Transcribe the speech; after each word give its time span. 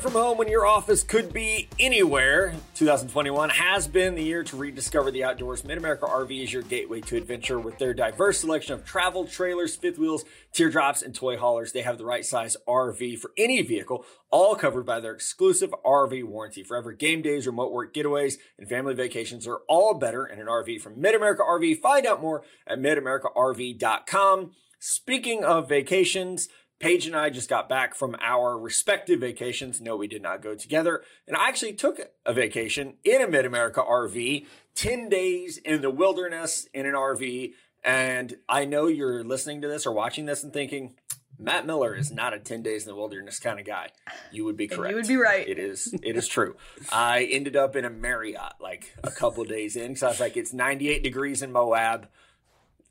From 0.00 0.12
home 0.12 0.38
when 0.38 0.48
your 0.48 0.66
office 0.66 1.02
could 1.02 1.30
be 1.30 1.68
anywhere? 1.78 2.54
2021 2.74 3.50
has 3.50 3.86
been 3.86 4.14
the 4.14 4.22
year 4.22 4.42
to 4.42 4.56
rediscover 4.56 5.10
the 5.10 5.22
outdoors. 5.22 5.62
Mid 5.62 5.76
America 5.76 6.06
RV 6.06 6.42
is 6.42 6.52
your 6.52 6.62
gateway 6.62 7.02
to 7.02 7.18
adventure 7.18 7.58
with 7.58 7.76
their 7.76 7.92
diverse 7.92 8.40
selection 8.40 8.72
of 8.72 8.84
travel 8.84 9.26
trailers, 9.26 9.76
fifth 9.76 9.98
wheels, 9.98 10.24
teardrops, 10.54 11.02
and 11.02 11.14
toy 11.14 11.36
haulers. 11.36 11.72
They 11.72 11.82
have 11.82 11.98
the 11.98 12.06
right 12.06 12.24
size 12.24 12.56
RV 12.66 13.18
for 13.18 13.32
any 13.36 13.60
vehicle, 13.60 14.06
all 14.30 14.54
covered 14.54 14.86
by 14.86 15.00
their 15.00 15.12
exclusive 15.12 15.74
RV 15.84 16.24
warranty. 16.24 16.62
Forever 16.62 16.92
game 16.92 17.20
days, 17.20 17.46
remote 17.46 17.70
work 17.70 17.92
getaways, 17.92 18.36
and 18.58 18.66
family 18.66 18.94
vacations 18.94 19.46
are 19.46 19.60
all 19.68 19.92
better 19.92 20.24
in 20.24 20.38
an 20.38 20.46
RV 20.46 20.80
from 20.80 20.98
Mid 20.98 21.14
America 21.14 21.42
RV. 21.46 21.78
Find 21.80 22.06
out 22.06 22.22
more 22.22 22.42
at 22.66 22.78
midamericarv.com. 22.78 24.52
Speaking 24.82 25.44
of 25.44 25.68
vacations, 25.68 26.48
Paige 26.80 27.06
and 27.06 27.14
I 27.14 27.28
just 27.28 27.50
got 27.50 27.68
back 27.68 27.94
from 27.94 28.16
our 28.22 28.58
respective 28.58 29.20
vacations. 29.20 29.82
No, 29.82 29.96
we 29.96 30.08
did 30.08 30.22
not 30.22 30.42
go 30.42 30.54
together. 30.54 31.02
And 31.28 31.36
I 31.36 31.48
actually 31.48 31.74
took 31.74 32.00
a 32.24 32.32
vacation 32.32 32.94
in 33.04 33.20
a 33.20 33.28
Mid 33.28 33.44
America 33.44 33.82
RV, 33.82 34.46
10 34.74 35.10
days 35.10 35.58
in 35.58 35.82
the 35.82 35.90
wilderness 35.90 36.66
in 36.72 36.86
an 36.86 36.94
RV. 36.94 37.52
And 37.84 38.36
I 38.48 38.64
know 38.64 38.86
you're 38.86 39.22
listening 39.22 39.60
to 39.60 39.68
this 39.68 39.86
or 39.86 39.92
watching 39.92 40.24
this 40.24 40.42
and 40.42 40.52
thinking, 40.54 40.94
Matt 41.38 41.66
Miller 41.66 41.94
is 41.94 42.10
not 42.10 42.32
a 42.34 42.38
10 42.38 42.62
days 42.62 42.84
in 42.84 42.88
the 42.88 42.96
wilderness 42.96 43.38
kind 43.38 43.60
of 43.60 43.66
guy. 43.66 43.90
You 44.32 44.46
would 44.46 44.56
be 44.56 44.66
correct. 44.66 44.90
you 44.90 44.96
would 44.96 45.08
be 45.08 45.16
right. 45.16 45.46
It 45.46 45.58
is 45.58 45.94
it 46.02 46.16
is 46.16 46.28
true. 46.28 46.56
I 46.90 47.24
ended 47.24 47.56
up 47.56 47.76
in 47.76 47.84
a 47.84 47.90
Marriott 47.90 48.54
like 48.60 48.94
a 49.04 49.10
couple 49.10 49.44
days 49.44 49.76
in 49.76 49.88
because 49.88 50.02
I 50.02 50.08
was 50.08 50.20
like, 50.20 50.36
it's 50.36 50.52
98 50.52 51.02
degrees 51.02 51.42
in 51.42 51.52
Moab. 51.52 52.08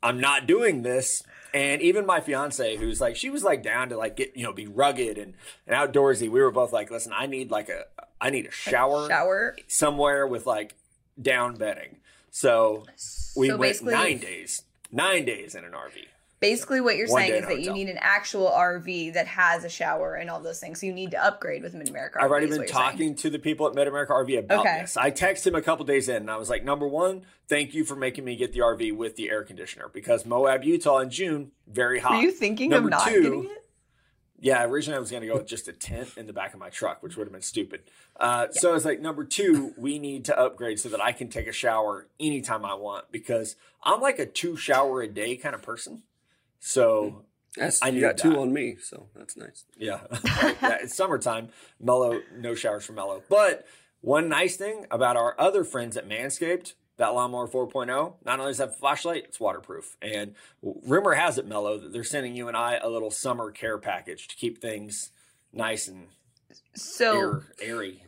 I'm 0.02 0.20
not 0.20 0.46
doing 0.46 0.82
this. 0.82 1.22
And 1.52 1.82
even 1.82 2.06
my 2.06 2.20
fiance, 2.20 2.76
who's 2.76 3.00
like, 3.00 3.16
she 3.16 3.30
was 3.30 3.42
like 3.42 3.62
down 3.62 3.88
to 3.90 3.96
like 3.96 4.16
get, 4.16 4.36
you 4.36 4.44
know, 4.44 4.52
be 4.52 4.66
rugged 4.66 5.18
and, 5.18 5.34
and 5.66 5.76
outdoorsy. 5.76 6.30
We 6.30 6.40
were 6.40 6.50
both 6.50 6.72
like, 6.72 6.90
listen, 6.90 7.12
I 7.14 7.26
need 7.26 7.50
like 7.50 7.68
a, 7.68 7.84
I 8.20 8.30
need 8.30 8.46
a 8.46 8.50
shower, 8.50 9.08
Shower. 9.08 9.56
somewhere 9.66 10.26
with 10.26 10.46
like 10.46 10.74
down 11.20 11.54
bedding. 11.56 11.96
So 12.30 12.84
we 13.36 13.48
So 13.48 13.56
went 13.56 13.82
nine 13.82 14.18
days, 14.18 14.62
nine 14.92 15.24
days 15.24 15.54
in 15.54 15.64
an 15.64 15.72
RV. 15.72 16.06
Basically, 16.40 16.80
what 16.80 16.96
you're 16.96 17.06
One 17.08 17.20
saying 17.20 17.34
is 17.42 17.48
that 17.48 17.60
you 17.60 17.70
need 17.72 17.90
an 17.90 17.98
actual 18.00 18.46
RV 18.48 19.12
that 19.12 19.26
has 19.26 19.62
a 19.62 19.68
shower 19.68 20.14
and 20.14 20.30
all 20.30 20.40
those 20.40 20.58
things. 20.58 20.80
So 20.80 20.86
you 20.86 20.92
need 20.94 21.10
to 21.10 21.22
upgrade 21.22 21.62
with 21.62 21.74
Mid 21.74 21.90
America. 21.90 22.18
I've 22.18 22.30
already 22.30 22.46
been 22.46 22.56
you're 22.60 22.66
saying. 22.66 22.90
talking 22.92 23.14
to 23.16 23.28
the 23.28 23.38
people 23.38 23.66
at 23.66 23.74
Mid 23.74 23.86
America 23.86 24.12
RV 24.14 24.38
about 24.38 24.60
Okay. 24.66 24.80
this. 24.80 24.96
I 24.96 25.10
texted 25.10 25.48
him 25.48 25.54
a 25.54 25.60
couple 25.62 25.84
days 25.84 26.08
in 26.08 26.16
and 26.16 26.30
I 26.30 26.38
was 26.38 26.48
like, 26.48 26.64
number 26.64 26.88
one, 26.88 27.26
thank 27.46 27.74
you 27.74 27.84
for 27.84 27.94
making 27.94 28.24
me 28.24 28.36
get 28.36 28.52
the 28.54 28.60
RV 28.60 28.96
with 28.96 29.16
the 29.16 29.28
air 29.28 29.42
conditioner 29.44 29.90
because 29.92 30.24
Moab, 30.24 30.64
Utah 30.64 30.98
in 31.00 31.10
June, 31.10 31.52
very 31.68 31.98
hot. 32.00 32.12
Were 32.12 32.22
you 32.22 32.30
thinking 32.32 32.70
Number 32.70 32.88
of 32.88 32.92
not 32.92 33.06
two, 33.08 33.22
getting 33.22 33.44
it? 33.44 33.64
Yeah, 34.42 34.64
originally 34.64 34.96
I 34.96 35.00
was 35.00 35.10
going 35.10 35.20
to 35.20 35.26
go 35.26 35.34
with 35.36 35.46
just 35.46 35.68
a 35.68 35.72
tent 35.74 36.08
in 36.16 36.26
the 36.26 36.32
back 36.32 36.54
of 36.54 36.60
my 36.60 36.70
truck, 36.70 37.02
which 37.02 37.18
would 37.18 37.24
have 37.26 37.32
been 37.32 37.42
stupid. 37.42 37.82
Uh, 38.18 38.46
So 38.50 38.70
I 38.70 38.72
was 38.72 38.86
like, 38.86 38.98
number 38.98 39.22
two, 39.24 39.74
we 39.76 39.98
need 39.98 40.24
to 40.24 40.38
upgrade 40.40 40.80
so 40.80 40.88
that 40.88 41.02
I 41.02 41.12
can 41.12 41.28
take 41.28 41.46
a 41.46 41.52
shower 41.52 42.06
anytime 42.18 42.64
I 42.64 42.72
want 42.72 43.12
because 43.12 43.56
I'm 43.82 44.00
like 44.00 44.18
a 44.18 44.24
two 44.24 44.56
shower 44.56 45.02
a 45.02 45.08
day 45.08 45.36
kind 45.36 45.54
of 45.54 45.60
person. 45.60 46.04
So 46.60 47.24
That's, 47.56 47.82
I 47.82 47.86
you 47.88 47.94
need 47.94 48.00
got 48.02 48.16
two 48.18 48.30
that. 48.30 48.38
on 48.38 48.52
me, 48.52 48.76
so 48.80 49.08
that's 49.16 49.36
nice. 49.36 49.64
yeah, 49.76 50.00
yeah, 50.62 50.78
it's 50.82 50.94
summertime. 50.96 51.48
Mellow, 51.80 52.20
no 52.36 52.54
showers 52.54 52.84
for 52.84 52.92
Mellow. 52.92 53.22
But 53.28 53.66
one 54.02 54.28
nice 54.28 54.56
thing 54.56 54.86
about 54.90 55.16
our 55.16 55.34
other 55.40 55.64
friends 55.64 55.96
at 55.96 56.08
Manscaped, 56.08 56.74
that 56.98 57.08
Lawnmower 57.14 57.48
4.0, 57.48 58.14
not 58.24 58.38
only 58.40 58.50
does 58.50 58.60
it 58.60 58.64
have 58.64 58.70
a 58.72 58.74
flashlight, 58.74 59.24
it's 59.24 59.40
waterproof. 59.40 59.96
And 60.02 60.34
rumor 60.62 61.14
has 61.14 61.38
it, 61.38 61.46
Mellow, 61.46 61.78
that 61.78 61.92
they're 61.92 62.04
sending 62.04 62.36
you 62.36 62.46
and 62.48 62.56
I 62.56 62.76
a 62.76 62.88
little 62.88 63.10
summer 63.10 63.50
care 63.50 63.78
package 63.78 64.28
to 64.28 64.36
keep 64.36 64.60
things 64.60 65.10
nice 65.52 65.88
and 65.88 66.08
So 66.74 67.16
air, 67.18 67.42
airy. 67.62 68.04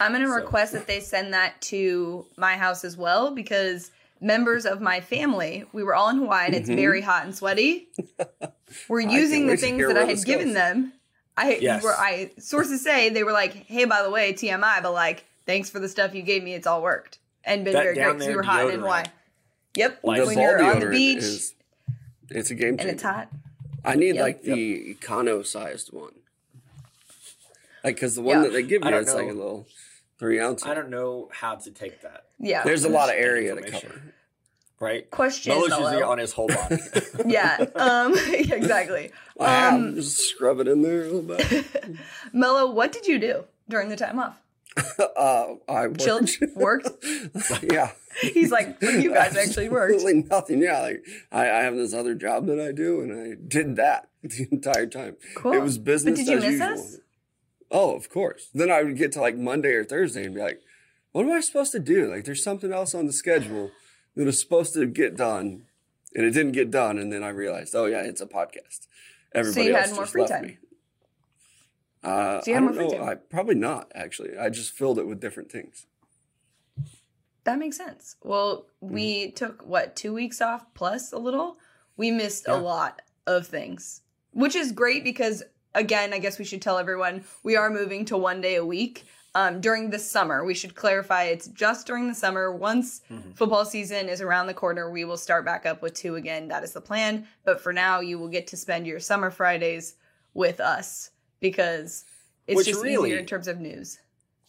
I'm 0.00 0.12
going 0.12 0.22
to 0.22 0.28
So- 0.28 0.34
request 0.34 0.72
that 0.72 0.86
they 0.86 1.00
send 1.00 1.34
that 1.34 1.60
to 1.62 2.26
my 2.36 2.56
house 2.56 2.84
as 2.84 2.96
well 2.96 3.30
because 3.32 3.90
members 4.22 4.64
of 4.64 4.80
my 4.80 5.00
family, 5.00 5.64
we 5.72 5.82
were 5.82 5.94
all 5.94 6.08
in 6.08 6.16
Hawaii 6.16 6.46
and 6.46 6.54
it's 6.54 6.68
mm-hmm. 6.68 6.76
very 6.76 7.00
hot 7.00 7.24
and 7.24 7.34
sweaty. 7.34 7.88
We're 8.88 9.00
using 9.00 9.46
the 9.46 9.56
things 9.56 9.86
that 9.86 9.98
I 9.98 10.04
had 10.04 10.24
given 10.24 10.48
goes. 10.48 10.54
them. 10.54 10.92
I 11.36 11.58
Yes. 11.60 11.82
were 11.82 11.94
I 11.94 12.30
sources 12.38 12.82
say 12.82 13.08
they 13.08 13.24
were 13.24 13.32
like, 13.32 13.52
"Hey, 13.66 13.84
by 13.84 14.02
the 14.02 14.10
way, 14.10 14.32
TMI, 14.32 14.82
but 14.82 14.92
like, 14.92 15.24
thanks 15.46 15.68
for 15.68 15.78
the 15.80 15.88
stuff 15.88 16.14
you 16.14 16.22
gave 16.22 16.42
me. 16.42 16.54
It's 16.54 16.66
all 16.66 16.82
worked 16.82 17.18
and 17.44 17.64
been 17.64 17.74
That 17.74 17.82
very 17.82 17.94
down 17.96 18.04
great 18.04 18.12
because 18.14 18.26
we 18.26 18.32
there 18.32 18.36
were 18.36 18.42
hot 18.42 18.60
and 18.64 18.72
in. 18.74 18.80
Hawaii." 18.80 19.04
Yep, 19.76 20.00
Like- 20.02 20.20
the 20.20 20.26
when 20.26 20.34
ball 20.36 20.44
you're 20.44 20.62
on 20.62 20.80
the 20.80 20.86
beach 20.86 21.18
is 21.18 21.54
it's 22.30 22.50
a 22.50 22.54
game 22.54 22.76
and 22.78 22.88
it's 22.88 23.02
hot. 23.02 23.28
I 23.84 23.94
need 23.96 24.14
Yep. 24.14 24.22
like 24.24 24.42
the 24.42 24.94
econo 24.94 25.44
sized 25.44 25.92
one. 25.92 26.12
Like, 27.82 27.96
because 27.96 28.14
the 28.14 28.22
one 28.22 28.38
Yeah. 28.38 28.42
that 28.44 28.52
they 28.52 28.62
give 28.62 28.84
I 28.84 28.90
you, 28.90 28.96
it's 28.96 29.12
like 29.12 29.28
a 29.28 29.32
little 29.32 29.66
three 30.22 30.38
ounce. 30.38 30.64
I 30.64 30.72
don't 30.74 30.88
know 30.88 31.28
how 31.32 31.56
to 31.56 31.70
take 31.72 32.00
that, 32.02 32.26
Yeah, 32.38 32.62
There's 32.62 32.84
a 32.84 32.88
lot 32.88 33.08
of 33.08 33.16
area 33.16 33.56
to 33.56 33.60
cover. 33.62 34.00
right? 34.78 35.10
Question, 35.10 35.52
Mellow's 35.52 35.70
using 35.70 35.84
it 35.84 35.90
Mellow. 35.98 36.12
on 36.12 36.18
his 36.18 36.32
whole 36.32 36.46
body. 36.46 36.76
yeah, 37.26 37.56
um, 37.74 38.14
yeah, 38.30 38.54
exactly. 38.54 39.10
I 39.40 39.50
have 39.50 39.74
Um, 39.74 39.94
just 39.96 40.16
scrub 40.18 40.60
it 40.60 40.68
in 40.68 40.82
there 40.82 41.00
a 41.02 41.10
little 41.10 41.22
bit. 41.22 41.64
Mello, 42.32 42.70
what 42.70 42.92
did 42.92 43.06
you 43.08 43.18
do 43.18 43.44
during 43.68 43.88
the 43.88 43.96
time 43.96 44.20
off? 44.20 44.38
uh, 45.00 45.54
I 45.68 45.88
worked. 45.88 46.00
Chilled, 46.00 46.30
worked. 46.54 46.88
yeah. 47.64 47.90
He's 48.20 48.52
like, 48.52 48.76
you 48.80 49.12
guys 49.12 49.36
actually 49.36 49.68
worked. 49.70 49.94
Absolutely 49.94 50.22
nothing. 50.30 50.62
Yeah, 50.62 50.80
like 50.82 51.04
I, 51.32 51.50
I 51.50 51.62
have 51.64 51.74
this 51.74 51.92
other 51.92 52.14
job 52.14 52.46
that 52.46 52.60
I 52.60 52.70
do, 52.70 53.00
and 53.00 53.12
I 53.12 53.36
did 53.44 53.74
that 53.76 54.08
the 54.22 54.46
entire 54.52 54.86
time. 54.86 55.16
Cool. 55.34 55.54
It 55.54 55.62
was 55.62 55.78
business 55.78 56.20
But 56.20 56.26
did 56.26 56.30
you 56.30 56.38
as 56.38 56.44
miss 56.44 56.52
usual. 56.52 56.68
us? 56.78 56.96
Oh, 57.74 57.96
of 57.96 58.10
course. 58.10 58.50
Then 58.54 58.70
I 58.70 58.82
would 58.82 58.96
get 58.98 59.12
to 59.12 59.20
like 59.20 59.36
Monday 59.36 59.72
or 59.72 59.82
Thursday 59.84 60.24
and 60.26 60.34
be 60.34 60.40
like, 60.42 60.60
"What 61.12 61.24
am 61.24 61.32
I 61.32 61.40
supposed 61.40 61.72
to 61.72 61.78
do? 61.80 62.08
Like, 62.10 62.24
there's 62.24 62.44
something 62.44 62.72
else 62.72 62.94
on 62.94 63.06
the 63.06 63.12
schedule 63.14 63.70
that 64.14 64.26
was 64.26 64.38
supposed 64.38 64.74
to 64.74 64.86
get 64.86 65.16
done, 65.16 65.64
and 66.14 66.26
it 66.26 66.32
didn't 66.32 66.52
get 66.52 66.70
done." 66.70 66.98
And 66.98 67.10
then 67.12 67.22
I 67.24 67.30
realized, 67.30 67.74
oh 67.74 67.86
yeah, 67.86 68.02
it's 68.02 68.20
a 68.20 68.26
podcast. 68.26 68.86
Everybody 69.34 69.66
you 69.68 69.74
else 69.74 69.86
had 69.86 69.94
more 69.94 70.02
just 70.04 70.12
free 70.12 70.20
left 70.22 70.32
time. 70.34 70.42
me. 70.46 70.58
Uh, 72.04 72.40
So 72.42 72.50
you 72.50 72.56
I 72.56 72.60
don't 72.60 72.64
more 72.66 72.74
free 72.74 72.88
know. 72.98 72.98
time. 73.04 73.08
I 73.08 73.14
probably 73.14 73.54
not 73.54 73.90
actually. 73.94 74.36
I 74.36 74.50
just 74.50 74.72
filled 74.72 74.98
it 74.98 75.06
with 75.06 75.20
different 75.20 75.50
things. 75.50 75.86
That 77.44 77.58
makes 77.58 77.76
sense. 77.76 78.16
Well, 78.22 78.66
we 78.80 79.30
took 79.32 79.66
what 79.66 79.96
two 79.96 80.12
weeks 80.12 80.40
off 80.40 80.64
plus 80.74 81.12
a 81.12 81.18
little. 81.18 81.56
We 81.96 82.10
missed 82.10 82.46
a 82.48 82.56
lot 82.56 83.02
of 83.26 83.46
things, 83.46 84.02
which 84.32 84.54
is 84.54 84.72
great 84.72 85.02
because 85.04 85.42
again, 85.74 86.12
I 86.12 86.18
guess 86.18 86.38
we 86.38 86.44
should 86.44 86.62
tell 86.62 86.78
everyone 86.78 87.24
we 87.42 87.56
are 87.56 87.70
moving 87.70 88.04
to 88.06 88.16
one 88.16 88.40
day 88.40 88.56
a 88.56 88.64
week 88.64 89.04
um, 89.34 89.60
during 89.60 89.90
the 89.90 89.98
summer. 89.98 90.44
We 90.44 90.54
should 90.54 90.74
clarify 90.74 91.24
it's 91.24 91.48
just 91.48 91.86
during 91.86 92.08
the 92.08 92.14
summer. 92.14 92.52
Once 92.54 93.00
football 93.34 93.64
season 93.64 94.08
is 94.08 94.20
around 94.20 94.46
the 94.46 94.54
corner, 94.54 94.90
we 94.90 95.04
will 95.04 95.16
start 95.16 95.44
back 95.44 95.64
up 95.66 95.80
with 95.82 95.94
two 95.94 96.16
again. 96.16 96.48
That 96.48 96.62
is 96.64 96.72
the 96.72 96.80
plan. 96.80 97.26
But 97.44 97.60
for 97.60 97.72
now, 97.72 98.00
you 98.00 98.18
will 98.18 98.28
get 98.28 98.46
to 98.48 98.56
spend 98.56 98.86
your 98.86 99.00
summer 99.00 99.30
Fridays 99.30 99.94
with 100.34 100.60
us 100.60 101.10
because 101.40 102.04
it's 102.46 102.56
Which 102.56 102.66
just 102.66 102.82
really- 102.82 103.10
easier 103.10 103.20
in 103.20 103.26
terms 103.26 103.48
of 103.48 103.58
news. 103.60 103.98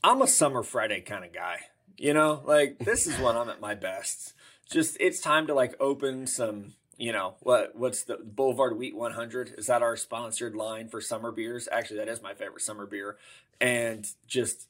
I'm 0.03 0.21
a 0.21 0.27
summer 0.27 0.63
Friday 0.63 0.99
kind 1.01 1.23
of 1.23 1.31
guy. 1.33 1.59
You 1.95 2.13
know, 2.13 2.41
like 2.45 2.79
this 2.79 3.07
is 3.07 3.17
when 3.19 3.37
I'm 3.37 3.47
at 3.49 3.61
my 3.61 3.75
best. 3.75 4.33
Just 4.69 4.97
it's 4.99 5.21
time 5.21 5.47
to 5.47 5.53
like 5.53 5.75
open 5.79 6.27
some, 6.27 6.73
you 6.97 7.11
know, 7.11 7.35
what 7.41 7.75
what's 7.75 8.03
the 8.03 8.17
Boulevard 8.17 8.77
Wheat 8.77 8.95
100? 8.95 9.55
Is 9.57 9.67
that 9.67 9.81
our 9.81 9.95
sponsored 9.95 10.55
line 10.55 10.87
for 10.87 11.01
summer 11.01 11.31
beers? 11.31 11.67
Actually, 11.71 11.97
that 11.97 12.07
is 12.07 12.21
my 12.21 12.33
favorite 12.33 12.61
summer 12.61 12.85
beer. 12.85 13.17
And 13.59 14.07
just 14.27 14.67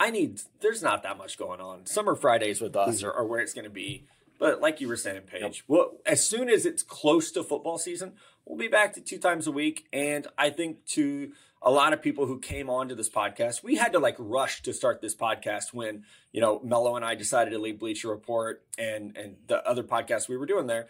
I 0.00 0.10
need 0.10 0.40
there's 0.60 0.82
not 0.82 1.02
that 1.02 1.18
much 1.18 1.38
going 1.38 1.60
on. 1.60 1.86
Summer 1.86 2.14
Fridays 2.14 2.60
with 2.60 2.76
us 2.76 3.02
mm. 3.02 3.06
are, 3.06 3.12
are 3.12 3.26
where 3.26 3.40
it's 3.40 3.54
going 3.54 3.64
to 3.64 3.70
be. 3.70 4.04
But 4.38 4.60
like 4.60 4.80
you 4.80 4.88
were 4.88 4.96
saying, 4.96 5.22
Paige, 5.22 5.62
well, 5.68 5.98
as 6.04 6.26
soon 6.26 6.48
as 6.50 6.66
it's 6.66 6.82
close 6.82 7.30
to 7.32 7.44
football 7.44 7.78
season, 7.78 8.14
we'll 8.44 8.58
be 8.58 8.66
back 8.66 8.92
to 8.94 9.00
two 9.00 9.18
times 9.18 9.46
a 9.46 9.52
week. 9.52 9.86
And 9.92 10.26
I 10.36 10.50
think 10.50 10.84
to 10.86 11.30
a 11.62 11.70
lot 11.70 11.92
of 11.92 12.02
people 12.02 12.26
who 12.26 12.40
came 12.40 12.68
onto 12.68 12.96
this 12.96 13.08
podcast, 13.08 13.62
we 13.62 13.76
had 13.76 13.92
to 13.92 14.00
like 14.00 14.16
rush 14.18 14.62
to 14.62 14.72
start 14.72 15.00
this 15.00 15.14
podcast 15.14 15.72
when, 15.72 16.04
you 16.32 16.40
know, 16.40 16.60
Mello 16.64 16.96
and 16.96 17.04
I 17.04 17.14
decided 17.14 17.52
to 17.52 17.60
leave 17.60 17.78
Bleacher 17.78 18.08
Report 18.08 18.64
and 18.76 19.16
and 19.16 19.36
the 19.46 19.64
other 19.64 19.84
podcasts 19.84 20.28
we 20.28 20.36
were 20.36 20.46
doing 20.46 20.66
there. 20.66 20.88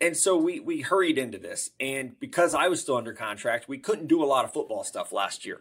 And 0.00 0.16
so 0.16 0.36
we 0.36 0.60
we 0.60 0.80
hurried 0.80 1.18
into 1.18 1.38
this. 1.38 1.70
And 1.80 2.18
because 2.20 2.54
I 2.54 2.68
was 2.68 2.80
still 2.80 2.96
under 2.96 3.12
contract, 3.12 3.68
we 3.68 3.78
couldn't 3.78 4.06
do 4.06 4.22
a 4.22 4.26
lot 4.26 4.44
of 4.44 4.52
football 4.52 4.84
stuff 4.84 5.12
last 5.12 5.44
year. 5.44 5.60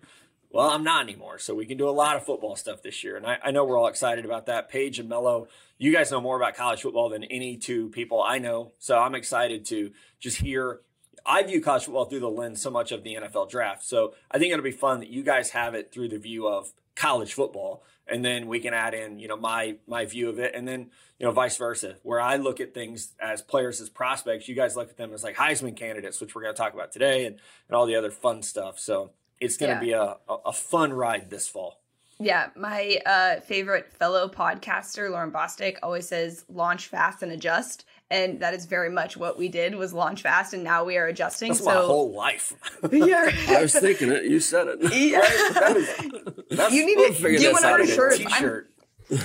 Well, 0.50 0.70
I'm 0.70 0.84
not 0.84 1.04
anymore. 1.04 1.40
So 1.40 1.54
we 1.54 1.66
can 1.66 1.78
do 1.78 1.90
a 1.90 1.92
lot 1.92 2.16
of 2.16 2.26
football 2.26 2.56
stuff 2.56 2.82
this 2.82 3.04
year. 3.04 3.18
And 3.18 3.26
I, 3.26 3.38
I 3.44 3.52
know 3.52 3.66
we're 3.66 3.78
all 3.78 3.88
excited 3.88 4.26
about 4.26 4.46
that. 4.46 4.70
Paige 4.70 5.00
and 5.00 5.10
Mello, 5.10 5.48
you 5.78 5.92
guys 5.92 6.12
know 6.12 6.22
more 6.22 6.38
about 6.38 6.56
college 6.56 6.82
football 6.82 7.10
than 7.10 7.24
any 7.26 7.58
two 7.58 7.90
people 7.90 8.24
I 8.24 8.40
know. 8.40 8.72
So 8.80 8.98
I'm 8.98 9.16
excited 9.16 9.66
to 9.66 9.92
just 10.20 10.38
hear 10.38 10.82
I 11.26 11.44
view 11.44 11.62
college 11.62 11.84
football 11.84 12.06
through 12.06 12.22
the 12.22 12.30
lens 12.30 12.62
so 12.62 12.72
much 12.72 12.92
of 12.94 13.04
the 13.04 13.16
NFL 13.16 13.50
draft. 13.50 13.84
So 13.84 14.14
I 14.32 14.40
think 14.40 14.54
it'll 14.54 14.64
be 14.64 14.72
fun 14.72 15.02
that 15.02 15.10
you 15.10 15.24
guys 15.24 15.50
have 15.50 15.76
it 15.76 15.92
through 15.92 16.10
the 16.10 16.18
view 16.18 16.48
of 16.48 16.72
college 16.96 17.34
football, 17.34 17.84
and 18.10 18.24
then 18.24 18.48
we 18.48 18.60
can 18.60 18.74
add 18.74 18.94
in, 18.94 19.20
you 19.20 19.28
know, 19.28 19.38
my 19.38 19.76
my 19.88 20.06
view 20.06 20.30
of 20.30 20.40
it, 20.40 20.54
and 20.56 20.68
then 20.68 20.92
you 21.20 21.26
know, 21.26 21.32
vice 21.32 21.58
versa, 21.58 21.96
where 22.04 22.22
I 22.22 22.38
look 22.38 22.60
at 22.60 22.74
things 22.74 23.14
as 23.20 23.42
players 23.42 23.82
as 23.82 23.90
prospects, 23.90 24.48
you 24.48 24.56
guys 24.56 24.76
look 24.76 24.90
at 24.90 24.98
them 24.98 25.14
as 25.14 25.24
like 25.24 25.36
Heisman 25.36 25.76
candidates, 25.76 26.22
which 26.22 26.36
we're 26.36 26.44
going 26.44 26.54
to 26.54 26.58
talk 26.58 26.74
about 26.74 26.92
today, 26.92 27.26
and 27.26 27.40
and 27.68 27.76
all 27.76 27.86
the 27.86 27.96
other 27.96 28.12
fun 28.12 28.44
stuff. 28.44 28.80
So 28.80 29.12
it's 29.40 29.58
going 29.58 29.70
to 29.78 29.86
yeah. 29.86 30.16
be 30.16 30.32
a, 30.32 30.34
a 30.46 30.54
fun 30.54 30.94
ride 30.94 31.30
this 31.30 31.48
fall. 31.48 31.80
Yeah, 32.20 32.50
my 32.56 33.00
uh, 33.06 33.40
favorite 33.42 33.94
fellow 33.94 34.28
podcaster, 34.28 35.10
Lauryn 35.12 35.32
Bosstick, 35.32 35.78
always 35.84 36.08
says 36.08 36.46
launch 36.50 36.88
fast 36.88 37.22
and 37.22 37.32
adjust 37.32 37.86
and 38.10 38.40
that 38.40 38.54
is 38.54 38.66
very 38.66 38.90
much 38.90 39.18
what 39.18 39.38
we 39.38 39.50
did 39.50 39.76
was 39.76 39.94
launch 39.94 40.22
fast 40.22 40.54
and 40.54 40.64
now 40.64 40.84
we 40.84 40.98
are 40.98 41.08
adjusting 41.08 41.50
that's 41.50 41.60
so 41.60 41.66
my 41.66 41.74
whole 41.74 42.12
life 42.14 42.54
yeah 42.92 43.30
i 43.50 43.62
was 43.62 43.74
thinking 43.74 44.12
it 44.12 44.26
you 44.26 44.40
said 44.40 44.68
it 44.68 44.80
yeah. 44.94 45.20
that 45.54 45.78
is, 45.78 46.48
that's, 46.50 46.74
you 46.74 46.86
need 46.86 46.98
we'll 46.98 47.14
to 47.14 47.38
get 47.38 47.54
one 47.54 47.64
of 47.64 47.72
her 47.72 47.86
shirts 47.86 48.26
I'm, 48.30 48.64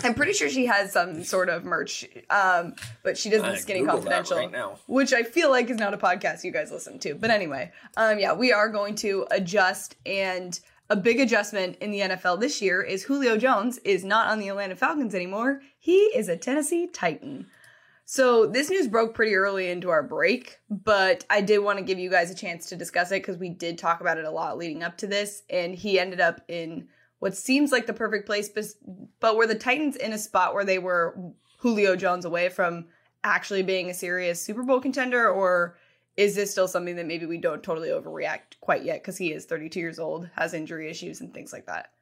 I'm, 0.05 0.15
pretty 0.15 0.33
sure 0.33 0.49
she 0.49 0.67
has 0.67 0.93
some 0.93 1.25
sort 1.25 1.49
of 1.49 1.65
merch 1.65 2.07
um, 2.31 2.75
but 3.03 3.19
she 3.19 3.31
does 3.31 3.43
the 3.43 3.57
skinny 3.57 3.81
Google 3.81 3.97
confidential 3.97 4.37
right 4.37 4.51
now. 4.51 4.79
which 4.87 5.13
i 5.13 5.23
feel 5.23 5.51
like 5.51 5.71
is 5.71 5.79
not 5.79 5.95
a 5.95 5.99
podcast 5.99 6.45
you 6.45 6.53
guys 6.53 6.71
listen 6.71 6.99
to 7.01 7.15
but 7.15 7.31
anyway 7.31 7.71
um, 7.97 8.19
yeah 8.19 8.33
we 8.33 8.53
are 8.53 8.69
going 8.69 8.95
to 8.97 9.27
adjust 9.31 9.97
and 10.07 10.61
a 10.91 10.97
big 10.97 11.21
adjustment 11.21 11.79
in 11.81 11.91
the 11.91 12.01
NFL 12.01 12.39
this 12.39 12.61
year 12.61 12.83
is 12.83 13.05
Julio 13.05 13.39
Jones 13.39 13.79
is 13.79 14.05
not 14.05 14.29
on 14.29 14.39
the 14.39 14.49
Atlanta 14.49 14.77
Falcons 14.77 15.15
anymore. 15.15 15.63
He 15.79 15.97
is 15.97 16.29
a 16.29 16.37
Tennessee 16.37 16.87
Titan. 16.87 17.47
So 18.15 18.45
this 18.45 18.69
news 18.69 18.89
broke 18.89 19.15
pretty 19.15 19.35
early 19.35 19.71
into 19.71 19.89
our 19.89 20.03
break, 20.03 20.59
but 20.69 21.25
I 21.31 21.41
did 21.41 21.61
want 21.61 21.79
to 21.79 21.83
give 21.83 21.99
you 21.99 22.11
guys 22.11 22.31
a 22.31 22.35
chance 22.35 22.69
to 22.69 22.77
discuss 22.77 23.11
it 23.11 23.23
because 23.23 23.39
we 23.39 23.49
did 23.49 23.79
talk 23.79 24.03
about 24.03 24.19
it 24.19 24.27
a 24.27 24.31
lot 24.31 24.59
leading 24.59 24.83
up 24.83 24.99
to 24.99 25.07
this, 25.07 25.45
and 25.49 25.75
he 25.75 25.99
ended 25.99 26.21
up 26.21 26.43
in 26.47 26.89
what 27.21 27.35
seems 27.35 27.73
like 27.73 27.87
the 27.87 27.95
perfect 27.95 28.27
place, 28.27 28.51
but 29.19 29.35
were 29.35 29.47
the 29.47 29.55
Titans 29.55 29.97
in 29.97 30.13
a 30.13 30.19
spot 30.19 30.53
where 30.53 30.63
they 30.63 30.79
were 30.79 31.17
Julio 31.61 31.97
Jones 31.97 32.27
away 32.27 32.51
from 32.51 32.85
actually 33.25 33.63
being 33.63 33.89
a 33.89 33.95
serious 33.95 34.43
Super 34.43 34.63
Bowl 34.63 34.79
contender, 34.79 35.31
or 35.31 35.79
is 36.19 36.35
this 36.35 36.51
still 36.51 36.69
something 36.69 36.97
that 36.97 37.07
maybe 37.07 37.25
we 37.25 37.39
don't 37.39 37.63
totally 37.63 37.89
overreact 37.89 38.61
quite 38.61 38.85
yet 38.85 39.01
because 39.01 39.17
he 39.17 39.33
is 39.33 39.47
32 39.47 39.81
years 39.81 39.99
old, 39.99 40.29
has 40.37 40.53
injury 40.53 40.91
issues 40.91 41.23
and 41.23 41.33
things 41.33 41.51
like 41.51 41.65
that? 41.65 41.93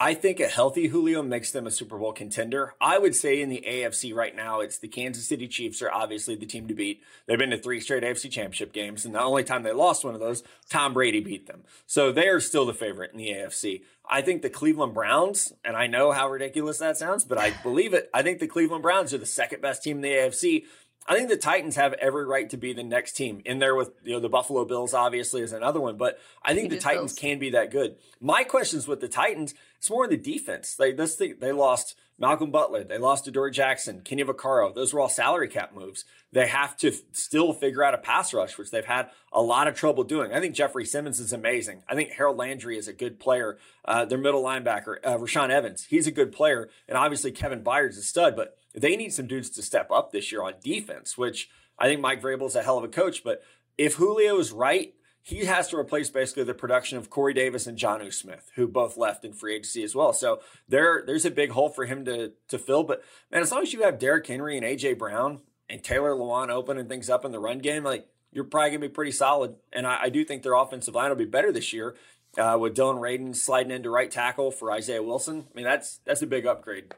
I 0.00 0.14
think 0.14 0.38
a 0.38 0.46
healthy 0.46 0.86
Julio 0.86 1.22
makes 1.22 1.50
them 1.50 1.66
a 1.66 1.72
Super 1.72 1.98
Bowl 1.98 2.12
contender. 2.12 2.74
I 2.80 2.98
would 2.98 3.16
say 3.16 3.40
in 3.40 3.48
the 3.48 3.64
AFC 3.66 4.14
right 4.14 4.34
now, 4.34 4.60
it's 4.60 4.78
the 4.78 4.86
Kansas 4.86 5.26
City 5.26 5.48
Chiefs 5.48 5.82
are 5.82 5.90
obviously 5.90 6.36
the 6.36 6.46
team 6.46 6.68
to 6.68 6.74
beat. 6.74 7.02
They've 7.26 7.36
been 7.36 7.50
to 7.50 7.58
three 7.58 7.80
straight 7.80 8.04
AFC 8.04 8.30
championship 8.30 8.72
games, 8.72 9.04
and 9.04 9.12
the 9.12 9.20
only 9.20 9.42
time 9.42 9.64
they 9.64 9.72
lost 9.72 10.04
one 10.04 10.14
of 10.14 10.20
those, 10.20 10.44
Tom 10.70 10.94
Brady 10.94 11.18
beat 11.18 11.48
them. 11.48 11.64
So 11.84 12.12
they 12.12 12.28
are 12.28 12.38
still 12.38 12.64
the 12.64 12.74
favorite 12.74 13.10
in 13.10 13.18
the 13.18 13.30
AFC. 13.30 13.82
I 14.08 14.22
think 14.22 14.42
the 14.42 14.50
Cleveland 14.50 14.94
Browns, 14.94 15.52
and 15.64 15.76
I 15.76 15.88
know 15.88 16.12
how 16.12 16.30
ridiculous 16.30 16.78
that 16.78 16.96
sounds, 16.96 17.24
but 17.24 17.36
I 17.36 17.50
believe 17.64 17.92
it. 17.92 18.08
I 18.14 18.22
think 18.22 18.38
the 18.38 18.46
Cleveland 18.46 18.82
Browns 18.82 19.12
are 19.12 19.18
the 19.18 19.26
second 19.26 19.62
best 19.62 19.82
team 19.82 19.96
in 19.96 20.02
the 20.02 20.12
AFC. 20.12 20.64
I 21.08 21.14
think 21.14 21.30
the 21.30 21.38
Titans 21.38 21.76
have 21.76 21.94
every 21.94 22.26
right 22.26 22.50
to 22.50 22.58
be 22.58 22.74
the 22.74 22.82
next 22.82 23.12
team 23.12 23.40
in 23.46 23.58
there 23.58 23.74
with 23.74 23.92
you 24.04 24.12
know 24.12 24.20
the 24.20 24.28
Buffalo 24.28 24.66
Bills 24.66 24.92
obviously 24.92 25.40
is 25.40 25.54
another 25.54 25.80
one, 25.80 25.96
but 25.96 26.18
I 26.42 26.54
think 26.54 26.68
the 26.68 26.78
Titans 26.78 27.14
can 27.14 27.38
be 27.38 27.50
that 27.50 27.70
good. 27.70 27.96
My 28.20 28.44
questions 28.44 28.86
with 28.86 29.00
the 29.00 29.08
Titans, 29.08 29.54
it's 29.78 29.88
more 29.88 30.06
the 30.06 30.18
defense. 30.18 30.74
They 30.74 30.92
this 30.92 31.14
thing, 31.14 31.36
they 31.40 31.50
lost 31.50 31.96
Malcolm 32.20 32.50
Butler, 32.50 32.82
they 32.82 32.98
lost 32.98 33.28
Adoree 33.28 33.52
Jackson, 33.52 34.00
Kenny 34.00 34.24
Vaccaro. 34.24 34.74
Those 34.74 34.92
were 34.92 35.00
all 35.00 35.08
salary 35.08 35.46
cap 35.46 35.72
moves. 35.72 36.04
They 36.32 36.48
have 36.48 36.76
to 36.78 36.92
still 37.12 37.52
figure 37.52 37.84
out 37.84 37.94
a 37.94 37.98
pass 37.98 38.34
rush, 38.34 38.58
which 38.58 38.70
they've 38.70 38.84
had 38.84 39.10
a 39.32 39.40
lot 39.40 39.68
of 39.68 39.76
trouble 39.76 40.02
doing. 40.02 40.32
I 40.32 40.40
think 40.40 40.56
Jeffrey 40.56 40.84
Simmons 40.84 41.20
is 41.20 41.32
amazing. 41.32 41.84
I 41.88 41.94
think 41.94 42.10
Harold 42.10 42.36
Landry 42.36 42.76
is 42.76 42.88
a 42.88 42.92
good 42.92 43.20
player. 43.20 43.56
Uh, 43.84 44.04
their 44.04 44.18
middle 44.18 44.42
linebacker, 44.42 44.96
uh, 45.04 45.16
Rashaan 45.16 45.50
Evans, 45.50 45.86
he's 45.88 46.08
a 46.08 46.12
good 46.12 46.32
player, 46.32 46.68
and 46.88 46.98
obviously 46.98 47.30
Kevin 47.30 47.62
Byard's 47.62 47.98
a 47.98 48.02
stud, 48.02 48.34
but 48.34 48.56
they 48.74 48.96
need 48.96 49.12
some 49.12 49.28
dudes 49.28 49.50
to 49.50 49.62
step 49.62 49.90
up 49.90 50.10
this 50.10 50.32
year 50.32 50.42
on 50.42 50.54
defense, 50.62 51.16
which 51.16 51.48
I 51.78 51.86
think 51.86 52.00
Mike 52.00 52.20
Vrabel 52.20 52.46
is 52.46 52.56
a 52.56 52.62
hell 52.62 52.78
of 52.78 52.84
a 52.84 52.88
coach. 52.88 53.22
But 53.22 53.42
if 53.76 53.94
Julio 53.94 54.38
is 54.40 54.50
right, 54.50 54.92
he 55.28 55.44
has 55.44 55.68
to 55.68 55.76
replace 55.76 56.08
basically 56.08 56.44
the 56.44 56.54
production 56.54 56.96
of 56.96 57.10
Corey 57.10 57.34
Davis 57.34 57.66
and 57.66 57.76
Jonnu 57.76 58.14
Smith, 58.14 58.50
who 58.54 58.66
both 58.66 58.96
left 58.96 59.26
in 59.26 59.34
free 59.34 59.56
agency 59.56 59.82
as 59.82 59.94
well. 59.94 60.14
So 60.14 60.40
there, 60.66 61.02
there's 61.06 61.26
a 61.26 61.30
big 61.30 61.50
hole 61.50 61.68
for 61.68 61.84
him 61.84 62.06
to 62.06 62.32
to 62.48 62.58
fill. 62.58 62.82
But 62.82 63.04
man, 63.30 63.42
as 63.42 63.52
long 63.52 63.62
as 63.62 63.74
you 63.74 63.82
have 63.82 63.98
Derrick 63.98 64.26
Henry 64.26 64.56
and 64.56 64.64
AJ 64.64 64.96
Brown 64.96 65.42
and 65.68 65.84
Taylor 65.84 66.12
Lewan 66.12 66.48
opening 66.48 66.88
things 66.88 67.10
up 67.10 67.26
in 67.26 67.32
the 67.32 67.38
run 67.38 67.58
game, 67.58 67.84
like 67.84 68.08
you're 68.32 68.44
probably 68.44 68.70
gonna 68.70 68.80
be 68.80 68.88
pretty 68.88 69.12
solid. 69.12 69.56
And 69.70 69.86
I, 69.86 70.04
I 70.04 70.08
do 70.08 70.24
think 70.24 70.42
their 70.42 70.54
offensive 70.54 70.94
line 70.94 71.10
will 71.10 71.16
be 71.16 71.26
better 71.26 71.52
this 71.52 71.74
year. 71.74 71.94
Uh, 72.38 72.56
with 72.58 72.74
Dillon 72.74 72.96
Radunz 72.96 73.36
sliding 73.36 73.72
into 73.72 73.90
right 73.90 74.10
tackle 74.10 74.50
for 74.50 74.72
Isaiah 74.72 75.02
Wilson, 75.02 75.46
I 75.52 75.54
mean 75.54 75.64
that's 75.66 76.00
that's 76.06 76.22
a 76.22 76.26
big 76.26 76.46
upgrade. 76.46 76.94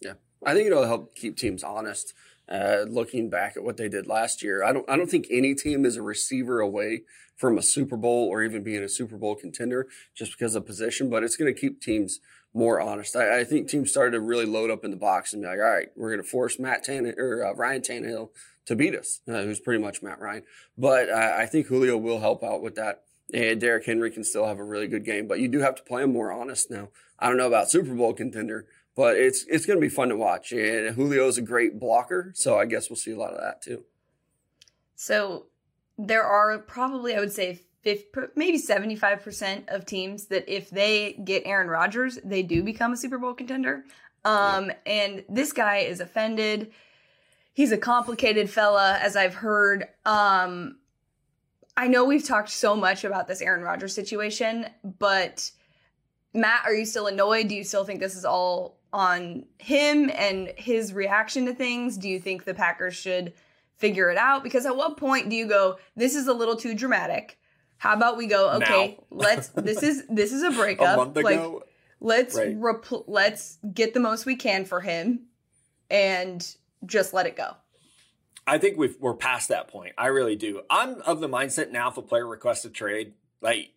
Yeah, 0.00 0.14
I 0.44 0.54
think 0.54 0.68
it'll 0.68 0.86
help 0.86 1.16
keep 1.16 1.36
teams 1.36 1.64
honest. 1.64 2.14
Uh, 2.46 2.84
looking 2.86 3.30
back 3.30 3.56
at 3.56 3.64
what 3.64 3.78
they 3.78 3.88
did 3.88 4.06
last 4.06 4.42
year, 4.42 4.62
I 4.62 4.72
don't 4.72 4.88
I 4.88 4.96
don't 4.96 5.10
think 5.10 5.26
any 5.30 5.54
team 5.54 5.86
is 5.86 5.96
a 5.96 6.02
receiver 6.02 6.60
away 6.60 7.02
from 7.36 7.58
a 7.58 7.62
Super 7.62 7.96
Bowl 7.96 8.28
or 8.28 8.42
even 8.42 8.62
being 8.62 8.82
a 8.82 8.88
Super 8.88 9.16
Bowl 9.16 9.34
contender 9.34 9.88
just 10.14 10.32
because 10.32 10.54
of 10.54 10.66
position, 10.66 11.10
but 11.10 11.24
it's 11.24 11.36
going 11.36 11.52
to 11.52 11.58
keep 11.58 11.80
teams 11.80 12.20
more 12.52 12.80
honest. 12.80 13.16
I, 13.16 13.40
I, 13.40 13.44
think 13.44 13.68
teams 13.68 13.90
started 13.90 14.12
to 14.12 14.20
really 14.20 14.46
load 14.46 14.70
up 14.70 14.84
in 14.84 14.92
the 14.92 14.96
box 14.96 15.32
and 15.32 15.42
be 15.42 15.48
like, 15.48 15.58
all 15.58 15.64
right, 15.64 15.88
we're 15.96 16.10
going 16.10 16.22
to 16.22 16.28
force 16.28 16.58
Matt 16.58 16.86
Tannehill 16.86 17.18
or 17.18 17.44
uh, 17.44 17.52
Ryan 17.54 17.82
Tannehill 17.82 18.30
to 18.66 18.76
beat 18.76 18.94
us, 18.94 19.20
uh, 19.28 19.42
who's 19.42 19.60
pretty 19.60 19.82
much 19.82 20.02
Matt 20.02 20.20
Ryan. 20.20 20.44
But 20.78 21.10
I 21.10 21.46
think 21.46 21.66
Julio 21.66 21.98
will 21.98 22.20
help 22.20 22.44
out 22.44 22.62
with 22.62 22.76
that. 22.76 23.02
And 23.32 23.60
Derrick 23.60 23.86
Henry 23.86 24.10
can 24.10 24.22
still 24.22 24.46
have 24.46 24.58
a 24.58 24.64
really 24.64 24.86
good 24.86 25.04
game, 25.04 25.26
but 25.26 25.40
you 25.40 25.48
do 25.48 25.60
have 25.60 25.74
to 25.76 25.82
play 25.82 26.02
him 26.02 26.12
more 26.12 26.30
honest 26.30 26.70
now. 26.70 26.90
I 27.18 27.28
don't 27.28 27.38
know 27.38 27.46
about 27.46 27.70
Super 27.70 27.94
Bowl 27.94 28.12
contender, 28.12 28.66
but 28.96 29.16
it's 29.16 29.44
it's 29.48 29.66
going 29.66 29.78
to 29.78 29.80
be 29.80 29.88
fun 29.88 30.08
to 30.08 30.16
watch. 30.16 30.52
And 30.52 30.94
Julio 30.94 31.26
is 31.28 31.38
a 31.38 31.42
great 31.42 31.78
blocker, 31.78 32.32
so 32.34 32.58
I 32.58 32.66
guess 32.66 32.88
we'll 32.88 32.96
see 32.96 33.12
a 33.12 33.18
lot 33.18 33.32
of 33.32 33.40
that 33.40 33.62
too. 33.62 33.84
So 34.94 35.46
there 35.98 36.24
are 36.24 36.58
probably, 36.58 37.14
I 37.14 37.20
would 37.20 37.32
say, 37.32 37.60
50, 37.82 38.20
maybe 38.34 38.58
75% 38.58 39.68
of 39.68 39.84
teams 39.84 40.26
that 40.26 40.48
if 40.48 40.70
they 40.70 41.12
get 41.24 41.42
Aaron 41.44 41.68
Rodgers, 41.68 42.18
they 42.24 42.42
do 42.42 42.62
become 42.62 42.92
a 42.92 42.96
Super 42.96 43.18
Bowl 43.18 43.34
contender. 43.34 43.84
Um, 44.24 44.66
yeah. 44.66 44.74
And 44.86 45.24
this 45.28 45.52
guy 45.52 45.78
is 45.78 46.00
offended. 46.00 46.72
He's 47.52 47.72
a 47.72 47.78
complicated 47.78 48.48
fella, 48.50 48.98
as 49.00 49.16
I've 49.16 49.34
heard. 49.34 49.86
Um, 50.06 50.78
I 51.76 51.88
know 51.88 52.04
we've 52.04 52.24
talked 52.24 52.50
so 52.50 52.74
much 52.74 53.04
about 53.04 53.28
this 53.28 53.42
Aaron 53.42 53.62
Rodgers 53.62 53.94
situation, 53.94 54.66
but 54.82 55.50
Matt, 56.32 56.62
are 56.64 56.74
you 56.74 56.86
still 56.86 57.06
annoyed? 57.06 57.48
Do 57.48 57.54
you 57.54 57.64
still 57.64 57.84
think 57.84 58.00
this 58.00 58.16
is 58.16 58.24
all 58.24 58.78
on 58.94 59.44
him 59.58 60.08
and 60.14 60.52
his 60.56 60.92
reaction 60.92 61.46
to 61.46 61.52
things? 61.52 61.98
Do 61.98 62.08
you 62.08 62.20
think 62.20 62.44
the 62.44 62.54
Packers 62.54 62.94
should 62.94 63.34
figure 63.76 64.08
it 64.08 64.16
out? 64.16 64.44
Because 64.44 64.64
at 64.64 64.76
what 64.76 64.96
point 64.96 65.28
do 65.28 65.36
you 65.36 65.46
go, 65.46 65.78
this 65.96 66.14
is 66.14 66.28
a 66.28 66.32
little 66.32 66.56
too 66.56 66.74
dramatic? 66.74 67.36
How 67.76 67.92
about 67.92 68.16
we 68.16 68.28
go, 68.28 68.50
okay, 68.52 68.98
let's 69.10 69.48
this 69.48 69.82
is 69.82 70.04
this 70.08 70.32
is 70.32 70.42
a 70.44 70.50
breakup. 70.58 70.94
a 70.94 70.96
month 70.96 71.16
like, 71.16 71.34
ago. 71.34 71.64
Let's 72.00 72.36
right. 72.36 72.58
repl- 72.58 73.04
let's 73.08 73.58
get 73.72 73.94
the 73.94 74.00
most 74.00 74.26
we 74.26 74.36
can 74.36 74.64
for 74.64 74.80
him 74.80 75.26
and 75.90 76.46
just 76.86 77.12
let 77.12 77.26
it 77.26 77.36
go. 77.36 77.56
I 78.46 78.58
think 78.58 78.78
we 78.78 78.94
are 79.02 79.14
past 79.14 79.48
that 79.48 79.68
point. 79.68 79.92
I 79.98 80.06
really 80.06 80.36
do. 80.36 80.62
I'm 80.70 81.00
of 81.02 81.20
the 81.20 81.28
mindset 81.28 81.72
now 81.72 81.88
if 81.88 81.96
a 81.96 82.02
player 82.02 82.26
requests 82.26 82.64
a 82.64 82.70
trade, 82.70 83.14
like 83.40 83.70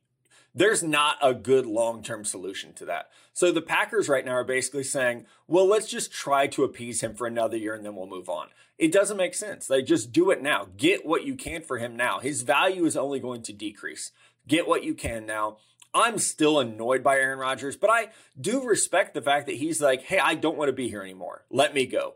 there's 0.58 0.82
not 0.82 1.18
a 1.22 1.36
good 1.36 1.68
long 1.68 2.02
term 2.02 2.26
solution 2.26 2.74
to 2.74 2.86
that. 2.86 3.10
So 3.32 3.52
the 3.52 3.62
Packers 3.62 4.10
right 4.10 4.26
now 4.26 4.32
are 4.32 4.44
basically 4.44 4.84
saying, 4.84 5.28
well, 5.48 5.68
let's 5.68 5.88
just 5.88 6.12
try 6.12 6.48
to 6.48 6.64
appease 6.64 7.02
him 7.02 7.14
for 7.14 7.28
another 7.28 7.58
year 7.58 7.76
and 7.76 7.86
then 7.86 7.96
we'll 7.96 8.08
move 8.08 8.28
on. 8.28 8.48
It 8.80 8.92
doesn't 8.92 9.18
make 9.18 9.36
sense. 9.36 9.68
They 9.68 9.84
just 9.84 10.12
do 10.12 10.32
it 10.32 10.42
now. 10.42 10.68
Get 10.76 11.06
what 11.06 11.26
you 11.26 11.36
can 11.36 11.62
for 11.62 11.78
him 11.78 11.96
now. 11.96 12.20
His 12.20 12.42
value 12.42 12.86
is 12.86 12.98
only 12.98 13.20
going 13.20 13.44
to 13.44 13.54
decrease. 13.54 14.12
Get 14.48 14.68
what 14.68 14.84
you 14.84 14.96
can 14.96 15.28
now. 15.28 15.58
I'm 15.94 16.18
still 16.18 16.60
annoyed 16.60 17.04
by 17.04 17.18
Aaron 17.18 17.40
Rodgers, 17.40 17.76
but 17.76 17.92
I 17.92 18.10
do 18.40 18.64
respect 18.64 19.14
the 19.14 19.22
fact 19.22 19.46
that 19.46 19.56
he's 19.56 19.80
like, 19.80 20.04
hey, 20.04 20.20
I 20.20 20.34
don't 20.34 20.58
want 20.58 20.70
to 20.70 20.74
be 20.74 20.90
here 20.90 21.04
anymore. 21.04 21.44
Let 21.52 21.74
me 21.76 21.86
go. 21.86 22.16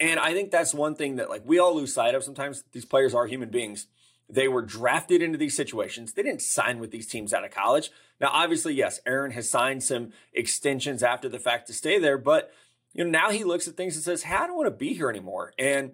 And 0.00 0.18
I 0.18 0.32
think 0.32 0.50
that's 0.50 0.74
one 0.74 0.94
thing 0.94 1.16
that 1.16 1.28
like 1.28 1.42
we 1.44 1.58
all 1.58 1.76
lose 1.76 1.92
sight 1.92 2.14
of 2.14 2.24
sometimes. 2.24 2.64
These 2.72 2.86
players 2.86 3.14
are 3.14 3.26
human 3.26 3.50
beings 3.50 3.86
They 4.32 4.48
were 4.48 4.62
drafted 4.62 5.20
into 5.20 5.36
these 5.36 5.54
situations. 5.54 6.14
They 6.14 6.22
didn't 6.22 6.40
sign 6.40 6.78
with 6.78 6.90
these 6.90 7.06
teams 7.06 7.34
out 7.34 7.44
of 7.44 7.50
college. 7.50 7.90
Now, 8.18 8.30
obviously, 8.32 8.72
yes, 8.72 8.98
Aaron 9.04 9.32
has 9.32 9.50
signed 9.50 9.82
some 9.82 10.12
extensions 10.32 11.02
after 11.02 11.28
the 11.28 11.38
fact 11.38 11.66
to 11.66 11.74
stay 11.74 11.98
there, 11.98 12.16
but 12.16 12.50
you 12.94 13.04
know, 13.04 13.10
now 13.10 13.30
he 13.30 13.44
looks 13.44 13.68
at 13.68 13.76
things 13.76 13.94
and 13.94 14.02
says, 14.02 14.22
Hey, 14.22 14.36
I 14.36 14.46
don't 14.46 14.56
want 14.56 14.68
to 14.68 14.70
be 14.70 14.94
here 14.94 15.10
anymore. 15.10 15.52
And 15.58 15.92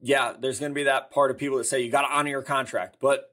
yeah, 0.00 0.32
there's 0.36 0.58
going 0.58 0.72
to 0.72 0.74
be 0.74 0.82
that 0.82 1.12
part 1.12 1.30
of 1.30 1.38
people 1.38 1.58
that 1.58 1.64
say 1.64 1.80
you 1.80 1.90
got 1.90 2.02
to 2.02 2.12
honor 2.12 2.30
your 2.30 2.42
contract. 2.42 2.96
But 3.00 3.30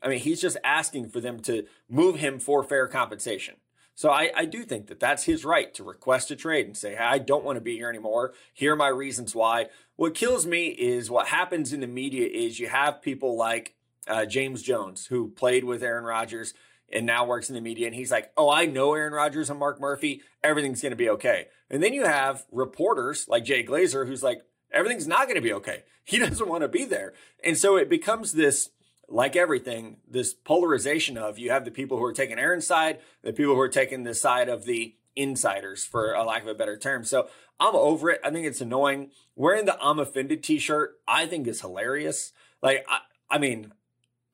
I 0.00 0.08
mean, 0.08 0.20
he's 0.20 0.40
just 0.40 0.56
asking 0.62 1.08
for 1.08 1.20
them 1.20 1.40
to 1.40 1.66
move 1.88 2.16
him 2.16 2.38
for 2.38 2.62
fair 2.62 2.86
compensation. 2.86 3.56
So 3.96 4.10
I, 4.10 4.30
I 4.34 4.44
do 4.44 4.62
think 4.62 4.86
that 4.86 5.00
that's 5.00 5.24
his 5.24 5.44
right 5.44 5.74
to 5.74 5.84
request 5.84 6.30
a 6.30 6.36
trade 6.36 6.66
and 6.66 6.76
say, 6.76 6.94
hey, 6.94 7.04
I 7.04 7.18
don't 7.18 7.44
want 7.44 7.56
to 7.56 7.60
be 7.60 7.76
here 7.76 7.90
anymore. 7.90 8.32
Here 8.54 8.72
are 8.72 8.76
my 8.76 8.88
reasons 8.88 9.34
why. 9.34 9.66
What 9.96 10.14
kills 10.14 10.46
me 10.46 10.68
is 10.68 11.10
what 11.10 11.26
happens 11.26 11.72
in 11.72 11.80
the 11.80 11.86
media 11.86 12.26
is 12.26 12.58
you 12.58 12.68
have 12.68 13.02
people 13.02 13.36
like 13.36 13.74
uh, 14.08 14.26
James 14.26 14.62
Jones, 14.62 15.06
who 15.06 15.30
played 15.30 15.64
with 15.64 15.82
Aaron 15.82 16.04
Rodgers 16.04 16.54
and 16.92 17.06
now 17.06 17.24
works 17.24 17.48
in 17.48 17.54
the 17.54 17.60
media. 17.60 17.86
And 17.86 17.94
he's 17.94 18.10
like, 18.10 18.32
oh, 18.36 18.50
I 18.50 18.66
know 18.66 18.94
Aaron 18.94 19.12
Rodgers 19.12 19.50
and 19.50 19.58
Mark 19.58 19.80
Murphy. 19.80 20.22
Everything's 20.42 20.82
going 20.82 20.90
to 20.90 20.96
be 20.96 21.10
okay. 21.10 21.46
And 21.70 21.82
then 21.82 21.92
you 21.92 22.04
have 22.04 22.44
reporters 22.50 23.26
like 23.28 23.44
Jay 23.44 23.64
Glazer, 23.64 24.06
who's 24.06 24.22
like, 24.22 24.42
everything's 24.72 25.06
not 25.06 25.24
going 25.24 25.36
to 25.36 25.40
be 25.40 25.52
okay. 25.54 25.84
He 26.02 26.18
doesn't 26.18 26.48
want 26.48 26.62
to 26.62 26.68
be 26.68 26.86
there. 26.86 27.12
And 27.44 27.56
so 27.56 27.76
it 27.76 27.88
becomes 27.88 28.32
this 28.32 28.70
like 29.06 29.36
everything, 29.36 29.98
this 30.08 30.34
polarization 30.34 31.16
of 31.16 31.38
you 31.38 31.50
have 31.50 31.64
the 31.64 31.70
people 31.70 31.98
who 31.98 32.04
are 32.04 32.12
taking 32.12 32.38
Aaron's 32.38 32.66
side, 32.66 32.98
the 33.22 33.32
people 33.32 33.54
who 33.54 33.60
are 33.60 33.68
taking 33.68 34.02
the 34.02 34.14
side 34.14 34.48
of 34.48 34.64
the 34.64 34.96
insiders, 35.14 35.84
for 35.84 36.12
a 36.12 36.24
lack 36.24 36.42
of 36.42 36.48
a 36.48 36.54
better 36.54 36.76
term. 36.76 37.04
So 37.04 37.28
I'm 37.60 37.76
over 37.76 38.10
it. 38.10 38.20
I 38.24 38.30
think 38.30 38.46
it's 38.46 38.60
annoying. 38.60 39.10
Wearing 39.36 39.66
the 39.66 39.78
I'm 39.80 40.00
offended 40.00 40.42
t 40.42 40.58
shirt, 40.58 40.94
I 41.06 41.26
think 41.26 41.46
is 41.46 41.60
hilarious. 41.60 42.32
Like, 42.62 42.84
I, 42.88 43.00
I 43.30 43.38
mean, 43.38 43.72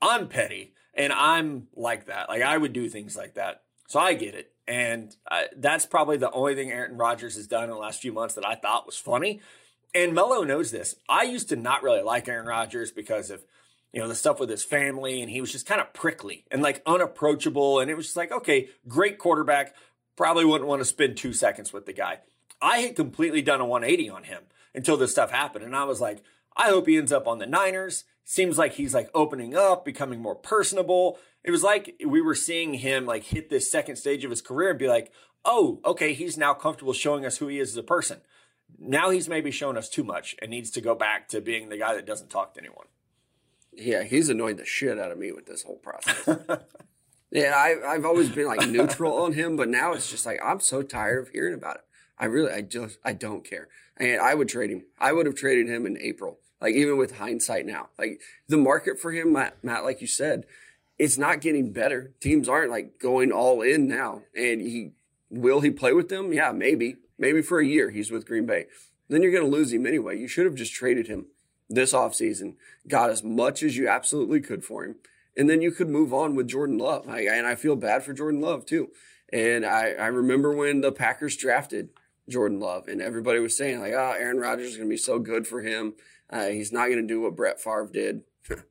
I'm 0.06 0.28
petty 0.28 0.74
and 0.94 1.12
I'm 1.12 1.68
like 1.74 2.06
that. 2.06 2.28
Like, 2.28 2.42
I 2.42 2.56
would 2.56 2.72
do 2.72 2.88
things 2.88 3.16
like 3.16 3.34
that. 3.34 3.62
So 3.88 4.00
I 4.00 4.14
get 4.14 4.34
it. 4.34 4.52
And 4.68 5.14
I, 5.30 5.46
that's 5.56 5.86
probably 5.86 6.16
the 6.16 6.30
only 6.32 6.54
thing 6.54 6.70
Aaron 6.70 6.96
Rodgers 6.96 7.36
has 7.36 7.46
done 7.46 7.64
in 7.64 7.70
the 7.70 7.76
last 7.76 8.00
few 8.00 8.12
months 8.12 8.34
that 8.34 8.46
I 8.46 8.54
thought 8.54 8.86
was 8.86 8.96
funny. 8.96 9.40
And 9.94 10.14
Mello 10.14 10.42
knows 10.42 10.70
this. 10.70 10.96
I 11.08 11.22
used 11.22 11.48
to 11.50 11.56
not 11.56 11.82
really 11.82 12.02
like 12.02 12.28
Aaron 12.28 12.46
Rodgers 12.46 12.90
because 12.90 13.30
of 13.30 13.44
you 13.96 14.02
know, 14.02 14.08
the 14.08 14.14
stuff 14.14 14.38
with 14.38 14.50
his 14.50 14.62
family, 14.62 15.22
and 15.22 15.30
he 15.30 15.40
was 15.40 15.50
just 15.50 15.64
kind 15.64 15.80
of 15.80 15.94
prickly 15.94 16.44
and 16.50 16.60
like 16.60 16.82
unapproachable. 16.84 17.80
And 17.80 17.90
it 17.90 17.96
was 17.96 18.04
just 18.04 18.16
like, 18.16 18.30
okay, 18.30 18.68
great 18.86 19.18
quarterback. 19.18 19.74
Probably 20.16 20.44
wouldn't 20.44 20.68
want 20.68 20.80
to 20.80 20.84
spend 20.84 21.16
two 21.16 21.32
seconds 21.32 21.72
with 21.72 21.86
the 21.86 21.94
guy. 21.94 22.18
I 22.60 22.80
had 22.80 22.94
completely 22.94 23.40
done 23.40 23.62
a 23.62 23.64
180 23.64 24.10
on 24.10 24.24
him 24.24 24.42
until 24.74 24.98
this 24.98 25.12
stuff 25.12 25.30
happened. 25.30 25.64
And 25.64 25.74
I 25.74 25.84
was 25.84 25.98
like, 25.98 26.22
I 26.54 26.68
hope 26.68 26.86
he 26.86 26.98
ends 26.98 27.10
up 27.10 27.26
on 27.26 27.38
the 27.38 27.46
Niners. 27.46 28.04
Seems 28.28 28.58
like 28.58 28.74
he's 28.74 28.92
like 28.92 29.08
opening 29.14 29.56
up, 29.56 29.84
becoming 29.84 30.20
more 30.20 30.34
personable. 30.34 31.18
It 31.42 31.50
was 31.50 31.62
like 31.62 31.94
we 32.04 32.20
were 32.20 32.34
seeing 32.34 32.74
him 32.74 33.06
like 33.06 33.24
hit 33.24 33.48
this 33.48 33.70
second 33.70 33.96
stage 33.96 34.24
of 34.24 34.30
his 34.30 34.42
career 34.42 34.70
and 34.70 34.78
be 34.78 34.88
like, 34.88 35.10
oh, 35.44 35.80
okay, 35.84 36.12
he's 36.12 36.36
now 36.36 36.52
comfortable 36.52 36.92
showing 36.92 37.24
us 37.24 37.38
who 37.38 37.46
he 37.46 37.58
is 37.58 37.70
as 37.70 37.76
a 37.78 37.82
person. 37.82 38.20
Now 38.78 39.08
he's 39.08 39.28
maybe 39.28 39.50
shown 39.50 39.78
us 39.78 39.88
too 39.88 40.04
much 40.04 40.36
and 40.42 40.50
needs 40.50 40.70
to 40.72 40.82
go 40.82 40.94
back 40.94 41.28
to 41.28 41.40
being 41.40 41.70
the 41.70 41.78
guy 41.78 41.94
that 41.94 42.04
doesn't 42.04 42.28
talk 42.28 42.52
to 42.54 42.60
anyone 42.60 42.86
yeah, 43.76 44.02
he's 44.02 44.28
annoyed 44.28 44.56
the 44.56 44.64
shit 44.64 44.98
out 44.98 45.12
of 45.12 45.18
me 45.18 45.32
with 45.32 45.46
this 45.46 45.62
whole 45.62 45.76
process. 45.76 46.26
yeah, 47.30 47.52
I, 47.54 47.94
I've 47.94 48.04
always 48.04 48.30
been 48.30 48.46
like 48.46 48.66
neutral 48.68 49.22
on 49.22 49.34
him, 49.34 49.56
but 49.56 49.68
now 49.68 49.92
it's 49.92 50.10
just 50.10 50.26
like 50.26 50.40
I'm 50.44 50.60
so 50.60 50.82
tired 50.82 51.26
of 51.26 51.28
hearing 51.30 51.54
about 51.54 51.76
it. 51.76 51.82
I 52.18 52.24
really, 52.24 52.50
I 52.50 52.62
just, 52.62 52.98
I 53.04 53.12
don't 53.12 53.44
care. 53.44 53.68
And 53.98 54.20
I 54.20 54.34
would 54.34 54.48
trade 54.48 54.70
him. 54.70 54.84
I 54.98 55.12
would 55.12 55.26
have 55.26 55.34
traded 55.34 55.68
him 55.68 55.84
in 55.84 55.98
April. 56.00 56.38
Like 56.60 56.74
even 56.74 56.96
with 56.96 57.18
hindsight 57.18 57.66
now, 57.66 57.88
like 57.98 58.20
the 58.48 58.56
market 58.56 58.98
for 58.98 59.12
him, 59.12 59.32
Matt, 59.32 59.62
Matt, 59.62 59.84
like 59.84 60.00
you 60.00 60.06
said, 60.06 60.46
it's 60.98 61.18
not 61.18 61.40
getting 61.40 61.72
better. 61.72 62.12
Teams 62.20 62.48
aren't 62.48 62.70
like 62.70 62.98
going 62.98 63.30
all 63.30 63.60
in 63.60 63.86
now. 63.86 64.22
And 64.34 64.60
he 64.60 64.92
will 65.30 65.60
he 65.60 65.70
play 65.70 65.92
with 65.92 66.08
them? 66.08 66.32
Yeah, 66.32 66.52
maybe, 66.52 66.96
maybe 67.18 67.42
for 67.42 67.58
a 67.58 67.66
year. 67.66 67.90
He's 67.90 68.10
with 68.10 68.26
Green 68.26 68.46
Bay. 68.46 68.66
Then 69.08 69.22
you're 69.22 69.32
going 69.32 69.44
to 69.44 69.56
lose 69.56 69.72
him 69.72 69.86
anyway. 69.86 70.18
You 70.18 70.28
should 70.28 70.46
have 70.46 70.54
just 70.54 70.72
traded 70.72 71.06
him 71.06 71.26
this 71.68 71.92
offseason, 71.92 72.54
got 72.88 73.10
as 73.10 73.22
much 73.22 73.62
as 73.62 73.76
you 73.76 73.88
absolutely 73.88 74.40
could 74.40 74.64
for 74.64 74.84
him. 74.84 74.96
And 75.36 75.50
then 75.50 75.60
you 75.60 75.70
could 75.70 75.88
move 75.88 76.14
on 76.14 76.34
with 76.34 76.48
Jordan 76.48 76.78
Love. 76.78 77.08
I, 77.08 77.22
and 77.22 77.46
I 77.46 77.54
feel 77.54 77.76
bad 77.76 78.02
for 78.02 78.12
Jordan 78.12 78.40
Love 78.40 78.64
too. 78.64 78.90
And 79.32 79.66
I, 79.66 79.90
I 79.90 80.06
remember 80.06 80.52
when 80.52 80.80
the 80.80 80.92
Packers 80.92 81.36
drafted 81.36 81.90
Jordan 82.28 82.58
Love 82.58 82.88
and 82.88 83.02
everybody 83.02 83.38
was 83.38 83.56
saying 83.56 83.80
like, 83.80 83.92
oh, 83.92 84.14
Aaron 84.18 84.38
Rodgers 84.38 84.70
is 84.70 84.76
going 84.76 84.88
to 84.88 84.92
be 84.92 84.96
so 84.96 85.18
good 85.18 85.46
for 85.46 85.62
him. 85.62 85.94
Uh, 86.30 86.46
he's 86.46 86.72
not 86.72 86.86
going 86.86 87.00
to 87.00 87.06
do 87.06 87.20
what 87.20 87.36
Brett 87.36 87.60
Favre 87.60 87.90
did. 87.92 88.22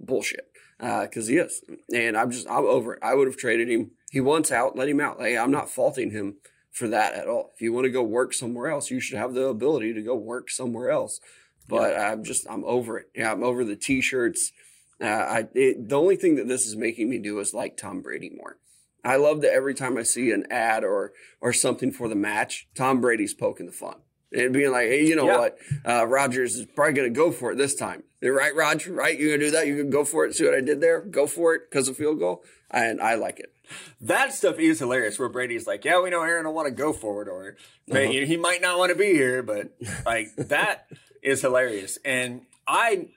Bullshit. 0.00 0.48
Because 0.78 1.28
uh, 1.28 1.30
he 1.30 1.36
is. 1.38 1.62
And 1.94 2.16
I'm 2.16 2.30
just, 2.30 2.48
I'm 2.48 2.64
over 2.64 2.94
it. 2.94 3.00
I 3.02 3.14
would 3.14 3.28
have 3.28 3.36
traded 3.36 3.68
him. 3.68 3.92
He 4.10 4.20
wants 4.20 4.50
out. 4.50 4.76
Let 4.76 4.88
him 4.88 5.00
out. 5.00 5.18
Like, 5.18 5.36
I'm 5.36 5.50
not 5.50 5.70
faulting 5.70 6.10
him 6.10 6.36
for 6.70 6.88
that 6.88 7.14
at 7.14 7.28
all. 7.28 7.52
If 7.54 7.60
you 7.60 7.72
want 7.72 7.84
to 7.84 7.90
go 7.90 8.02
work 8.02 8.32
somewhere 8.32 8.68
else, 8.68 8.90
you 8.90 8.98
should 8.98 9.18
have 9.18 9.34
the 9.34 9.46
ability 9.46 9.92
to 9.94 10.02
go 10.02 10.16
work 10.16 10.50
somewhere 10.50 10.90
else. 10.90 11.20
But 11.68 11.92
yeah. 11.92 12.10
I'm 12.10 12.24
just 12.24 12.46
I'm 12.50 12.64
over 12.64 12.98
it. 12.98 13.10
Yeah, 13.14 13.30
I'm 13.30 13.44
over 13.44 13.64
the 13.64 13.76
t-shirts. 13.76 14.52
Uh, 15.00 15.06
I 15.06 15.48
it, 15.54 15.88
the 15.88 15.98
only 15.98 16.16
thing 16.16 16.36
that 16.36 16.48
this 16.48 16.66
is 16.66 16.74
making 16.74 17.08
me 17.08 17.18
do 17.18 17.38
is 17.38 17.54
like 17.54 17.76
Tom 17.76 18.02
Brady 18.02 18.30
more. 18.34 18.58
I 19.04 19.16
love 19.16 19.42
that 19.42 19.52
every 19.52 19.74
time 19.74 19.96
I 19.96 20.02
see 20.02 20.30
an 20.32 20.46
ad 20.50 20.82
or 20.82 21.12
or 21.40 21.52
something 21.52 21.92
for 21.92 22.08
the 22.08 22.14
match, 22.14 22.68
Tom 22.74 23.00
Brady's 23.00 23.34
poking 23.34 23.66
the 23.66 23.72
fun 23.72 23.96
and 24.32 24.52
being 24.52 24.70
like, 24.70 24.88
hey, 24.88 25.04
you 25.04 25.16
know 25.16 25.26
yeah. 25.26 25.38
what, 25.38 25.58
uh, 25.86 26.06
Rodgers 26.06 26.56
is 26.56 26.66
probably 26.66 26.94
going 26.94 27.12
to 27.12 27.16
go 27.16 27.30
for 27.30 27.52
it 27.52 27.56
this 27.56 27.74
time. 27.74 28.02
Right, 28.22 28.54
Roger? 28.54 28.92
Right? 28.92 29.18
You're 29.18 29.30
going 29.30 29.40
to 29.40 29.46
do 29.46 29.50
that? 29.52 29.66
You 29.66 29.76
can 29.76 29.90
go 29.90 30.04
for 30.04 30.24
it. 30.24 30.34
See 30.34 30.44
what 30.44 30.54
I 30.54 30.60
did 30.60 30.80
there? 30.80 31.00
Go 31.00 31.26
for 31.26 31.54
it 31.54 31.70
because 31.70 31.88
of 31.88 31.96
field 31.96 32.20
goal. 32.20 32.44
And 32.70 33.00
I 33.00 33.16
like 33.16 33.40
it. 33.40 33.52
That 34.00 34.32
stuff 34.32 34.58
is 34.58 34.78
hilarious. 34.78 35.18
Where 35.18 35.28
Brady's 35.28 35.66
like, 35.66 35.84
"Yeah, 35.84 36.00
we 36.02 36.10
know 36.10 36.22
Aaron 36.22 36.46
will 36.46 36.54
want 36.54 36.66
to 36.66 36.74
go 36.74 36.92
for 36.92 37.22
it, 37.22 37.28
or 37.28 37.56
uh-huh. 37.90 38.00
he 38.00 38.36
might 38.36 38.60
not 38.60 38.78
want 38.78 38.90
to 38.90 38.98
be 38.98 39.12
here, 39.12 39.42
but 39.42 39.72
like 40.04 40.28
that 40.36 40.88
is 41.22 41.40
hilarious. 41.40 41.98
And 42.04 42.42
I 42.66 43.08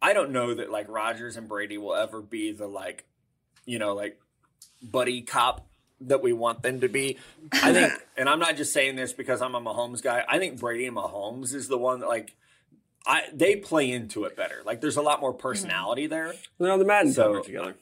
I 0.00 0.12
don't 0.12 0.32
know 0.32 0.54
that 0.54 0.70
like 0.70 0.88
Rodgers 0.88 1.36
and 1.36 1.48
Brady 1.48 1.78
will 1.78 1.94
ever 1.94 2.20
be 2.20 2.52
the 2.52 2.66
like, 2.66 3.04
you 3.64 3.78
know, 3.78 3.94
like 3.94 4.18
buddy 4.82 5.22
cop 5.22 5.66
that 6.08 6.22
we 6.22 6.32
want 6.32 6.62
them 6.62 6.80
to 6.80 6.88
be. 6.88 7.18
I 7.52 7.72
think, 7.72 7.92
and 8.16 8.28
I'm 8.28 8.38
not 8.38 8.56
just 8.56 8.72
saying 8.72 8.96
this 8.96 9.12
because 9.12 9.42
I'm 9.42 9.54
a 9.54 9.60
Mahomes 9.60 10.02
guy. 10.02 10.24
I 10.28 10.38
think 10.38 10.60
Brady 10.60 10.86
and 10.86 10.96
Mahomes 10.96 11.54
is 11.54 11.68
the 11.68 11.78
one 11.78 12.00
that 12.00 12.08
like 12.08 12.34
I 13.06 13.22
they 13.32 13.56
play 13.56 13.90
into 13.90 14.24
it 14.24 14.36
better. 14.36 14.62
Like 14.64 14.80
there's 14.80 14.96
a 14.96 15.02
lot 15.02 15.20
more 15.20 15.32
personality 15.32 16.04
mm-hmm. 16.04 16.10
there. 16.10 16.34
Well, 16.58 16.78
the 16.78 16.84
Madden 16.84 17.12
so, 17.12 17.42
together. 17.42 17.76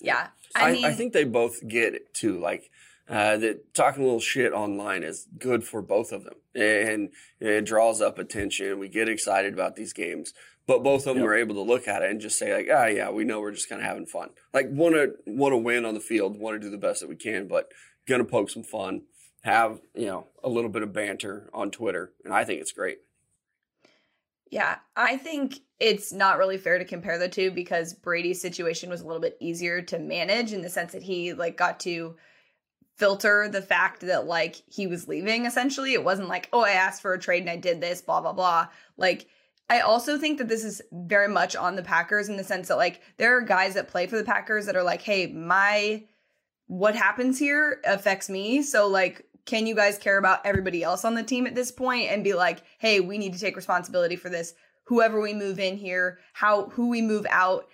Yeah, 0.00 0.28
I, 0.54 0.68
I, 0.68 0.72
mean, 0.72 0.84
I 0.84 0.92
think 0.92 1.12
they 1.12 1.24
both 1.24 1.66
get 1.66 1.94
it 1.94 2.12
too. 2.12 2.38
Like 2.38 2.70
uh, 3.08 3.36
that 3.38 3.74
talking 3.74 4.02
a 4.02 4.06
little 4.06 4.20
shit 4.20 4.52
online 4.52 5.02
is 5.02 5.26
good 5.38 5.64
for 5.64 5.82
both 5.82 6.12
of 6.12 6.24
them, 6.24 6.34
and 6.54 7.10
it 7.40 7.64
draws 7.64 8.00
up 8.00 8.18
attention. 8.18 8.78
We 8.78 8.88
get 8.88 9.08
excited 9.08 9.52
about 9.52 9.76
these 9.76 9.92
games, 9.92 10.32
but 10.66 10.82
both 10.82 11.06
of 11.06 11.14
them 11.14 11.22
yep. 11.22 11.26
are 11.26 11.34
able 11.34 11.54
to 11.54 11.62
look 11.62 11.86
at 11.86 12.02
it 12.02 12.10
and 12.10 12.20
just 12.20 12.38
say 12.38 12.54
like, 12.54 12.68
ah, 12.70 12.84
oh, 12.84 12.86
yeah, 12.86 13.10
we 13.10 13.24
know 13.24 13.40
we're 13.40 13.52
just 13.52 13.68
kind 13.68 13.80
of 13.80 13.86
having 13.86 14.06
fun. 14.06 14.30
Like 14.52 14.66
want 14.70 14.94
to 14.94 15.14
want 15.26 15.52
to 15.52 15.58
win 15.58 15.84
on 15.84 15.94
the 15.94 16.00
field, 16.00 16.38
want 16.38 16.60
to 16.60 16.66
do 16.66 16.70
the 16.70 16.78
best 16.78 17.00
that 17.00 17.08
we 17.08 17.16
can, 17.16 17.48
but 17.48 17.70
gonna 18.08 18.24
poke 18.24 18.50
some 18.50 18.62
fun, 18.62 19.02
have 19.42 19.80
you 19.94 20.06
know 20.06 20.28
a 20.42 20.48
little 20.48 20.70
bit 20.70 20.82
of 20.82 20.92
banter 20.92 21.50
on 21.52 21.70
Twitter, 21.70 22.12
and 22.24 22.32
I 22.32 22.44
think 22.44 22.60
it's 22.60 22.72
great. 22.72 22.98
Yeah, 24.50 24.76
I 24.94 25.16
think 25.16 25.58
it's 25.80 26.12
not 26.12 26.38
really 26.38 26.58
fair 26.58 26.78
to 26.78 26.84
compare 26.84 27.18
the 27.18 27.28
two 27.28 27.50
because 27.50 27.92
Brady's 27.92 28.40
situation 28.40 28.88
was 28.88 29.00
a 29.00 29.06
little 29.06 29.20
bit 29.20 29.36
easier 29.40 29.82
to 29.82 29.98
manage 29.98 30.52
in 30.52 30.62
the 30.62 30.70
sense 30.70 30.92
that 30.92 31.02
he 31.02 31.32
like 31.32 31.56
got 31.56 31.80
to 31.80 32.14
filter 32.96 33.48
the 33.50 33.62
fact 33.62 34.02
that 34.02 34.26
like 34.26 34.56
he 34.70 34.86
was 34.86 35.08
leaving 35.08 35.46
essentially. 35.46 35.92
It 35.92 36.04
wasn't 36.04 36.28
like, 36.28 36.48
oh, 36.52 36.60
I 36.60 36.70
asked 36.70 37.02
for 37.02 37.12
a 37.12 37.18
trade 37.18 37.42
and 37.42 37.50
I 37.50 37.56
did 37.56 37.80
this, 37.80 38.00
blah, 38.00 38.20
blah, 38.20 38.32
blah. 38.32 38.68
Like, 38.96 39.26
I 39.70 39.80
also 39.80 40.18
think 40.18 40.38
that 40.38 40.48
this 40.48 40.64
is 40.64 40.82
very 40.92 41.28
much 41.28 41.56
on 41.56 41.76
the 41.76 41.82
Packers 41.82 42.28
in 42.28 42.36
the 42.36 42.44
sense 42.44 42.68
that 42.68 42.76
like 42.76 43.00
there 43.16 43.36
are 43.36 43.40
guys 43.40 43.74
that 43.74 43.88
play 43.88 44.06
for 44.06 44.16
the 44.16 44.24
Packers 44.24 44.66
that 44.66 44.76
are 44.76 44.82
like, 44.82 45.02
hey, 45.02 45.26
my 45.26 46.04
what 46.66 46.94
happens 46.94 47.38
here 47.38 47.80
affects 47.84 48.28
me. 48.28 48.62
So 48.62 48.88
like 48.88 49.26
can 49.46 49.66
you 49.66 49.74
guys 49.74 49.98
care 49.98 50.18
about 50.18 50.44
everybody 50.44 50.82
else 50.82 51.04
on 51.04 51.14
the 51.14 51.22
team 51.22 51.46
at 51.46 51.54
this 51.54 51.70
point 51.70 52.10
and 52.10 52.24
be 52.24 52.34
like, 52.34 52.62
hey, 52.78 53.00
we 53.00 53.18
need 53.18 53.34
to 53.34 53.38
take 53.38 53.56
responsibility 53.56 54.16
for 54.16 54.30
this. 54.30 54.54
Whoever 54.86 55.20
we 55.20 55.34
move 55.34 55.58
in 55.58 55.76
here, 55.76 56.18
how 56.32 56.68
who 56.70 56.88
we 56.88 57.02
move 57.02 57.26
out, 57.30 57.66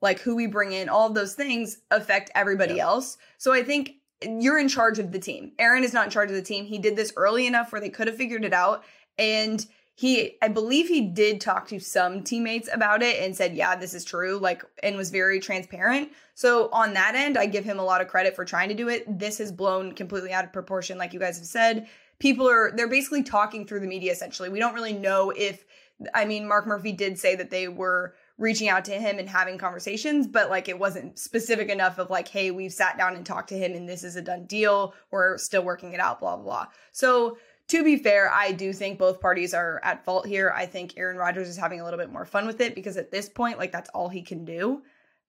like 0.00 0.20
who 0.20 0.36
we 0.36 0.46
bring 0.46 0.72
in, 0.72 0.88
all 0.88 1.08
of 1.08 1.14
those 1.14 1.34
things 1.34 1.78
affect 1.90 2.30
everybody 2.34 2.74
yeah. 2.74 2.84
else. 2.84 3.18
So 3.38 3.52
I 3.52 3.62
think 3.62 3.94
you're 4.22 4.58
in 4.58 4.68
charge 4.68 4.98
of 4.98 5.12
the 5.12 5.18
team. 5.18 5.52
Aaron 5.58 5.84
is 5.84 5.92
not 5.92 6.06
in 6.06 6.10
charge 6.10 6.30
of 6.30 6.36
the 6.36 6.42
team. 6.42 6.64
He 6.64 6.78
did 6.78 6.96
this 6.96 7.12
early 7.16 7.46
enough 7.46 7.72
where 7.72 7.80
they 7.80 7.90
could 7.90 8.06
have 8.06 8.16
figured 8.16 8.44
it 8.44 8.52
out. 8.52 8.84
And 9.18 9.64
he, 9.98 10.36
I 10.42 10.48
believe 10.48 10.88
he 10.88 11.00
did 11.00 11.40
talk 11.40 11.66
to 11.68 11.80
some 11.80 12.22
teammates 12.22 12.68
about 12.70 13.02
it 13.02 13.22
and 13.22 13.34
said, 13.34 13.56
yeah, 13.56 13.74
this 13.74 13.94
is 13.94 14.04
true, 14.04 14.36
like, 14.36 14.62
and 14.82 14.94
was 14.94 15.10
very 15.10 15.40
transparent. 15.40 16.10
So 16.34 16.68
on 16.70 16.92
that 16.92 17.14
end, 17.14 17.38
I 17.38 17.46
give 17.46 17.64
him 17.64 17.78
a 17.78 17.84
lot 17.84 18.02
of 18.02 18.08
credit 18.08 18.36
for 18.36 18.44
trying 18.44 18.68
to 18.68 18.74
do 18.74 18.90
it. 18.90 19.18
This 19.18 19.38
has 19.38 19.50
blown 19.50 19.92
completely 19.92 20.34
out 20.34 20.44
of 20.44 20.52
proportion, 20.52 20.98
like 20.98 21.14
you 21.14 21.18
guys 21.18 21.38
have 21.38 21.46
said. 21.46 21.88
People 22.18 22.46
are, 22.46 22.72
they're 22.76 22.88
basically 22.88 23.22
talking 23.22 23.66
through 23.66 23.80
the 23.80 23.86
media 23.86 24.12
essentially. 24.12 24.50
We 24.50 24.58
don't 24.58 24.74
really 24.74 24.92
know 24.92 25.32
if, 25.34 25.64
I 26.12 26.26
mean, 26.26 26.46
Mark 26.46 26.66
Murphy 26.66 26.92
did 26.92 27.18
say 27.18 27.34
that 27.34 27.48
they 27.48 27.66
were 27.66 28.14
reaching 28.36 28.68
out 28.68 28.84
to 28.84 28.92
him 28.92 29.18
and 29.18 29.26
having 29.26 29.56
conversations, 29.56 30.26
but 30.26 30.50
like 30.50 30.68
it 30.68 30.78
wasn't 30.78 31.18
specific 31.18 31.70
enough 31.70 31.98
of 31.98 32.10
like, 32.10 32.28
hey, 32.28 32.50
we've 32.50 32.72
sat 32.72 32.98
down 32.98 33.16
and 33.16 33.24
talked 33.24 33.48
to 33.48 33.56
him 33.56 33.72
and 33.72 33.88
this 33.88 34.04
is 34.04 34.14
a 34.14 34.20
done 34.20 34.44
deal. 34.44 34.92
We're 35.10 35.38
still 35.38 35.62
working 35.62 35.94
it 35.94 36.00
out, 36.00 36.20
blah, 36.20 36.36
blah, 36.36 36.44
blah. 36.44 36.66
So 36.92 37.38
to 37.68 37.82
be 37.82 37.96
fair, 37.96 38.30
I 38.32 38.52
do 38.52 38.72
think 38.72 38.98
both 38.98 39.20
parties 39.20 39.52
are 39.52 39.80
at 39.82 40.04
fault 40.04 40.26
here. 40.26 40.52
I 40.54 40.66
think 40.66 40.94
Aaron 40.96 41.16
Rodgers 41.16 41.48
is 41.48 41.56
having 41.56 41.80
a 41.80 41.84
little 41.84 41.98
bit 41.98 42.12
more 42.12 42.24
fun 42.24 42.46
with 42.46 42.60
it 42.60 42.74
because 42.74 42.96
at 42.96 43.10
this 43.10 43.28
point, 43.28 43.58
like 43.58 43.72
that's 43.72 43.90
all 43.90 44.08
he 44.08 44.22
can 44.22 44.44
do. 44.44 44.82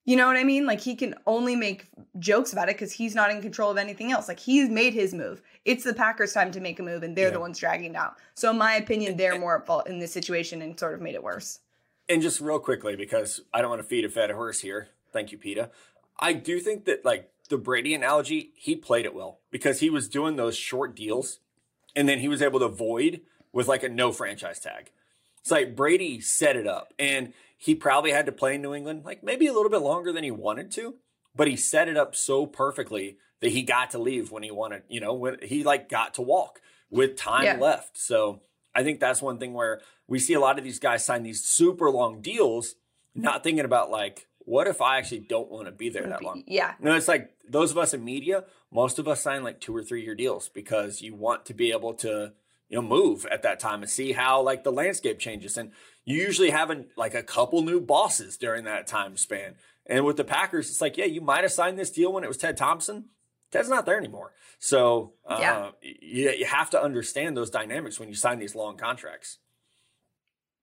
You 0.06 0.16
know 0.16 0.28
what 0.28 0.38
I 0.38 0.46
mean? 0.46 0.66
Like 0.66 0.80
he 0.80 0.96
can 0.96 1.16
only 1.26 1.56
make 1.56 1.88
jokes 2.18 2.54
about 2.54 2.70
it 2.70 2.76
because 2.76 2.94
he's 2.94 3.14
not 3.14 3.30
in 3.30 3.42
control 3.42 3.72
of 3.72 3.78
anything 3.78 4.12
else. 4.12 4.30
Like 4.30 4.40
he's 4.40 4.70
made 4.70 4.94
his 4.94 5.14
move. 5.14 5.42
It's 5.66 5.84
the 5.84 5.94
Packers' 5.94 6.32
time 6.32 6.52
to 6.52 6.62
make 6.62 6.80
a 6.80 6.84
move, 6.84 7.04
and 7.04 7.14
they're 7.16 7.28
yeah. 7.28 7.34
the 7.34 7.40
ones 7.42 7.60
dragging 7.60 7.92
down. 7.92 8.12
So, 8.34 8.52
in 8.52 8.58
my 8.58 8.76
opinion, 8.76 9.18
they're 9.18 9.38
more 9.38 9.60
at 9.60 9.66
fault 9.66 9.88
in 9.88 10.00
this 10.00 10.14
situation 10.14 10.62
and 10.62 10.80
sort 10.80 10.94
of 10.94 11.02
made 11.02 11.16
it 11.16 11.24
worse. 11.24 11.60
And 12.08 12.22
just 12.22 12.40
real 12.40 12.60
quickly, 12.60 12.96
because 12.96 13.42
I 13.54 13.60
don't 13.60 13.70
want 13.70 13.82
to 13.82 13.88
feed 13.88 14.06
a 14.06 14.10
fed 14.10 14.32
horse 14.32 14.62
here. 14.62 14.88
Thank 15.12 15.34
you, 15.34 15.38
Peta. 15.38 15.72
I 16.20 16.32
do 16.32 16.62
think 16.62 16.86
that 16.86 17.04
like 17.04 17.30
the 17.50 17.58
Brady 17.58 17.94
analogy, 17.94 18.54
he 18.56 18.76
played 18.76 19.06
it 19.06 19.14
well 19.14 19.40
because 19.52 19.82
he 19.82 19.90
was 19.90 20.08
doing 20.08 20.38
those 20.38 20.56
short 20.56 20.96
deals, 20.96 21.40
and 21.98 22.08
then 22.08 22.20
he 22.20 22.30
was 22.30 22.42
able 22.42 22.60
to 22.60 22.68
void 22.70 23.22
with 23.52 23.68
like 23.68 23.84
a 23.84 23.90
no 23.90 24.12
franchise 24.12 24.60
tag. 24.60 24.92
It's 25.42 25.52
like 25.52 25.76
Brady 25.76 26.22
set 26.22 26.56
it 26.56 26.68
up, 26.68 26.94
and 26.98 27.34
he 27.58 27.74
probably 27.74 28.12
had 28.12 28.28
to 28.28 28.32
play 28.32 28.56
in 28.56 28.62
New 28.62 28.74
England 28.74 29.04
like 29.04 29.24
maybe 29.24 29.48
a 29.48 29.54
little 29.54 29.72
bit 29.72 29.82
longer 29.82 30.14
than 30.14 30.24
he 30.24 30.32
wanted 30.32 30.72
to, 30.74 30.96
but 31.36 31.48
he 31.48 31.56
set 31.56 31.90
it 31.90 31.98
up 31.98 32.16
so 32.16 32.46
perfectly 32.46 33.18
that 33.42 33.52
he 33.52 33.64
got 33.64 33.90
to 33.92 33.98
leave 34.00 34.32
when 34.32 34.44
he 34.44 34.52
wanted, 34.52 34.84
you 34.88 35.00
know, 35.00 35.14
when 35.14 35.38
he 35.42 35.64
like 35.64 35.90
got 35.90 36.14
to 36.14 36.22
walk 36.22 36.62
with 36.90 37.18
time 37.18 37.46
yeah. 37.46 37.58
left. 37.58 37.98
So 37.98 38.42
I 38.76 38.84
think 38.84 39.00
that's 39.00 39.22
one 39.22 39.40
thing 39.40 39.54
where 39.54 39.82
we 40.08 40.20
see 40.20 40.34
a 40.34 40.40
lot 40.40 40.58
of 40.58 40.64
these 40.64 40.80
guys 40.80 41.04
sign 41.04 41.24
these 41.24 41.44
super 41.44 41.90
long 41.90 42.22
deals, 42.22 42.76
not 43.16 43.44
thinking 43.44 43.66
about 43.66 43.90
like, 43.90 44.28
what 44.48 44.68
if 44.68 44.82
I 44.82 44.98
actually 44.98 45.20
don't 45.20 45.52
want 45.52 45.66
to 45.66 45.74
be 45.74 45.90
there 45.90 46.08
that 46.08 46.24
long? 46.24 46.44
Yeah. 46.48 46.76
No, 46.80 46.96
it's 46.96 47.10
like 47.10 47.32
those 47.50 47.72
of 47.72 47.78
us 47.78 47.94
in 47.94 48.06
media, 48.06 48.46
most 48.72 48.98
of 48.98 49.06
us 49.06 49.22
sign 49.22 49.44
like 49.44 49.60
two 49.60 49.76
or 49.76 49.84
three 49.84 50.04
year 50.04 50.16
deals 50.16 50.48
because 50.48 51.02
you 51.02 51.16
want 51.16 51.46
to 51.48 51.54
be 51.54 51.74
able 51.74 51.94
to, 51.96 52.32
you 52.70 52.78
know, 52.78 52.82
move 52.82 53.26
at 53.26 53.44
that 53.44 53.60
time 53.60 53.82
and 53.82 53.92
see 53.92 54.14
how 54.14 54.42
like 54.42 54.64
the 54.64 54.72
landscape 54.72 55.20
changes. 55.20 55.58
And 55.58 55.72
you 56.06 56.16
usually 56.16 56.52
have 56.52 56.72
like 56.96 57.14
a 57.14 57.24
couple 57.24 57.62
new 57.62 57.82
bosses 57.82 58.38
during 58.38 58.64
that 58.64 58.88
time 58.88 59.18
span. 59.18 59.56
And 59.86 60.06
with 60.06 60.16
the 60.16 60.24
Packers, 60.24 60.70
it's 60.70 60.80
like, 60.80 60.96
yeah, 60.96 61.06
you 61.06 61.20
might 61.20 61.44
have 61.44 61.52
signed 61.52 61.78
this 61.78 61.92
deal 61.92 62.14
when 62.14 62.24
it 62.24 62.28
was 62.28 62.38
Ted 62.38 62.56
Thompson. 62.56 63.10
Ted's 63.52 63.68
not 63.68 63.86
there 63.86 63.98
anymore. 63.98 64.32
So 64.60 65.12
uh, 65.26 65.40
yeah. 65.42 65.70
you, 65.82 66.30
you 66.30 66.46
have 66.46 66.70
to 66.70 66.82
understand 66.82 67.36
those 67.36 67.50
dynamics 67.50 68.00
when 68.00 68.08
you 68.08 68.16
sign 68.16 68.40
these 68.40 68.56
long 68.56 68.78
contracts. 68.78 69.40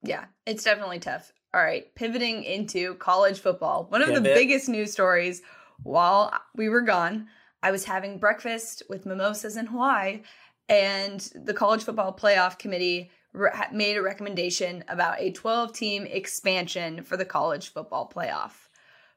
Yeah, 0.02 0.24
it's 0.46 0.64
definitely 0.64 1.00
tough. 1.00 1.32
All 1.54 1.62
right, 1.62 1.94
pivoting 1.94 2.42
into 2.42 2.94
college 2.96 3.38
football. 3.38 3.86
One 3.88 4.02
of 4.02 4.08
Pivot. 4.08 4.24
the 4.24 4.30
biggest 4.30 4.68
news 4.68 4.90
stories 4.90 5.40
while 5.84 6.32
we 6.56 6.68
were 6.68 6.80
gone, 6.80 7.28
I 7.62 7.70
was 7.70 7.84
having 7.84 8.18
breakfast 8.18 8.82
with 8.88 9.06
mimosas 9.06 9.56
in 9.56 9.66
Hawaii, 9.66 10.22
and 10.68 11.20
the 11.36 11.54
college 11.54 11.84
football 11.84 12.12
playoff 12.12 12.58
committee 12.58 13.12
re- 13.32 13.52
made 13.72 13.96
a 13.96 14.02
recommendation 14.02 14.82
about 14.88 15.20
a 15.20 15.30
12 15.30 15.72
team 15.72 16.06
expansion 16.06 17.04
for 17.04 17.16
the 17.16 17.24
college 17.24 17.72
football 17.72 18.10
playoff. 18.12 18.52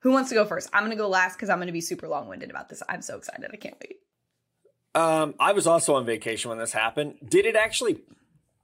Who 0.02 0.12
wants 0.12 0.30
to 0.30 0.36
go 0.36 0.46
first? 0.46 0.70
I'm 0.74 0.84
going 0.84 0.92
to 0.92 0.96
go 0.96 1.10
last 1.10 1.38
because 1.38 1.50
I'm 1.50 1.58
going 1.58 1.68
to 1.68 1.74
be 1.74 1.82
super 1.82 2.08
long 2.08 2.28
winded 2.28 2.52
about 2.52 2.70
this. 2.70 2.84
I'm 2.88 3.02
so 3.02 3.18
excited. 3.18 3.50
I 3.52 3.58
can't 3.58 3.78
wait. 3.82 3.96
Um, 4.94 5.34
I 5.40 5.54
was 5.54 5.66
also 5.66 5.96
on 5.96 6.06
vacation 6.06 6.50
when 6.50 6.60
this 6.60 6.74
happened. 6.74 7.16
Did 7.28 7.48
it 7.48 7.56
actually? 7.56 7.98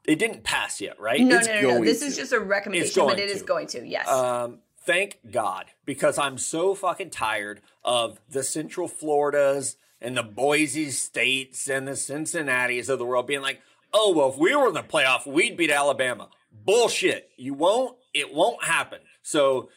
It 0.05 0.19
didn't 0.19 0.43
pass 0.43 0.81
yet, 0.81 0.99
right? 0.99 1.21
No, 1.21 1.37
it's 1.37 1.47
no, 1.47 1.61
no, 1.61 1.77
no. 1.77 1.83
This 1.83 2.01
to. 2.01 2.05
is 2.07 2.17
just 2.17 2.33
a 2.33 2.39
recommendation, 2.39 3.05
but 3.05 3.19
it 3.19 3.27
to. 3.27 3.33
is 3.33 3.41
going 3.41 3.67
to. 3.67 3.87
Yes. 3.87 4.07
Um, 4.07 4.59
thank 4.85 5.19
God, 5.31 5.65
because 5.85 6.17
I'm 6.17 6.37
so 6.37 6.75
fucking 6.75 7.09
tired 7.09 7.61
of 7.83 8.19
the 8.29 8.43
Central 8.43 8.87
Floridas 8.87 9.77
and 10.01 10.17
the 10.17 10.23
Boise 10.23 10.91
States 10.91 11.69
and 11.69 11.87
the 11.87 11.95
Cincinnati's 11.95 12.89
of 12.89 12.99
the 12.99 13.05
world 13.05 13.27
being 13.27 13.41
like, 13.41 13.61
oh, 13.93 14.13
well, 14.13 14.29
if 14.29 14.37
we 14.37 14.53
were 14.55 14.67
in 14.67 14.73
the 14.73 14.83
playoff, 14.83 15.25
we'd 15.25 15.55
beat 15.55 15.71
Alabama. 15.71 16.29
Bullshit. 16.51 17.29
You 17.37 17.53
won't. 17.53 17.97
It 18.13 18.33
won't 18.33 18.63
happen. 18.63 18.99
So 19.21 19.69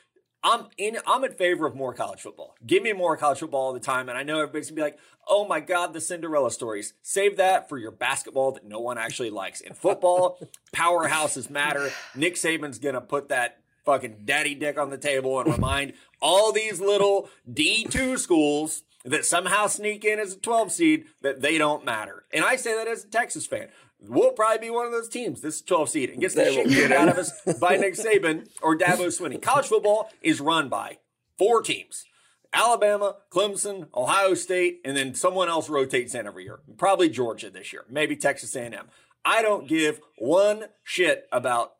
I'm 0.46 0.66
in. 0.78 0.98
I'm 1.06 1.24
in 1.24 1.32
favor 1.32 1.66
of 1.66 1.74
more 1.74 1.92
college 1.92 2.20
football. 2.20 2.54
Give 2.64 2.80
me 2.80 2.92
more 2.92 3.16
college 3.16 3.40
football 3.40 3.62
all 3.62 3.72
the 3.72 3.80
time. 3.80 4.08
And 4.08 4.16
I 4.16 4.22
know 4.22 4.38
everybody's 4.38 4.70
gonna 4.70 4.76
be 4.76 4.82
like, 4.82 4.98
"Oh 5.26 5.44
my 5.44 5.58
god, 5.58 5.92
the 5.92 6.00
Cinderella 6.00 6.52
stories." 6.52 6.94
Save 7.02 7.36
that 7.38 7.68
for 7.68 7.78
your 7.78 7.90
basketball 7.90 8.52
that 8.52 8.64
no 8.64 8.78
one 8.78 8.96
actually 8.96 9.30
likes. 9.30 9.60
In 9.60 9.74
football, 9.74 10.38
powerhouses 10.72 11.50
matter. 11.50 11.90
Nick 12.14 12.36
Saban's 12.36 12.78
gonna 12.78 13.00
put 13.00 13.28
that 13.28 13.58
fucking 13.84 14.22
daddy 14.24 14.54
dick 14.54 14.78
on 14.78 14.90
the 14.90 14.98
table 14.98 15.40
and 15.40 15.52
remind 15.52 15.94
all 16.22 16.52
these 16.52 16.80
little 16.80 17.28
D2 17.50 18.16
schools 18.16 18.84
that 19.04 19.24
somehow 19.24 19.66
sneak 19.66 20.04
in 20.04 20.18
as 20.18 20.34
a 20.34 20.38
12 20.38 20.72
seed 20.72 21.04
that 21.22 21.40
they 21.40 21.58
don't 21.58 21.84
matter. 21.84 22.24
And 22.32 22.44
I 22.44 22.56
say 22.56 22.74
that 22.74 22.88
as 22.88 23.04
a 23.04 23.08
Texas 23.08 23.46
fan. 23.46 23.68
We'll 24.00 24.32
probably 24.32 24.66
be 24.66 24.70
one 24.70 24.86
of 24.86 24.92
those 24.92 25.08
teams, 25.08 25.40
this 25.40 25.62
12 25.62 25.88
seed, 25.88 26.10
and 26.10 26.20
gets 26.20 26.34
the 26.34 26.44
shit 26.44 26.68
kicked 26.68 26.92
out 26.92 27.08
of 27.08 27.18
us 27.18 27.32
by 27.60 27.76
Nick 27.76 27.94
Saban 27.94 28.46
or 28.62 28.76
Dabo 28.76 29.06
Swinney. 29.06 29.40
College 29.40 29.66
football 29.66 30.10
is 30.22 30.40
run 30.40 30.68
by 30.68 30.98
four 31.38 31.62
teams. 31.62 32.04
Alabama, 32.52 33.16
Clemson, 33.30 33.88
Ohio 33.94 34.34
State, 34.34 34.80
and 34.84 34.96
then 34.96 35.14
someone 35.14 35.48
else 35.48 35.68
rotates 35.68 36.14
in 36.14 36.26
every 36.26 36.44
year. 36.44 36.60
Probably 36.78 37.08
Georgia 37.08 37.50
this 37.50 37.72
year, 37.72 37.84
maybe 37.90 38.16
Texas 38.16 38.54
A&M. 38.54 38.86
I 39.24 39.42
don't 39.42 39.66
give 39.66 40.00
one 40.18 40.66
shit 40.84 41.26
about 41.32 41.72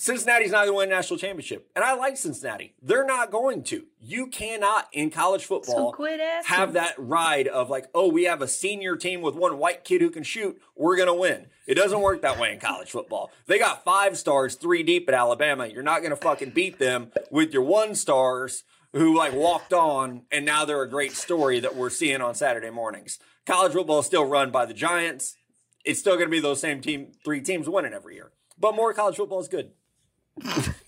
Cincinnati's 0.00 0.50
not 0.50 0.64
going 0.64 0.68
to 0.68 0.76
win 0.78 0.88
a 0.88 0.94
national 0.94 1.18
championship. 1.18 1.68
And 1.76 1.84
I 1.84 1.92
like 1.92 2.16
Cincinnati. 2.16 2.72
They're 2.80 3.04
not 3.04 3.30
going 3.30 3.62
to. 3.64 3.84
You 4.00 4.28
cannot 4.28 4.88
in 4.94 5.10
college 5.10 5.44
football 5.44 5.94
so 5.94 6.42
have 6.46 6.72
that 6.72 6.94
ride 6.96 7.46
of 7.46 7.68
like, 7.68 7.86
oh, 7.94 8.08
we 8.08 8.24
have 8.24 8.40
a 8.40 8.48
senior 8.48 8.96
team 8.96 9.20
with 9.20 9.34
one 9.34 9.58
white 9.58 9.84
kid 9.84 10.00
who 10.00 10.08
can 10.08 10.22
shoot. 10.22 10.58
We're 10.74 10.96
going 10.96 11.08
to 11.08 11.14
win. 11.14 11.48
It 11.66 11.74
doesn't 11.74 12.00
work 12.00 12.22
that 12.22 12.38
way 12.38 12.50
in 12.50 12.60
college 12.60 12.90
football. 12.90 13.30
They 13.44 13.58
got 13.58 13.84
five 13.84 14.16
stars, 14.16 14.54
three 14.54 14.82
deep 14.82 15.06
at 15.06 15.14
Alabama. 15.14 15.66
You're 15.66 15.82
not 15.82 16.00
going 16.00 16.12
to 16.12 16.16
fucking 16.16 16.52
beat 16.52 16.78
them 16.78 17.12
with 17.30 17.52
your 17.52 17.64
one 17.64 17.94
stars 17.94 18.64
who 18.94 19.14
like 19.14 19.34
walked 19.34 19.74
on 19.74 20.22
and 20.32 20.46
now 20.46 20.64
they're 20.64 20.80
a 20.80 20.88
great 20.88 21.12
story 21.12 21.60
that 21.60 21.76
we're 21.76 21.90
seeing 21.90 22.22
on 22.22 22.34
Saturday 22.34 22.70
mornings. 22.70 23.18
College 23.44 23.74
football 23.74 23.98
is 23.98 24.06
still 24.06 24.24
run 24.24 24.50
by 24.50 24.64
the 24.64 24.72
Giants. 24.72 25.36
It's 25.84 26.00
still 26.00 26.14
going 26.14 26.28
to 26.28 26.30
be 26.30 26.40
those 26.40 26.58
same 26.58 26.80
team, 26.80 27.12
three 27.22 27.42
teams 27.42 27.68
winning 27.68 27.92
every 27.92 28.14
year. 28.14 28.32
But 28.58 28.74
more 28.74 28.94
college 28.94 29.16
football 29.16 29.40
is 29.40 29.48
good. 29.48 29.72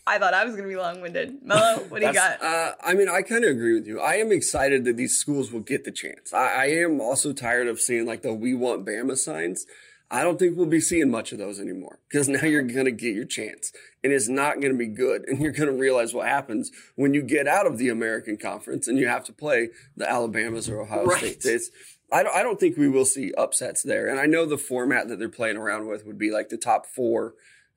I 0.07 0.19
thought 0.19 0.35
I 0.35 0.45
was 0.45 0.55
going 0.55 0.65
to 0.65 0.69
be 0.69 0.81
long 0.81 1.01
winded. 1.01 1.43
Mello, 1.43 1.85
what 1.89 2.01
do 2.01 2.07
you 2.07 2.13
got? 2.13 2.43
Uh, 2.43 2.73
I 2.83 2.95
mean, 2.95 3.09
I 3.09 3.23
kind 3.23 3.45
of 3.45 3.51
agree 3.51 3.75
with 3.75 3.87
you. 3.87 4.01
I 4.01 4.15
am 4.15 4.33
excited 4.33 4.85
that 4.85 4.97
these 4.97 5.17
schools 5.17 5.53
will 5.53 5.61
get 5.61 5.85
the 5.85 5.93
chance. 5.93 6.33
I, 6.33 6.47
I, 6.47 6.65
am 6.67 7.01
also 7.01 7.33
tired 7.33 7.69
of 7.69 7.81
seeing 7.81 8.07
like 8.07 8.23
the 8.23 8.33
"We 8.33 8.55
Want 8.55 8.87
Bama" 8.87 9.17
signs. 9.17 9.67
I 10.13 10.23
don't 10.23 10.39
think 10.39 10.59
we'll 10.59 10.67
be 10.67 10.81
seeing 10.81 11.11
much 11.11 11.33
of 11.33 11.39
those 11.39 11.59
anymore 11.59 11.99
because 12.09 12.29
now 12.29 12.45
you're 12.45 12.63
going 12.63 12.85
to 12.85 12.93
get 12.93 13.15
your 13.15 13.25
chance 13.25 13.73
and 14.05 14.13
it's 14.13 14.29
not 14.29 14.61
going 14.61 14.73
to 14.73 14.79
be 14.79 14.87
good. 14.87 15.27
And 15.27 15.41
you're 15.41 15.53
going 15.53 15.71
to 15.71 15.75
realize 15.75 16.13
what 16.13 16.29
happens 16.29 16.71
when 16.97 17.15
you 17.15 17.23
get 17.23 17.49
out 17.49 17.67
of 17.67 17.79
the 17.79 17.89
American 17.89 18.37
Conference 18.37 18.87
and 18.87 18.99
you 18.99 19.09
have 19.09 19.25
to 19.25 19.33
play 19.33 19.71
the 19.97 20.09
Alabamas 20.09 20.69
or 20.69 20.83
Ohio 20.83 21.05
right. 21.05 21.19
States. 21.19 21.47
It's, 21.47 21.71
I 22.13 22.23
don't, 22.23 22.37
I 22.37 22.43
don't 22.43 22.61
think 22.61 22.77
we 22.77 22.91
will 22.91 23.07
see 23.07 23.33
upsets 23.39 23.83
there. 23.83 24.07
And 24.07 24.21
I 24.21 24.27
know 24.27 24.45
the 24.45 24.59
format 24.59 25.09
that 25.09 25.19
they're 25.19 25.31
playing 25.31 25.57
around 25.57 25.89
with 25.89 26.05
would 26.05 26.19
be 26.19 26.31
like 26.31 26.51
the 26.51 26.59
top 26.59 26.85
four 26.85 27.33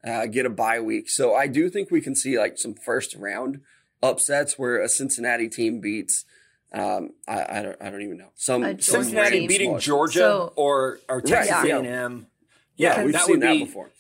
uh, 0.06 0.26
get 0.28 0.46
a 0.46 0.50
bye 0.50 0.80
week. 0.80 1.10
So 1.10 1.34
I 1.34 1.48
do 1.48 1.70
think 1.70 1.91
we 1.91 2.02
can 2.02 2.15
see 2.15 2.38
like 2.38 2.58
some 2.58 2.74
first 2.74 3.15
round 3.15 3.62
upsets 4.04 4.58
where 4.58 4.82
a 4.82 4.88
Cincinnati 4.88 5.50
team 5.50 5.80
beats. 5.80 6.26
Um, 6.74 7.12
I, 7.28 7.60
I 7.60 7.62
don't. 7.62 7.82
I 7.82 7.89
don't 7.89 8.02
even 8.02 8.18
know. 8.18 8.32
Some 8.36 8.80
Cincinnati 8.80 9.48
beating 9.48 9.80
Georgia 9.80 10.20
so, 10.20 10.54
or 10.56 11.00
or 11.08 11.22
Texas 11.22 11.52
right, 11.52 11.72
A&M. 11.72 12.28
Yeah, 12.76 12.98
yeah 12.98 13.04
we've 13.04 13.13
that 13.13 13.26
seen 13.26 13.39
that 13.39 13.60
before. 13.60 13.91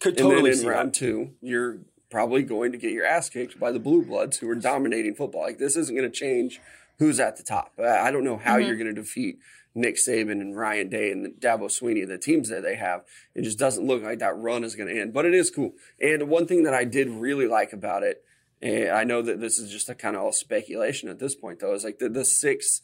Could 0.00 0.16
totally 0.16 0.50
and 0.50 0.58
then 0.58 0.64
in 0.64 0.70
round 0.70 0.88
that. 0.88 0.98
two, 0.98 1.30
you're 1.40 1.78
probably 2.10 2.42
going 2.42 2.72
to 2.72 2.78
get 2.78 2.92
your 2.92 3.04
ass 3.04 3.28
kicked 3.28 3.58
by 3.58 3.72
the 3.72 3.78
Blue 3.78 4.04
Bloods 4.04 4.38
who 4.38 4.48
are 4.48 4.54
dominating 4.54 5.14
football. 5.14 5.42
Like 5.42 5.58
this 5.58 5.76
isn't 5.76 5.96
going 5.96 6.08
to 6.08 6.16
change 6.16 6.60
who's 6.98 7.18
at 7.18 7.36
the 7.36 7.42
top. 7.42 7.72
I 7.78 8.10
don't 8.10 8.24
know 8.24 8.36
how 8.36 8.56
mm-hmm. 8.56 8.66
you're 8.66 8.76
going 8.76 8.94
to 8.94 9.00
defeat 9.00 9.38
Nick 9.74 9.96
Saban 9.96 10.40
and 10.40 10.56
Ryan 10.56 10.88
Day 10.88 11.10
and 11.10 11.34
Dabo 11.40 11.70
Sweeney, 11.70 12.04
the 12.04 12.18
teams 12.18 12.48
that 12.48 12.62
they 12.62 12.76
have. 12.76 13.02
It 13.34 13.42
just 13.42 13.58
doesn't 13.58 13.86
look 13.86 14.02
like 14.02 14.18
that 14.18 14.36
run 14.36 14.64
is 14.64 14.74
going 14.74 14.94
to 14.94 15.00
end, 15.00 15.12
but 15.12 15.24
it 15.24 15.34
is 15.34 15.50
cool. 15.50 15.72
And 16.00 16.28
one 16.28 16.46
thing 16.46 16.64
that 16.64 16.74
I 16.74 16.84
did 16.84 17.08
really 17.08 17.46
like 17.46 17.72
about 17.72 18.02
it, 18.02 18.22
and 18.60 18.90
I 18.90 19.04
know 19.04 19.22
that 19.22 19.40
this 19.40 19.58
is 19.58 19.70
just 19.70 19.88
a 19.88 19.94
kind 19.94 20.14
of 20.14 20.22
all 20.22 20.32
speculation 20.32 21.08
at 21.08 21.18
this 21.18 21.34
point, 21.34 21.60
though, 21.60 21.74
is 21.74 21.84
like 21.84 21.98
the, 21.98 22.08
the 22.08 22.24
six 22.24 22.82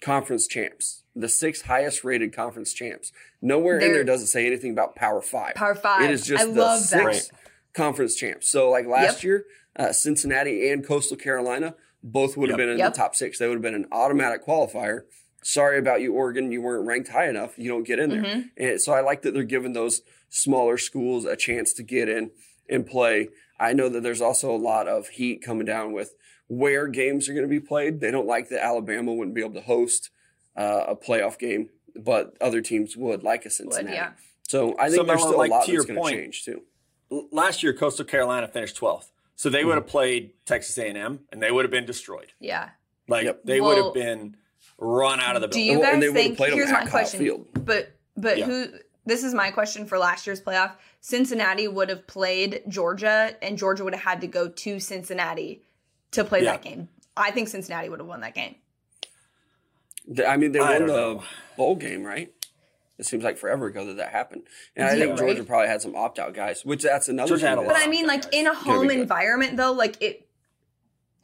conference 0.00 0.46
champs, 0.46 1.02
the 1.14 1.28
six 1.28 1.62
highest 1.62 2.04
rated 2.04 2.34
conference 2.34 2.72
champs. 2.72 3.12
Nowhere 3.40 3.78
They're, 3.78 3.88
in 3.88 3.94
there 3.94 4.04
does 4.04 4.22
it 4.22 4.26
say 4.26 4.46
anything 4.46 4.72
about 4.72 4.94
Power 4.94 5.22
Five. 5.22 5.54
Power 5.54 5.74
Five. 5.74 6.02
It 6.02 6.10
is 6.10 6.26
just 6.26 6.44
I 6.44 6.52
the 6.52 6.76
six 6.78 7.30
conference 7.72 8.14
champs. 8.14 8.50
So, 8.50 8.70
like 8.70 8.86
last 8.86 9.18
yep. 9.18 9.22
year, 9.22 9.44
uh, 9.76 9.92
Cincinnati 9.92 10.70
and 10.70 10.86
Coastal 10.86 11.16
Carolina 11.16 11.74
both 12.02 12.36
would 12.36 12.50
have 12.50 12.58
yep. 12.58 12.66
been 12.66 12.72
in 12.74 12.78
yep. 12.78 12.92
the 12.92 12.98
top 12.98 13.14
six. 13.16 13.38
They 13.38 13.48
would 13.48 13.54
have 13.54 13.62
been 13.62 13.74
an 13.74 13.88
automatic 13.90 14.46
qualifier 14.46 15.02
sorry 15.42 15.78
about 15.78 16.00
you, 16.00 16.12
Oregon. 16.12 16.52
You 16.52 16.62
weren't 16.62 16.86
ranked 16.86 17.10
high 17.10 17.28
enough. 17.28 17.58
You 17.58 17.68
don't 17.68 17.86
get 17.86 17.98
in 17.98 18.10
there. 18.10 18.22
Mm-hmm. 18.22 18.40
And 18.56 18.80
so 18.80 18.92
I 18.92 19.00
like 19.00 19.22
that 19.22 19.34
they're 19.34 19.44
giving 19.44 19.72
those 19.72 20.02
smaller 20.28 20.78
schools 20.78 21.24
a 21.24 21.36
chance 21.36 21.72
to 21.74 21.82
get 21.82 22.08
in 22.08 22.30
and 22.68 22.86
play. 22.86 23.28
I 23.58 23.72
know 23.72 23.88
that 23.88 24.02
there's 24.02 24.20
also 24.20 24.54
a 24.54 24.58
lot 24.58 24.88
of 24.88 25.08
heat 25.08 25.42
coming 25.42 25.66
down 25.66 25.92
with 25.92 26.14
where 26.48 26.86
games 26.88 27.28
are 27.28 27.32
going 27.32 27.44
to 27.44 27.50
be 27.50 27.60
played. 27.60 28.00
They 28.00 28.10
don't 28.10 28.26
like 28.26 28.48
that 28.50 28.64
Alabama 28.64 29.12
wouldn't 29.12 29.34
be 29.34 29.40
able 29.40 29.54
to 29.54 29.62
host 29.62 30.10
uh, 30.56 30.84
a 30.88 30.96
playoff 30.96 31.38
game, 31.38 31.70
but 31.94 32.36
other 32.40 32.60
teams 32.60 32.96
would, 32.96 33.22
like 33.22 33.46
a 33.46 33.50
Cincinnati. 33.50 33.88
Would, 33.88 33.94
yeah. 33.94 34.10
So 34.48 34.76
I 34.78 34.88
think 34.88 34.96
so 34.96 35.04
there's 35.04 35.20
still 35.20 35.38
like, 35.38 35.50
a 35.50 35.54
lot 35.54 35.66
that's 35.66 35.84
going 35.84 36.02
to 36.02 36.10
change 36.10 36.44
too. 36.44 36.62
Last 37.32 37.62
year, 37.62 37.72
Coastal 37.72 38.04
Carolina 38.04 38.48
finished 38.48 38.80
12th, 38.80 39.10
so 39.36 39.48
they 39.48 39.64
would 39.64 39.74
have 39.74 39.84
mm-hmm. 39.84 39.90
played 39.90 40.32
Texas 40.44 40.76
A&M, 40.78 41.20
and 41.30 41.42
they 41.42 41.50
would 41.50 41.64
have 41.64 41.70
been 41.70 41.86
destroyed. 41.86 42.32
Yeah, 42.40 42.70
like 43.08 43.24
yep. 43.24 43.42
they 43.44 43.60
well, 43.60 43.74
would 43.74 43.84
have 43.84 43.94
been 43.94 44.36
run 44.78 45.20
out 45.20 45.36
of 45.36 45.42
the 45.42 45.48
building. 45.48 45.66
Do 45.66 45.72
you 45.72 45.82
guys 45.82 46.12
think? 46.12 46.38
Here's 46.38 46.70
my 46.70 46.86
question. 46.86 47.20
Field. 47.20 47.46
But 47.54 47.92
but 48.16 48.38
yeah. 48.38 48.46
who? 48.46 48.66
This 49.04 49.22
is 49.22 49.34
my 49.34 49.50
question 49.52 49.86
for 49.86 49.98
last 49.98 50.26
year's 50.26 50.40
playoff. 50.40 50.72
Cincinnati 51.00 51.68
would 51.68 51.88
have 51.88 52.06
played 52.08 52.62
Georgia, 52.68 53.36
and 53.40 53.56
Georgia 53.56 53.84
would 53.84 53.94
have 53.94 54.02
had 54.02 54.20
to 54.22 54.26
go 54.26 54.48
to 54.48 54.80
Cincinnati 54.80 55.62
to 56.10 56.24
play 56.24 56.42
yeah. 56.42 56.52
that 56.52 56.62
game. 56.62 56.88
I 57.16 57.30
think 57.30 57.48
Cincinnati 57.48 57.88
would 57.88 58.00
have 58.00 58.08
won 58.08 58.20
that 58.22 58.34
game. 58.34 58.56
I 60.26 60.36
mean, 60.36 60.52
they 60.52 60.58
I 60.58 60.78
won 60.78 60.86
the 60.88 60.92
know. 60.92 61.22
bowl 61.56 61.76
game, 61.76 62.02
right? 62.04 62.32
It 62.98 63.06
seems 63.06 63.22
like 63.22 63.36
forever 63.36 63.66
ago 63.66 63.84
that 63.86 63.98
that 63.98 64.10
happened, 64.10 64.44
and 64.74 64.86
I 64.88 64.98
think 64.98 65.18
Georgia 65.18 65.44
probably 65.44 65.68
had 65.68 65.82
some 65.82 65.94
opt 65.94 66.18
out 66.18 66.32
guys, 66.32 66.64
which 66.64 66.82
that's 66.82 67.08
another. 67.08 67.36
Thing 67.38 67.56
but 67.56 67.76
I 67.76 67.88
mean, 67.88 68.06
like 68.06 68.24
in 68.32 68.46
a 68.46 68.54
home 68.54 68.90
environment, 68.90 69.56
though, 69.58 69.72
like 69.72 70.00
it, 70.00 70.25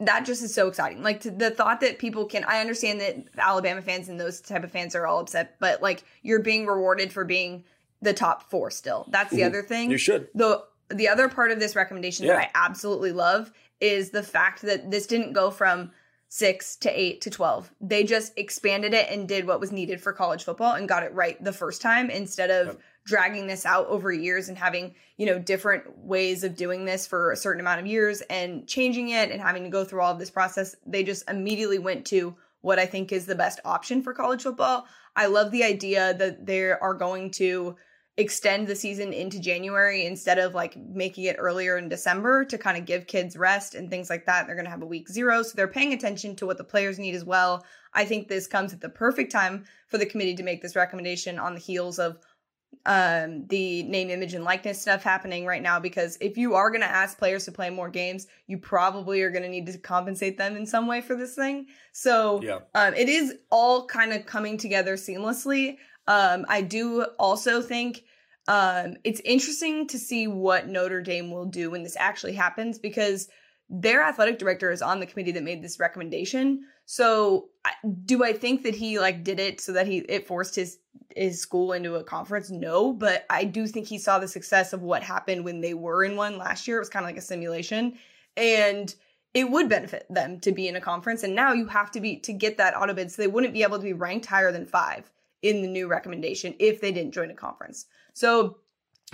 that 0.07 0.25
just 0.25 0.43
is 0.43 0.53
so 0.53 0.67
exciting. 0.67 1.03
Like 1.03 1.21
to, 1.21 1.31
the 1.31 1.51
thought 1.51 1.81
that 1.81 1.99
people 1.99 2.25
can. 2.25 2.43
I 2.45 2.59
understand 2.59 3.01
that 3.01 3.17
Alabama 3.37 3.81
fans 3.81 4.09
and 4.09 4.19
those 4.19 4.41
type 4.41 4.63
of 4.63 4.71
fans 4.71 4.95
are 4.95 5.05
all 5.05 5.19
upset, 5.19 5.55
but 5.59 5.81
like 5.81 6.03
you're 6.21 6.41
being 6.41 6.65
rewarded 6.65 7.11
for 7.11 7.25
being 7.25 7.63
the 8.01 8.13
top 8.13 8.49
four 8.49 8.69
still. 8.71 9.07
That's 9.09 9.31
the 9.31 9.37
mm-hmm. 9.37 9.47
other 9.47 9.61
thing. 9.63 9.91
You 9.91 9.97
should. 9.97 10.27
The 10.35 10.63
the 10.89 11.07
other 11.07 11.29
part 11.29 11.51
of 11.51 11.59
this 11.59 11.75
recommendation 11.75 12.25
yeah. 12.25 12.33
that 12.33 12.51
I 12.55 12.65
absolutely 12.65 13.11
love 13.11 13.51
is 13.79 14.11
the 14.11 14.23
fact 14.23 14.61
that 14.63 14.91
this 14.91 15.07
didn't 15.07 15.33
go 15.33 15.51
from 15.51 15.91
six 16.35 16.75
to 16.77 16.89
eight 16.89 17.21
to 17.21 17.29
12. 17.29 17.71
They 17.79 18.03
just 18.03 18.33
expanded 18.37 18.95
it 18.95 19.07
and 19.11 19.27
did 19.27 19.45
what 19.45 19.59
was 19.59 19.71
needed 19.71 20.01
for 20.01 20.11
college 20.11 20.43
football 20.43 20.73
and 20.73 20.89
got 20.89 21.03
it 21.03 21.13
right 21.13 21.41
the 21.43 21.53
first 21.53 21.79
time 21.79 22.09
instead 22.09 22.49
of 22.49 22.65
yep. 22.65 22.79
dragging 23.05 23.45
this 23.45 23.67
out 23.67 23.85
over 23.85 24.11
years 24.11 24.49
and 24.49 24.57
having, 24.57 24.95
you 25.17 25.27
know, 25.27 25.37
different 25.37 25.95
ways 25.95 26.43
of 26.43 26.55
doing 26.55 26.85
this 26.85 27.05
for 27.05 27.31
a 27.31 27.37
certain 27.37 27.59
amount 27.59 27.81
of 27.81 27.85
years 27.85 28.21
and 28.31 28.67
changing 28.67 29.09
it 29.09 29.29
and 29.29 29.43
having 29.43 29.61
to 29.61 29.69
go 29.69 29.83
through 29.85 30.01
all 30.01 30.11
of 30.11 30.17
this 30.17 30.31
process. 30.31 30.75
They 30.87 31.03
just 31.03 31.29
immediately 31.29 31.77
went 31.77 32.03
to 32.07 32.35
what 32.61 32.79
I 32.79 32.87
think 32.87 33.11
is 33.11 33.27
the 33.27 33.35
best 33.35 33.59
option 33.63 34.01
for 34.01 34.11
college 34.11 34.41
football. 34.41 34.87
I 35.15 35.27
love 35.27 35.51
the 35.51 35.63
idea 35.63 36.15
that 36.15 36.47
they 36.47 36.71
are 36.71 36.95
going 36.95 37.29
to 37.31 37.75
extend 38.17 38.67
the 38.67 38.75
season 38.75 39.11
into 39.11 39.39
January 39.39 40.05
instead 40.05 40.37
of 40.37 40.53
like 40.53 40.77
making 40.77 41.23
it 41.23 41.35
earlier 41.39 41.77
in 41.77 41.89
December 41.89 42.45
to 42.45 42.57
kind 42.59 42.77
of 42.77 42.85
give 42.85 43.07
kids 43.07 43.35
rest 43.35 43.73
and 43.73 43.89
things 43.89 44.09
like 44.09 44.25
that. 44.25 44.45
They're 44.45 44.55
going 44.55 44.65
to 44.65 44.71
have 44.71 44.83
a 44.83 44.87
week 44.87 45.09
zero. 45.09 45.41
So 45.41 45.53
they're 45.55 45.67
paying 45.67 45.93
attention 45.93 46.35
to 46.35 46.45
what 46.45 46.57
the 46.57 46.63
players 46.63 46.99
need 46.99 47.15
as 47.15 47.25
well. 47.25 47.65
I 47.93 48.05
think 48.05 48.27
this 48.27 48.45
comes 48.45 48.71
at 48.71 48.81
the 48.81 48.89
perfect 48.89 49.31
time 49.31 49.65
for 49.87 49.97
the 49.97 50.05
committee 50.05 50.35
to 50.35 50.43
make 50.43 50.61
this 50.61 50.75
recommendation 50.75 51.39
on 51.39 51.55
the 51.55 51.59
heels 51.59 51.97
of 51.97 52.19
um 52.85 53.45
the 53.47 53.83
name 53.83 54.09
image 54.09 54.33
and 54.33 54.43
likeness 54.43 54.81
stuff 54.81 55.03
happening 55.03 55.45
right 55.45 55.61
now 55.61 55.79
because 55.79 56.17
if 56.19 56.37
you 56.37 56.55
are 56.55 56.69
going 56.69 56.81
to 56.81 56.87
ask 56.87 57.17
players 57.17 57.45
to 57.45 57.51
play 57.51 57.69
more 57.69 57.87
games 57.87 58.27
you 58.47 58.57
probably 58.57 59.21
are 59.21 59.29
going 59.29 59.43
to 59.43 59.47
need 59.47 59.65
to 59.67 59.77
compensate 59.77 60.37
them 60.37 60.57
in 60.57 60.65
some 60.65 60.87
way 60.87 60.99
for 60.99 61.15
this 61.15 61.35
thing 61.35 61.67
so 61.91 62.41
yeah. 62.41 62.59
um 62.73 62.93
it 62.95 63.07
is 63.07 63.35
all 63.51 63.85
kind 63.85 64.11
of 64.11 64.25
coming 64.25 64.57
together 64.57 64.95
seamlessly 64.95 65.77
um, 66.07 66.45
I 66.49 66.61
do 66.61 67.03
also 67.17 67.61
think 67.61 68.03
um, 68.47 68.97
it's 69.03 69.21
interesting 69.23 69.87
to 69.87 69.97
see 69.97 70.27
what 70.27 70.67
Notre 70.67 71.01
Dame 71.01 71.31
will 71.31 71.45
do 71.45 71.71
when 71.71 71.83
this 71.83 71.95
actually 71.97 72.33
happens 72.33 72.77
because 72.77 73.29
their 73.69 74.03
athletic 74.03 74.37
director 74.37 74.71
is 74.71 74.81
on 74.81 74.99
the 74.99 75.05
committee 75.05 75.31
that 75.31 75.43
made 75.43 75.63
this 75.63 75.79
recommendation. 75.79 76.65
So, 76.85 77.49
do 78.05 78.23
I 78.23 78.33
think 78.33 78.63
that 78.63 78.75
he 78.75 78.99
like 78.99 79.23
did 79.23 79.39
it 79.39 79.61
so 79.61 79.71
that 79.73 79.87
he 79.87 79.99
it 79.99 80.27
forced 80.27 80.55
his 80.55 80.79
his 81.15 81.41
school 81.41 81.71
into 81.71 81.95
a 81.95 82.03
conference? 82.03 82.49
No, 82.51 82.91
but 82.91 83.25
I 83.29 83.45
do 83.45 83.65
think 83.65 83.87
he 83.87 83.97
saw 83.97 84.19
the 84.19 84.27
success 84.27 84.73
of 84.73 84.81
what 84.81 85.01
happened 85.01 85.45
when 85.45 85.61
they 85.61 85.73
were 85.73 86.03
in 86.03 86.17
one 86.17 86.37
last 86.37 86.67
year. 86.67 86.77
It 86.77 86.81
was 86.81 86.89
kind 86.89 87.05
of 87.05 87.09
like 87.09 87.17
a 87.17 87.21
simulation, 87.21 87.97
and 88.35 88.93
it 89.33 89.49
would 89.49 89.69
benefit 89.69 90.05
them 90.09 90.41
to 90.41 90.51
be 90.51 90.67
in 90.67 90.75
a 90.75 90.81
conference. 90.81 91.23
And 91.23 91.33
now 91.33 91.53
you 91.53 91.67
have 91.67 91.89
to 91.91 92.01
be 92.01 92.17
to 92.17 92.33
get 92.33 92.57
that 92.57 92.75
auto 92.75 92.93
bid, 92.93 93.11
so 93.11 93.21
they 93.21 93.27
wouldn't 93.27 93.53
be 93.53 93.63
able 93.63 93.77
to 93.77 93.83
be 93.83 93.93
ranked 93.93 94.25
higher 94.25 94.51
than 94.51 94.65
five 94.65 95.09
in 95.43 95.61
the 95.61 95.67
new 95.67 95.87
recommendation 95.87 96.55
if 96.57 96.81
they 96.81 96.91
didn't 96.91 97.13
join 97.13 97.29
a 97.29 97.35
conference. 97.35 97.85
So 98.13 98.57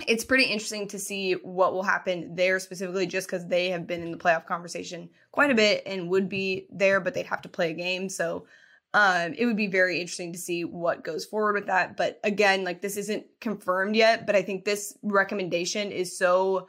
it's 0.06 0.24
pretty 0.24 0.44
interesting 0.44 0.88
to 0.88 0.98
see 0.98 1.32
what 1.32 1.74
will 1.74 1.82
happen 1.82 2.34
there 2.34 2.58
specifically 2.58 3.06
just 3.06 3.26
because 3.26 3.46
they 3.46 3.68
have 3.70 3.86
been 3.86 4.02
in 4.02 4.12
the 4.12 4.16
playoff 4.16 4.46
conversation 4.46 5.10
quite 5.32 5.50
a 5.50 5.54
bit 5.54 5.82
and 5.84 6.08
would 6.08 6.28
be 6.28 6.66
there, 6.70 7.00
but 7.00 7.12
they'd 7.12 7.26
have 7.26 7.42
to 7.42 7.48
play 7.48 7.70
a 7.70 7.74
game. 7.74 8.08
So 8.08 8.46
um, 8.94 9.34
it 9.36 9.44
would 9.44 9.56
be 9.56 9.66
very 9.66 10.00
interesting 10.00 10.32
to 10.32 10.38
see 10.38 10.64
what 10.64 11.04
goes 11.04 11.24
forward 11.24 11.54
with 11.54 11.66
that. 11.66 11.96
But 11.96 12.18
again, 12.24 12.64
like 12.64 12.80
this 12.80 12.96
isn't 12.96 13.26
confirmed 13.40 13.94
yet, 13.94 14.26
but 14.26 14.36
I 14.36 14.42
think 14.42 14.64
this 14.64 14.96
recommendation 15.02 15.92
is 15.92 16.16
so 16.16 16.68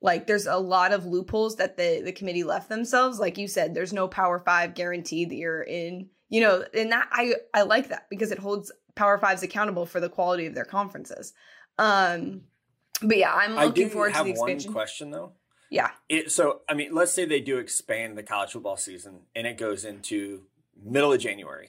like 0.00 0.26
there's 0.26 0.46
a 0.46 0.56
lot 0.56 0.92
of 0.92 1.04
loopholes 1.04 1.56
that 1.56 1.76
the 1.76 2.00
the 2.02 2.12
committee 2.12 2.42
left 2.42 2.68
themselves. 2.68 3.18
Like 3.20 3.36
you 3.36 3.46
said, 3.46 3.74
there's 3.74 3.92
no 3.92 4.08
power 4.08 4.38
five 4.38 4.74
guarantee 4.74 5.26
that 5.26 5.34
you're 5.34 5.62
in 5.62 6.08
you 6.30 6.40
know, 6.40 6.64
and 6.72 6.92
that 6.92 7.08
I 7.12 7.34
I 7.52 7.62
like 7.62 7.88
that 7.88 8.06
because 8.08 8.30
it 8.30 8.38
holds 8.38 8.72
Power 8.94 9.18
Fives 9.18 9.42
accountable 9.42 9.84
for 9.84 10.00
the 10.00 10.08
quality 10.08 10.46
of 10.46 10.54
their 10.54 10.64
conferences. 10.64 11.34
Um, 11.78 12.42
but 13.02 13.16
yeah, 13.16 13.34
I'm 13.34 13.54
looking 13.54 13.90
forward 13.90 14.14
to 14.14 14.24
the 14.24 14.30
expansion. 14.30 14.70
One 14.70 14.74
question 14.74 15.10
though. 15.10 15.32
Yeah. 15.70 15.90
It, 16.08 16.32
so 16.32 16.62
I 16.68 16.74
mean, 16.74 16.94
let's 16.94 17.12
say 17.12 17.24
they 17.24 17.40
do 17.40 17.58
expand 17.58 18.16
the 18.16 18.22
college 18.22 18.52
football 18.52 18.76
season 18.76 19.20
and 19.34 19.46
it 19.46 19.58
goes 19.58 19.84
into 19.84 20.42
middle 20.82 21.12
of 21.12 21.20
January. 21.20 21.68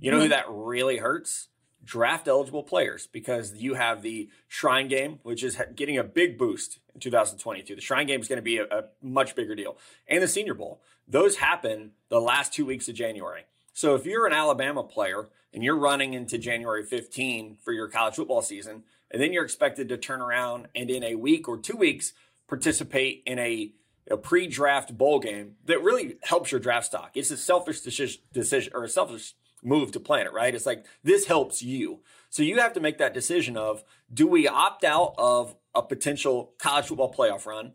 You 0.00 0.10
know 0.10 0.16
mm-hmm. 0.16 0.24
who 0.24 0.28
that 0.30 0.46
really 0.48 0.98
hurts? 0.98 1.48
Draft 1.84 2.28
eligible 2.28 2.62
players 2.62 3.08
because 3.08 3.54
you 3.56 3.74
have 3.74 4.02
the 4.02 4.30
Shrine 4.46 4.86
Game, 4.86 5.18
which 5.24 5.42
is 5.42 5.60
getting 5.74 5.98
a 5.98 6.04
big 6.04 6.38
boost 6.38 6.78
in 6.94 7.00
2022. 7.00 7.74
The 7.74 7.80
Shrine 7.80 8.06
Game 8.06 8.20
is 8.20 8.28
going 8.28 8.36
to 8.36 8.42
be 8.42 8.58
a, 8.58 8.64
a 8.64 8.84
much 9.02 9.34
bigger 9.34 9.56
deal, 9.56 9.76
and 10.06 10.22
the 10.22 10.28
Senior 10.28 10.54
Bowl. 10.54 10.80
Those 11.08 11.38
happen 11.38 11.90
the 12.08 12.20
last 12.20 12.52
two 12.52 12.64
weeks 12.64 12.88
of 12.88 12.94
January. 12.94 13.46
So 13.72 13.94
if 13.94 14.04
you're 14.04 14.26
an 14.26 14.32
Alabama 14.32 14.82
player 14.82 15.28
and 15.52 15.62
you're 15.62 15.76
running 15.76 16.14
into 16.14 16.38
January 16.38 16.84
15 16.84 17.58
for 17.62 17.72
your 17.72 17.88
college 17.88 18.16
football 18.16 18.42
season, 18.42 18.84
and 19.10 19.20
then 19.20 19.32
you're 19.32 19.44
expected 19.44 19.88
to 19.88 19.96
turn 19.96 20.20
around 20.20 20.68
and 20.74 20.90
in 20.90 21.04
a 21.04 21.14
week 21.14 21.48
or 21.48 21.58
two 21.58 21.76
weeks 21.76 22.12
participate 22.48 23.22
in 23.26 23.38
a, 23.38 23.72
a 24.10 24.16
pre-draft 24.16 24.96
bowl 24.96 25.20
game 25.20 25.56
that 25.66 25.82
really 25.82 26.16
helps 26.22 26.50
your 26.50 26.60
draft 26.60 26.86
stock. 26.86 27.10
It's 27.14 27.30
a 27.30 27.36
selfish 27.36 27.80
decision 27.80 28.72
or 28.74 28.84
a 28.84 28.88
selfish 28.88 29.34
move 29.62 29.92
to 29.92 30.00
plan 30.00 30.26
it, 30.26 30.32
right? 30.32 30.54
It's 30.54 30.66
like 30.66 30.86
this 31.04 31.26
helps 31.26 31.62
you. 31.62 32.00
So 32.30 32.42
you 32.42 32.58
have 32.58 32.72
to 32.74 32.80
make 32.80 32.98
that 32.98 33.14
decision 33.14 33.56
of 33.56 33.84
do 34.12 34.26
we 34.26 34.48
opt 34.48 34.84
out 34.84 35.14
of 35.18 35.54
a 35.74 35.82
potential 35.82 36.52
college 36.58 36.86
football 36.86 37.12
playoff 37.12 37.46
run 37.46 37.74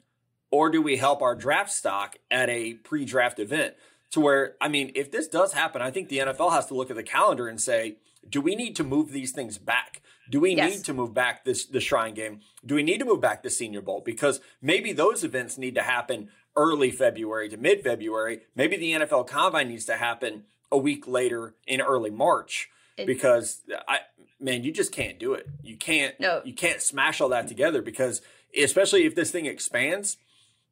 or 0.52 0.70
do 0.70 0.82
we 0.82 0.98
help 0.98 1.22
our 1.22 1.36
draft 1.36 1.72
stock 1.72 2.18
at 2.32 2.50
a 2.50 2.74
pre-draft 2.74 3.40
event? 3.40 3.76
To 4.12 4.20
where 4.20 4.56
I 4.62 4.68
mean, 4.68 4.92
if 4.96 5.12
this 5.12 5.28
does 5.28 5.54
happen, 5.54 5.82
I 5.82 5.92
think 5.92 6.10
the 6.10 6.20
NFL 6.20 6.52
has 6.52 6.66
to 6.68 6.74
look 6.74 6.90
at 6.90 6.96
the 6.96 7.04
calendar 7.04 7.48
and 7.48 7.60
say, 7.60 7.98
do 8.30 8.42
we 8.42 8.56
need 8.56 8.76
to 8.78 8.84
move 8.84 9.12
these 9.12 9.32
things 9.32 9.58
back? 9.58 10.02
Do 10.30 10.40
we 10.42 10.56
yes. 10.56 10.76
need 10.76 10.86
to 10.86 10.94
move 10.94 11.14
back 11.14 11.46
this 11.46 11.66
the 11.66 11.80
Shrine 11.80 12.14
Game? 12.14 12.42
Do 12.66 12.76
we 12.76 12.84
need 12.84 13.00
to 13.00 13.06
move 13.06 13.22
back 13.22 13.44
the 13.44 13.50
Senior 13.50 13.82
Bowl? 13.82 14.02
Because 14.04 14.42
maybe 14.62 14.92
those 14.94 15.24
events 15.24 15.58
need 15.58 15.76
to 15.76 15.84
happen 15.84 16.30
early 16.56 16.92
February 16.92 17.50
to 17.50 17.58
mid 17.58 17.84
February. 17.84 18.42
Maybe 18.56 18.78
the 18.78 18.94
NFL 18.94 19.28
Combine 19.28 19.70
needs 19.70 19.86
to 19.86 19.96
happen 19.96 20.44
a 20.72 20.78
week 20.78 21.08
later 21.08 21.56
in 21.66 21.82
early 21.82 22.12
March. 22.12 22.70
It, 22.98 23.06
because 23.06 23.62
I 23.88 24.00
man, 24.40 24.64
you 24.64 24.72
just 24.72 24.92
can't 24.92 25.20
do 25.20 25.34
it. 25.34 25.48
You 25.62 25.78
can't. 25.78 26.20
No. 26.20 26.42
You 26.44 26.54
can't 26.54 26.82
smash 26.82 27.22
all 27.22 27.30
that 27.30 27.48
together 27.48 27.82
because 27.82 28.22
especially 28.58 29.06
if 29.06 29.16
this 29.16 29.32
thing 29.32 29.46
expands 29.46 30.18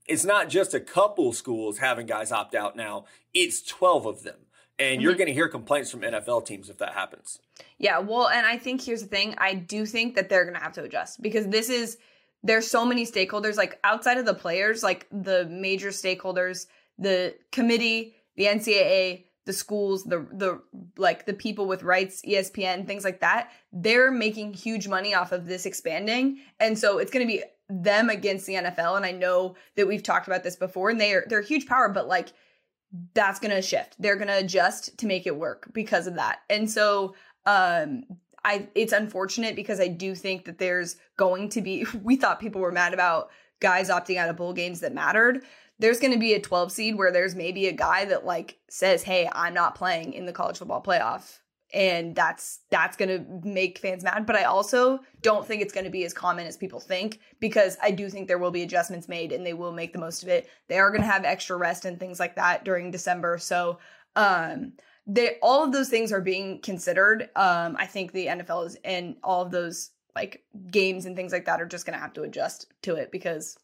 it's 0.08 0.26
not 0.26 0.50
just 0.50 0.74
a 0.74 0.80
couple 0.80 1.34
schools 1.34 1.80
having 1.80 2.06
guys 2.06 2.32
opt 2.32 2.56
out 2.56 2.76
now, 2.76 3.06
it's 3.34 3.62
12 3.62 4.06
of 4.06 4.24
them. 4.24 4.36
And 4.78 4.96
mm-hmm. 4.96 5.02
you're 5.02 5.16
going 5.16 5.28
to 5.28 5.34
hear 5.34 5.48
complaints 5.48 5.90
from 5.90 6.02
NFL 6.02 6.46
teams 6.46 6.70
if 6.70 6.78
that 6.80 6.94
happens. 6.94 7.40
Yeah, 7.78 8.00
well, 8.00 8.28
and 8.28 8.46
I 8.46 8.58
think 8.58 8.82
here's 8.82 9.02
the 9.02 9.08
thing 9.08 9.36
I 9.38 9.54
do 9.54 9.86
think 9.86 10.16
that 10.16 10.30
they're 10.30 10.44
going 10.44 10.56
to 10.56 10.62
have 10.62 10.74
to 10.74 10.84
adjust 10.84 11.22
because 11.22 11.48
this 11.48 11.70
is, 11.70 11.98
there's 12.44 12.68
so 12.68 12.86
many 12.86 13.06
stakeholders, 13.06 13.56
like 13.56 13.80
outside 13.84 14.18
of 14.18 14.26
the 14.26 14.34
players, 14.34 14.84
like 14.84 15.08
the 15.12 15.46
major 15.46 15.90
stakeholders, 15.90 16.68
the 17.00 17.36
committee, 17.52 18.16
the 18.36 18.46
NCAA, 18.46 19.26
the 19.46 19.54
schools, 19.54 20.04
the 20.04 20.26
the 20.34 20.62
like 20.98 21.26
the 21.26 21.34
people 21.34 21.68
with 21.68 21.84
rights, 21.84 22.22
ESPN, 22.28 22.86
things 22.88 23.04
like 23.04 23.20
that, 23.22 23.52
they're 23.72 24.12
making 24.12 24.54
huge 24.54 24.88
money 24.88 25.14
off 25.14 25.32
of 25.32 25.46
this 25.46 25.66
expanding. 25.66 26.40
And 26.60 26.78
so 26.78 26.98
it's 26.98 27.12
going 27.12 27.26
to 27.26 27.32
be 27.32 27.44
them 27.70 28.10
against 28.10 28.46
the 28.46 28.56
NFL. 28.56 28.96
And 28.96 29.06
I 29.06 29.12
know 29.12 29.56
that 29.76 29.88
we've 29.88 30.04
talked 30.04 30.28
about 30.28 30.44
this 30.44 30.56
before, 30.56 30.90
and 30.90 31.00
they 31.00 31.14
are 31.14 31.26
they're 31.28 31.40
a 31.40 31.46
huge 31.46 31.66
power, 31.66 31.90
but 31.90 32.08
like 32.08 32.34
that's 33.14 33.40
gonna 33.40 33.62
shift. 33.62 33.96
They're 34.00 34.16
gonna 34.16 34.38
adjust 34.38 34.98
to 35.00 35.06
make 35.06 35.28
it 35.28 35.36
work 35.36 35.70
because 35.74 36.08
of 36.08 36.16
that. 36.16 36.40
And 36.50 36.70
so 36.70 37.16
um 37.46 38.04
I 38.44 38.70
it's 38.76 38.94
unfortunate 38.94 39.56
because 39.56 39.80
I 39.80 39.88
do 39.88 40.16
think 40.16 40.46
that 40.46 40.60
there's 40.60 40.98
going 41.18 41.50
to 41.50 41.62
be 41.62 41.86
we 42.04 42.16
thought 42.16 42.40
people 42.40 42.62
were 42.62 42.72
mad 42.72 42.94
about 42.94 43.30
guys 43.60 43.90
opting 43.90 44.18
out 44.18 44.30
of 44.30 44.38
bowl 44.38 44.54
games 44.54 44.82
that 44.82 44.94
mattered. 44.94 45.44
There's 45.78 46.00
going 46.00 46.14
to 46.14 46.20
be 46.20 46.34
a 46.34 46.40
12 46.40 46.72
seed 46.72 46.98
where 46.98 47.12
there's 47.12 47.36
maybe 47.36 47.68
a 47.68 47.74
guy 47.74 48.06
that 48.06 48.26
like 48.26 48.60
says, 48.70 49.04
"Hey, 49.04 49.30
I'm 49.34 49.54
not 49.54 49.76
playing 49.76 50.14
in 50.14 50.26
the 50.26 50.32
college 50.32 50.58
football 50.58 50.82
playoff." 50.82 51.40
And 51.76 52.16
that's 52.16 52.62
that's 52.72 52.98
going 52.98 53.10
to 53.10 53.48
make 53.48 53.78
fans 53.78 54.04
mad, 54.04 54.26
but 54.26 54.36
I 54.36 54.46
also 54.46 55.02
don't 55.22 55.46
think 55.46 55.62
it's 55.62 55.74
going 55.74 55.84
to 55.84 55.92
be 55.92 56.06
as 56.06 56.14
common 56.14 56.48
as 56.48 56.58
people 56.58 56.80
think 56.80 57.20
because 57.40 57.78
I 57.84 57.92
do 57.92 58.10
think 58.10 58.28
there 58.28 58.40
will 58.40 58.50
be 58.50 58.64
adjustments 58.64 59.08
made 59.08 59.32
and 59.32 59.46
they 59.46 59.54
will 59.54 59.74
make 59.74 59.94
the 59.94 60.00
most 60.00 60.24
of 60.24 60.30
it. 60.30 60.50
They 60.70 60.80
are 60.80 60.90
going 60.90 61.02
to 61.02 61.08
have 61.08 61.26
extra 61.26 61.58
rest 61.58 61.86
and 61.86 62.00
things 62.00 62.20
like 62.20 62.36
that 62.38 62.64
during 62.64 62.90
December. 62.92 63.38
So, 63.38 63.78
um 64.16 64.74
they 65.08 65.38
all 65.42 65.64
of 65.64 65.72
those 65.72 65.90
things 65.90 66.12
are 66.12 66.22
being 66.22 66.60
considered. 66.62 67.30
Um, 67.36 67.76
I 67.78 67.86
think 67.86 68.12
the 68.12 68.28
NFL 68.28 68.66
is 68.66 68.78
and 68.84 69.18
all 69.24 69.42
of 69.42 69.52
those 69.52 69.92
like 70.16 70.44
games 70.72 71.06
and 71.06 71.16
things 71.16 71.32
like 71.32 71.46
that 71.46 71.62
are 71.62 71.68
just 71.68 71.86
gonna 71.86 72.00
have 72.00 72.14
to 72.14 72.24
adjust 72.24 72.68
to 72.84 72.96
it 72.96 73.12
because 73.12 73.58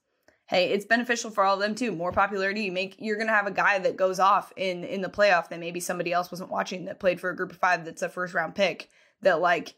hey, 0.52 0.70
it's 0.70 0.84
beneficial 0.86 1.32
for 1.32 1.46
all 1.46 1.54
of 1.54 1.62
them 1.62 1.74
too. 1.74 1.94
More 1.94 2.12
popularity, 2.12 2.64
you 2.64 2.72
make 2.74 2.98
you're 3.00 3.18
gonna 3.18 3.32
have 3.32 3.48
a 3.48 3.52
guy 3.52 3.80
that 3.80 3.96
goes 3.96 4.20
off 4.20 4.52
in 4.58 4.84
in 4.84 5.02
the 5.02 5.10
playoff 5.10 5.48
that 5.50 5.62
maybe 5.62 5.80
somebody 5.80 6.12
else 6.12 6.30
wasn't 6.30 6.52
watching 6.52 6.86
that 6.86 7.00
played 7.00 7.22
for 7.22 7.30
a 7.30 7.36
group 7.36 7.52
of 7.52 7.58
five 7.58 7.86
that's 7.86 8.02
a 8.02 8.10
first 8.10 8.34
round 8.34 8.54
pick 8.54 8.90
that 9.22 9.40
like 9.40 9.76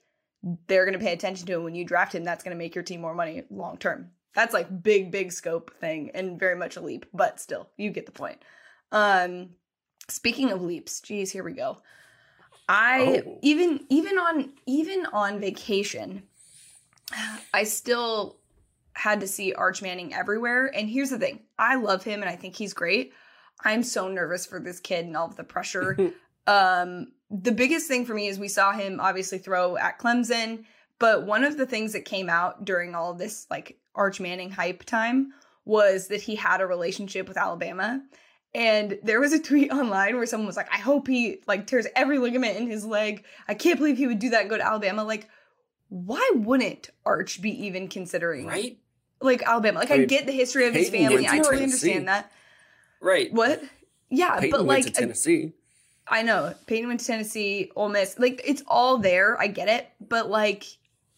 they're 0.68 0.86
gonna 0.86 1.00
pay 1.00 1.14
attention 1.14 1.46
to 1.46 1.54
and 1.54 1.64
when 1.64 1.76
you 1.76 1.86
draft 1.86 2.16
him, 2.16 2.24
that's 2.24 2.44
gonna 2.44 2.56
make 2.56 2.74
your 2.74 2.84
team 2.84 3.02
more 3.02 3.14
money 3.14 3.44
long 3.52 3.78
term. 3.78 4.10
That's 4.34 4.54
like 4.54 4.82
big, 4.82 5.12
big 5.12 5.32
scope 5.32 5.72
thing 5.80 6.10
and 6.16 6.40
very 6.40 6.56
much 6.56 6.76
a 6.76 6.82
leap, 6.82 7.06
but 7.14 7.40
still, 7.40 7.70
you 7.78 7.92
get 7.92 8.08
the 8.08 8.12
point. 8.12 8.42
Um 8.92 9.52
Speaking 10.10 10.52
of 10.52 10.62
leaps, 10.62 11.00
geez, 11.00 11.32
here 11.32 11.46
we 11.46 11.54
go. 11.54 11.78
I 12.68 13.24
oh. 13.26 13.40
even 13.42 13.86
even 13.90 14.18
on 14.18 14.54
even 14.66 15.06
on 15.14 15.40
vacation, 15.40 16.24
I 17.54 17.64
still 17.64 18.40
had 18.94 19.20
to 19.22 19.28
see 19.28 19.54
Arch 19.54 19.82
Manning 19.82 20.14
everywhere. 20.14 20.72
And 20.74 20.90
here's 20.90 21.10
the 21.10 21.20
thing: 21.20 21.42
I 21.58 21.76
love 21.76 22.04
him, 22.04 22.22
and 22.22 22.30
I 22.30 22.36
think 22.36 22.56
he's 22.56 22.74
great. 22.74 23.14
I'm 23.64 23.84
so 23.84 24.08
nervous 24.08 24.46
for 24.46 24.60
this 24.60 24.80
kid 24.80 25.06
and 25.06 25.16
all 25.16 25.28
of 25.28 25.36
the 25.36 25.44
pressure. 25.44 26.14
um, 26.48 27.08
the 27.30 27.52
biggest 27.52 27.88
thing 27.88 28.06
for 28.06 28.14
me 28.14 28.28
is 28.28 28.38
we 28.38 28.48
saw 28.48 28.74
him 28.74 29.00
obviously 29.00 29.38
throw 29.38 29.78
at 29.78 30.00
Clemson, 30.00 30.66
but 31.00 31.26
one 31.26 31.44
of 31.44 31.58
the 31.58 31.66
things 31.66 31.94
that 31.94 32.06
came 32.06 32.30
out 32.30 32.66
during 32.66 32.96
all 32.96 33.12
of 33.12 33.18
this 33.18 33.48
like 33.50 33.78
Arch 33.96 34.20
Manning 34.20 34.52
hype 34.52 34.84
time 34.84 35.34
was 35.66 36.08
that 36.08 36.22
he 36.22 36.36
had 36.36 36.62
a 36.62 36.68
relationship 36.68 37.28
with 37.28 37.38
Alabama. 37.38 38.02
And 38.56 39.00
there 39.02 39.20
was 39.20 39.34
a 39.34 39.40
tweet 39.40 39.72
online 39.74 40.16
where 40.16 40.26
someone 40.26 40.48
was 40.48 40.58
like, 40.58 40.72
I 40.72 40.78
hope 40.78 41.08
he 41.08 41.42
like 41.48 41.68
tears 41.68 41.88
every 41.96 42.20
ligament 42.20 42.58
in 42.58 42.70
his 42.70 42.86
leg. 42.86 43.26
I 43.48 43.54
can't 43.54 43.80
believe 43.80 43.98
he 43.98 44.08
would 44.08 44.20
do 44.20 44.30
that 44.32 44.42
and 44.42 44.50
go 44.50 44.58
to 44.58 44.66
Alabama. 44.66 45.04
Like, 45.04 45.30
why 45.90 46.28
wouldn't 46.36 46.90
Arch 47.06 47.42
be 47.42 47.66
even 47.66 47.88
considering 47.88 48.48
right? 48.48 48.78
Like 49.24 49.44
Alabama. 49.44 49.80
Like 49.80 49.92
I, 49.92 49.96
mean, 49.96 50.04
I 50.04 50.06
get 50.06 50.26
the 50.26 50.32
history 50.32 50.68
of 50.68 50.74
Peyton 50.74 50.94
his 50.94 51.10
family. 51.10 51.28
I 51.28 51.38
totally 51.38 51.64
understand 51.64 52.08
that. 52.08 52.32
Right. 53.02 53.34
What? 53.34 53.64
Yeah, 54.10 54.40
Peyton 54.40 54.52
but 54.52 54.66
like 54.66 54.94
Tennessee. 54.94 55.54
I 56.08 56.22
know. 56.22 56.54
Peyton 56.68 56.88
went 56.88 57.00
to 57.00 57.06
Tennessee, 57.06 57.72
Ole 57.76 57.90
Miss. 57.90 58.20
Like 58.20 58.42
it's 58.46 58.64
all 58.68 58.98
there. 58.98 59.40
I 59.40 59.48
get 59.48 59.70
it. 59.70 59.90
But 60.08 60.30
like 60.30 60.66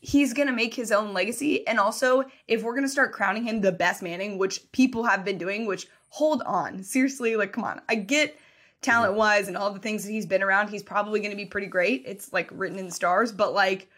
he's 0.06 0.34
going 0.34 0.48
to 0.48 0.54
make 0.54 0.74
his 0.74 0.92
own 0.92 1.14
legacy. 1.14 1.66
And 1.68 1.80
also, 1.80 2.26
if 2.48 2.62
we're 2.62 2.74
going 2.74 2.84
to 2.84 2.90
start 2.90 3.12
crowning 3.12 3.44
him 3.44 3.62
the 3.62 3.72
best 3.72 4.04
Manning, 4.04 4.38
which 4.38 4.72
people 4.72 5.04
have 5.04 5.26
been 5.26 5.40
doing, 5.40 5.66
which 5.66 5.88
hold 6.10 6.44
on. 6.44 6.84
Seriously, 6.84 7.36
like, 7.36 7.52
come 7.54 7.64
on. 7.64 7.82
I 7.90 7.96
get 7.96 8.38
talent 8.82 9.16
wise 9.16 9.48
and 9.48 9.58
all 9.58 9.74
the 9.74 9.80
things 9.80 10.06
that 10.06 10.12
he's 10.12 10.28
been 10.28 10.44
around. 10.44 10.70
He's 10.70 10.84
probably 10.84 11.20
going 11.20 11.32
to 11.32 11.38
be 11.38 11.46
pretty 11.46 11.68
great. 11.68 12.04
It's 12.06 12.32
like 12.32 12.50
written 12.52 12.78
in 12.78 12.86
the 12.86 12.92
stars, 12.92 13.32
but 13.32 13.54
like, 13.54 13.90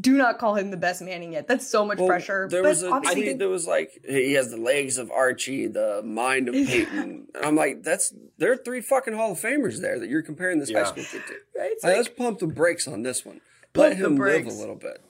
do 0.00 0.18
not 0.18 0.38
call 0.38 0.54
him 0.54 0.70
the 0.70 0.76
best 0.76 1.00
Manning 1.00 1.32
yet. 1.32 1.48
That's 1.48 1.66
so 1.66 1.84
much 1.84 1.98
well, 1.98 2.08
pressure. 2.08 2.46
There 2.50 2.62
but 2.62 2.68
was 2.68 2.82
a, 2.82 2.90
I 2.90 3.14
think 3.14 3.38
there 3.38 3.48
was 3.48 3.66
like 3.66 4.04
he 4.06 4.34
has 4.34 4.50
the 4.50 4.58
legs 4.58 4.98
of 4.98 5.10
Archie, 5.10 5.66
the 5.66 6.02
mind 6.04 6.48
of 6.48 6.54
Peyton. 6.66 6.98
and 6.98 7.26
I'm 7.42 7.56
like, 7.56 7.82
that's 7.82 8.12
there 8.36 8.52
are 8.52 8.56
three 8.56 8.82
fucking 8.82 9.14
Hall 9.14 9.32
of 9.32 9.40
Famers 9.40 9.80
there 9.80 9.98
that 9.98 10.08
you're 10.08 10.22
comparing 10.22 10.58
this 10.58 10.70
yeah. 10.70 10.84
high 10.84 10.90
school 10.90 11.04
kid 11.04 11.22
to. 11.26 11.34
Right? 11.58 11.70
Like, 11.82 11.84
like, 11.84 11.96
let's 11.96 12.08
pump 12.08 12.38
the 12.40 12.46
brakes 12.46 12.86
on 12.86 13.02
this 13.02 13.24
one. 13.24 13.40
Let 13.74 13.96
him 13.96 14.16
live 14.16 14.46
a 14.46 14.50
little 14.50 14.74
bit. 14.74 15.00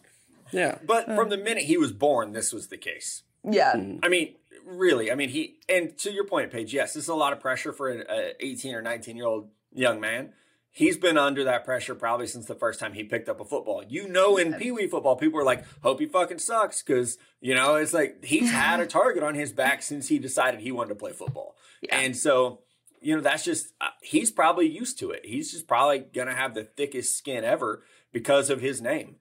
Yeah. 0.53 0.79
But 0.87 1.09
uh, 1.09 1.17
from 1.17 1.31
the 1.31 1.39
minute 1.39 1.65
he 1.65 1.77
was 1.77 1.93
born, 1.93 2.33
this 2.33 2.53
was 2.53 2.69
the 2.69 2.77
case. 2.77 3.23
Yeah. 3.45 3.73
Mm-hmm. 3.75 4.05
I 4.05 4.09
mean, 4.09 4.35
really, 4.65 5.11
I 5.11 5.15
mean, 5.15 5.31
he, 5.31 5.59
and 5.69 5.97
to 5.99 6.13
your 6.13 6.25
point, 6.25 6.51
Paige, 6.51 6.73
yes, 6.73 6.95
this 6.95 7.05
is 7.05 7.09
a 7.09 7.15
lot 7.15 7.33
of 7.33 7.41
pressure 7.41 7.73
for 7.73 7.89
an 7.89 8.05
18 8.41 8.75
or 8.75 8.83
19 8.83 9.17
year 9.17 9.27
old 9.27 9.49
young 9.73 10.01
man. 10.01 10.33
He's 10.79 10.97
been 10.97 11.19
under 11.19 11.43
that 11.43 11.65
pressure 11.65 11.97
probably 11.97 12.29
since 12.29 12.47
the 12.47 12.55
first 12.55 12.79
time 12.79 12.93
he 12.93 13.03
picked 13.03 13.29
up 13.29 13.41
a 13.41 13.45
football. 13.45 13.83
You 13.89 14.07
know, 14.07 14.37
in 14.37 14.55
Pee 14.55 14.71
Wee 14.71 14.87
football, 14.87 15.17
people 15.17 15.41
are 15.41 15.45
like, 15.45 15.65
hope 15.83 15.99
he 15.99 16.07
fucking 16.07 16.39
sucks. 16.39 16.81
Cause, 16.83 17.19
you 17.41 17.53
know, 17.53 17.75
it's 17.75 17.93
like 17.93 18.25
he's 18.25 18.53
had 18.53 18.79
a 18.79 18.87
target 19.01 19.25
on 19.25 19.35
his 19.35 19.53
back 19.53 19.83
since 19.83 20.07
he 20.07 20.21
decided 20.21 20.61
he 20.61 20.71
wanted 20.71 20.91
to 20.91 20.95
play 20.95 21.11
football. 21.11 21.57
Yeah. 21.83 21.99
And 21.99 22.17
so, 22.17 22.61
you 23.01 23.17
know, 23.17 23.21
that's 23.21 23.43
just, 23.45 23.73
uh, 23.81 23.89
he's 24.03 24.31
probably 24.31 24.69
used 24.69 25.01
to 25.01 25.11
it. 25.11 25.27
He's 25.27 25.51
just 25.51 25.67
probably 25.67 25.99
going 25.99 26.29
to 26.29 26.35
have 26.35 26.55
the 26.55 26.63
thickest 26.63 27.19
skin 27.19 27.43
ever 27.43 27.83
because 28.13 28.49
of 28.49 28.61
his 28.61 28.81
name. 28.81 29.17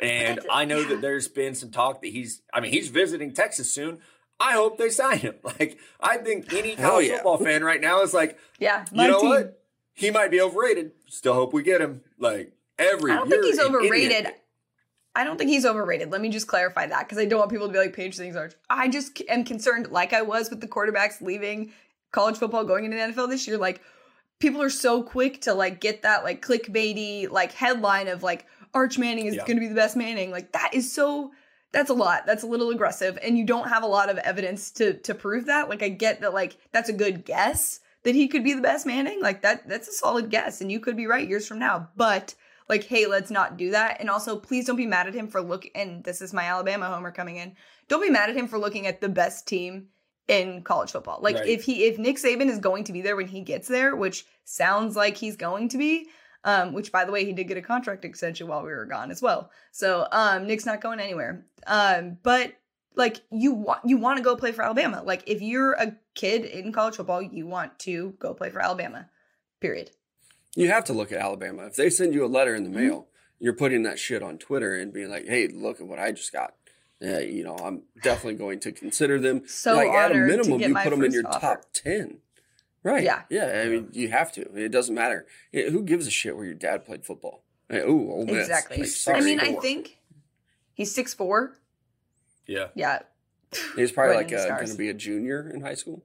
And 0.00 0.40
I 0.52 0.66
know 0.66 0.82
that 0.82 1.00
there's 1.00 1.28
been 1.28 1.54
some 1.54 1.70
talk 1.70 2.02
that 2.02 2.08
he's, 2.08 2.42
I 2.52 2.60
mean, 2.60 2.72
he's 2.72 2.88
visiting 2.88 3.32
Texas 3.32 3.72
soon. 3.72 4.00
I 4.38 4.52
hope 4.52 4.76
they 4.76 4.90
sign 4.90 5.18
him. 5.18 5.36
Like, 5.44 5.78
I 5.98 6.18
think 6.18 6.52
any 6.52 6.76
college 6.76 7.06
yeah. 7.06 7.14
football 7.16 7.38
fan 7.38 7.64
right 7.64 7.80
now 7.80 8.02
is 8.02 8.12
like, 8.12 8.38
yeah, 8.58 8.84
you 8.92 9.08
know 9.08 9.20
team. 9.20 9.28
what? 9.30 9.59
He 10.00 10.10
might 10.10 10.30
be 10.30 10.40
overrated. 10.40 10.92
Still 11.08 11.34
hope 11.34 11.52
we 11.52 11.62
get 11.62 11.80
him. 11.80 12.02
Like 12.18 12.52
every. 12.78 13.12
I 13.12 13.16
don't 13.16 13.28
think 13.28 13.44
he's 13.44 13.60
overrated. 13.60 14.28
I 15.14 15.24
don't 15.24 15.36
think 15.36 15.50
he's 15.50 15.66
overrated. 15.66 16.10
Let 16.10 16.20
me 16.20 16.28
just 16.28 16.46
clarify 16.46 16.86
that 16.86 17.00
because 17.00 17.18
I 17.18 17.24
don't 17.24 17.40
want 17.40 17.50
people 17.50 17.66
to 17.66 17.72
be 17.72 17.78
like 17.78 17.94
Paige 17.94 18.16
things 18.16 18.36
are. 18.36 18.50
I 18.68 18.88
just 18.88 19.20
am 19.28 19.44
concerned, 19.44 19.90
like 19.90 20.12
I 20.12 20.22
was 20.22 20.50
with 20.50 20.60
the 20.60 20.68
quarterbacks 20.68 21.20
leaving 21.20 21.72
college 22.12 22.38
football, 22.38 22.64
going 22.64 22.84
into 22.84 22.96
the 22.96 23.02
NFL 23.02 23.28
this 23.28 23.46
year. 23.46 23.58
Like 23.58 23.82
people 24.38 24.62
are 24.62 24.70
so 24.70 25.02
quick 25.02 25.42
to 25.42 25.54
like 25.54 25.80
get 25.80 26.02
that 26.02 26.24
like 26.24 26.44
clickbaity 26.44 27.28
like 27.28 27.52
headline 27.52 28.08
of 28.08 28.22
like 28.22 28.46
Arch 28.72 28.98
Manning 28.98 29.26
is 29.26 29.34
yeah. 29.34 29.44
going 29.44 29.56
to 29.56 29.60
be 29.60 29.68
the 29.68 29.74
best 29.74 29.96
Manning. 29.96 30.30
Like 30.30 30.52
that 30.52 30.70
is 30.74 30.92
so 30.92 31.32
that's 31.72 31.90
a 31.90 31.94
lot. 31.94 32.24
That's 32.24 32.44
a 32.44 32.46
little 32.46 32.70
aggressive 32.70 33.18
and 33.22 33.36
you 33.36 33.44
don't 33.44 33.68
have 33.68 33.82
a 33.82 33.88
lot 33.88 34.10
of 34.10 34.18
evidence 34.18 34.70
to 34.72 34.94
to 34.94 35.14
prove 35.14 35.46
that. 35.46 35.68
Like 35.68 35.82
I 35.82 35.88
get 35.88 36.20
that 36.20 36.34
like 36.34 36.56
that's 36.72 36.88
a 36.88 36.94
good 36.94 37.24
guess 37.24 37.80
that 38.02 38.14
he 38.14 38.28
could 38.28 38.44
be 38.44 38.54
the 38.54 38.62
best 38.62 38.86
Manning. 38.86 39.20
Like 39.20 39.42
that 39.42 39.68
that's 39.68 39.88
a 39.88 39.92
solid 39.92 40.30
guess 40.30 40.60
and 40.60 40.70
you 40.70 40.80
could 40.80 40.96
be 40.96 41.06
right 41.06 41.28
years 41.28 41.46
from 41.46 41.58
now. 41.58 41.88
But 41.96 42.34
like 42.68 42.84
hey, 42.84 43.06
let's 43.06 43.30
not 43.30 43.56
do 43.56 43.70
that. 43.70 44.00
And 44.00 44.10
also 44.10 44.36
please 44.36 44.66
don't 44.66 44.76
be 44.76 44.86
mad 44.86 45.06
at 45.06 45.14
him 45.14 45.28
for 45.28 45.40
look 45.40 45.66
and 45.74 46.04
this 46.04 46.20
is 46.20 46.32
my 46.32 46.44
Alabama 46.44 46.88
homer 46.88 47.10
coming 47.10 47.36
in. 47.36 47.56
Don't 47.88 48.02
be 48.02 48.10
mad 48.10 48.30
at 48.30 48.36
him 48.36 48.48
for 48.48 48.58
looking 48.58 48.86
at 48.86 49.00
the 49.00 49.08
best 49.08 49.46
team 49.46 49.88
in 50.28 50.62
college 50.62 50.92
football. 50.92 51.18
Like 51.20 51.36
right. 51.36 51.46
if 51.46 51.64
he 51.64 51.84
if 51.84 51.98
Nick 51.98 52.16
Saban 52.16 52.48
is 52.48 52.58
going 52.58 52.84
to 52.84 52.92
be 52.92 53.02
there 53.02 53.16
when 53.16 53.28
he 53.28 53.40
gets 53.40 53.68
there, 53.68 53.96
which 53.96 54.24
sounds 54.44 54.96
like 54.96 55.16
he's 55.16 55.36
going 55.36 55.68
to 55.70 55.78
be, 55.78 56.06
um, 56.44 56.72
which 56.72 56.92
by 56.92 57.04
the 57.04 57.12
way, 57.12 57.24
he 57.24 57.32
did 57.32 57.48
get 57.48 57.56
a 57.56 57.62
contract 57.62 58.04
extension 58.04 58.46
while 58.46 58.62
we 58.62 58.70
were 58.70 58.86
gone 58.86 59.10
as 59.10 59.20
well. 59.20 59.50
So 59.72 60.06
um, 60.12 60.46
Nick's 60.46 60.66
not 60.66 60.80
going 60.80 61.00
anywhere. 61.00 61.44
Um, 61.66 62.16
but 62.22 62.54
like 62.94 63.22
you 63.30 63.52
want 63.52 63.80
you 63.84 63.96
want 63.96 64.18
to 64.18 64.22
go 64.24 64.36
play 64.36 64.52
for 64.52 64.62
Alabama. 64.62 65.02
Like 65.04 65.22
if 65.26 65.40
you're 65.40 65.72
a 65.72 65.96
kid 66.14 66.44
in 66.44 66.72
college 66.72 66.96
football, 66.96 67.22
you 67.22 67.46
want 67.46 67.78
to 67.80 68.14
go 68.18 68.34
play 68.34 68.50
for 68.50 68.60
Alabama. 68.60 69.08
Period. 69.60 69.90
You 70.56 70.68
have 70.68 70.84
to 70.86 70.92
look 70.92 71.12
at 71.12 71.18
Alabama. 71.18 71.66
If 71.66 71.76
they 71.76 71.90
send 71.90 72.14
you 72.14 72.24
a 72.24 72.26
letter 72.26 72.54
in 72.54 72.64
the 72.64 72.70
mm-hmm. 72.70 72.88
mail, 72.88 73.06
you're 73.38 73.54
putting 73.54 73.84
that 73.84 73.98
shit 73.98 74.22
on 74.22 74.38
Twitter 74.38 74.74
and 74.74 74.92
being 74.92 75.10
like, 75.10 75.26
"Hey, 75.26 75.48
look 75.48 75.80
at 75.80 75.86
what 75.86 75.98
I 75.98 76.12
just 76.12 76.32
got." 76.32 76.54
Yeah, 77.00 77.20
you 77.20 77.44
know, 77.44 77.56
I'm 77.56 77.82
definitely 78.02 78.34
going 78.34 78.60
to 78.60 78.72
consider 78.72 79.18
them. 79.18 79.42
So 79.46 79.74
like 79.74 79.88
at 79.88 80.12
a 80.12 80.14
minimum, 80.14 80.60
you 80.60 80.74
put 80.74 80.90
them 80.90 81.02
in 81.02 81.12
your 81.12 81.26
offer. 81.26 81.40
top 81.40 81.64
ten. 81.72 82.18
Right. 82.82 83.04
Yeah. 83.04 83.22
Yeah. 83.30 83.62
I 83.64 83.68
mean, 83.68 83.88
you 83.92 84.08
have 84.08 84.32
to. 84.32 84.42
It 84.54 84.70
doesn't 84.70 84.94
matter. 84.94 85.26
Who 85.52 85.82
gives 85.82 86.06
a 86.06 86.10
shit 86.10 86.36
where 86.36 86.46
your 86.46 86.54
dad 86.54 86.84
played 86.84 87.04
football? 87.04 87.44
Hey, 87.68 87.80
ooh, 87.80 88.10
Ole 88.10 88.26
Miss. 88.26 88.48
Exactly. 88.48 88.78
Like, 88.78 88.86
sorry, 88.86 89.18
I 89.18 89.20
mean, 89.22 89.40
I 89.40 89.52
think 89.54 89.98
he's 90.74 90.94
six 90.94 91.14
four. 91.14 91.56
Yeah. 92.50 92.66
Yeah. 92.74 92.98
He's 93.76 93.92
probably 93.92 94.16
like 94.16 94.28
going 94.28 94.66
to 94.66 94.74
be 94.74 94.88
a 94.88 94.94
junior 94.94 95.50
in 95.54 95.60
high 95.60 95.74
school. 95.74 96.04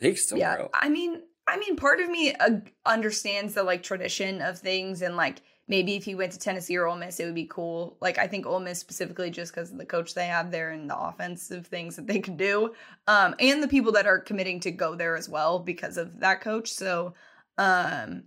He 0.00 0.14
still 0.14 0.38
yeah. 0.38 0.56
Grow. 0.56 0.70
I 0.74 0.88
mean, 0.88 1.22
I 1.46 1.58
mean, 1.58 1.76
part 1.76 2.00
of 2.00 2.08
me 2.08 2.34
uh, 2.34 2.60
understands 2.84 3.54
the 3.54 3.62
like 3.62 3.82
tradition 3.82 4.42
of 4.42 4.58
things 4.58 5.00
and 5.02 5.16
like 5.16 5.42
maybe 5.66 5.96
if 5.96 6.04
he 6.04 6.14
went 6.14 6.32
to 6.32 6.38
Tennessee 6.38 6.76
or 6.76 6.86
Ole 6.86 6.96
Miss, 6.96 7.18
it 7.18 7.24
would 7.24 7.34
be 7.34 7.46
cool. 7.46 7.96
Like 8.00 8.18
I 8.18 8.26
think 8.26 8.46
Ole 8.46 8.60
Miss 8.60 8.78
specifically 8.78 9.30
just 9.30 9.54
because 9.54 9.70
of 9.70 9.78
the 9.78 9.86
coach 9.86 10.14
they 10.14 10.26
have 10.26 10.50
there 10.50 10.70
and 10.70 10.88
the 10.88 10.98
offensive 10.98 11.66
things 11.66 11.96
that 11.96 12.06
they 12.06 12.20
could 12.20 12.36
do, 12.36 12.74
um, 13.06 13.34
and 13.38 13.62
the 13.62 13.68
people 13.68 13.92
that 13.92 14.06
are 14.06 14.18
committing 14.18 14.60
to 14.60 14.70
go 14.70 14.94
there 14.94 15.16
as 15.16 15.28
well 15.28 15.58
because 15.58 15.96
of 15.96 16.20
that 16.20 16.42
coach. 16.42 16.70
So, 16.70 17.14
um, 17.56 18.24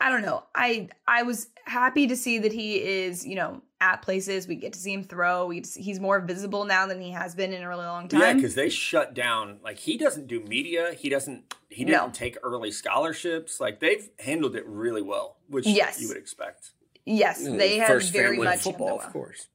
I 0.00 0.10
don't 0.10 0.22
know. 0.22 0.44
I 0.54 0.88
I 1.06 1.22
was 1.22 1.48
happy 1.64 2.06
to 2.06 2.16
see 2.16 2.38
that 2.38 2.52
he 2.52 2.82
is, 2.82 3.26
you 3.26 3.36
know, 3.36 3.62
at 3.82 4.00
places. 4.00 4.46
We 4.46 4.54
get 4.54 4.72
to 4.74 4.78
see 4.78 4.92
him 4.92 5.02
throw. 5.02 5.46
We 5.46 5.64
see, 5.64 5.82
he's 5.82 5.98
more 5.98 6.20
visible 6.20 6.64
now 6.64 6.86
than 6.86 7.00
he 7.00 7.10
has 7.10 7.34
been 7.34 7.52
in 7.52 7.62
a 7.62 7.68
really 7.68 7.84
long 7.84 8.08
time. 8.08 8.20
Yeah, 8.20 8.32
because 8.34 8.54
they 8.54 8.68
shut 8.68 9.12
down. 9.12 9.58
Like 9.62 9.78
he 9.78 9.98
doesn't 9.98 10.28
do 10.28 10.40
media. 10.40 10.94
He 10.96 11.08
doesn't. 11.08 11.54
He 11.68 11.84
didn't 11.84 12.06
no. 12.06 12.10
take 12.12 12.38
early 12.42 12.70
scholarships. 12.70 13.60
Like 13.60 13.80
they've 13.80 14.08
handled 14.20 14.54
it 14.54 14.64
really 14.66 15.02
well, 15.02 15.36
which 15.48 15.66
yes. 15.66 16.00
you 16.00 16.08
would 16.08 16.16
expect. 16.16 16.70
Yes, 17.04 17.44
they 17.44 17.78
have 17.78 18.02
very 18.10 18.38
much 18.38 18.60
football, 18.60 19.00
of 19.00 19.12
course. 19.12 19.48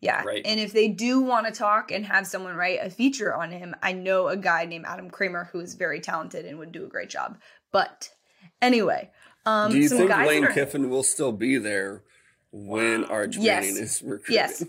Yeah. 0.00 0.22
Right. 0.24 0.40
And 0.46 0.58
if 0.58 0.72
they 0.72 0.88
do 0.88 1.20
want 1.20 1.46
to 1.46 1.52
talk 1.52 1.90
and 1.90 2.06
have 2.06 2.26
someone 2.26 2.56
write 2.56 2.78
a 2.80 2.88
feature 2.88 3.34
on 3.34 3.50
him, 3.50 3.76
I 3.82 3.92
know 3.92 4.28
a 4.28 4.36
guy 4.36 4.64
named 4.64 4.86
Adam 4.88 5.10
Kramer 5.10 5.50
who 5.52 5.60
is 5.60 5.74
very 5.74 6.00
talented 6.00 6.46
and 6.46 6.58
would 6.58 6.72
do 6.72 6.84
a 6.84 6.88
great 6.88 7.10
job. 7.10 7.38
But 7.70 8.08
anyway, 8.62 9.10
um, 9.44 9.72
Do 9.72 9.76
you 9.76 9.88
some 9.88 9.98
think 9.98 10.10
guys 10.10 10.26
Lane 10.26 10.44
are- 10.46 10.52
Kiffin 10.52 10.88
will 10.88 11.02
still 11.02 11.32
be 11.32 11.58
there 11.58 12.02
when 12.52 13.04
Arch 13.04 13.36
Yes. 13.36 13.64
Manning 13.64 13.82
is 13.82 14.02
recruited? 14.02 14.34
Yes. 14.34 14.64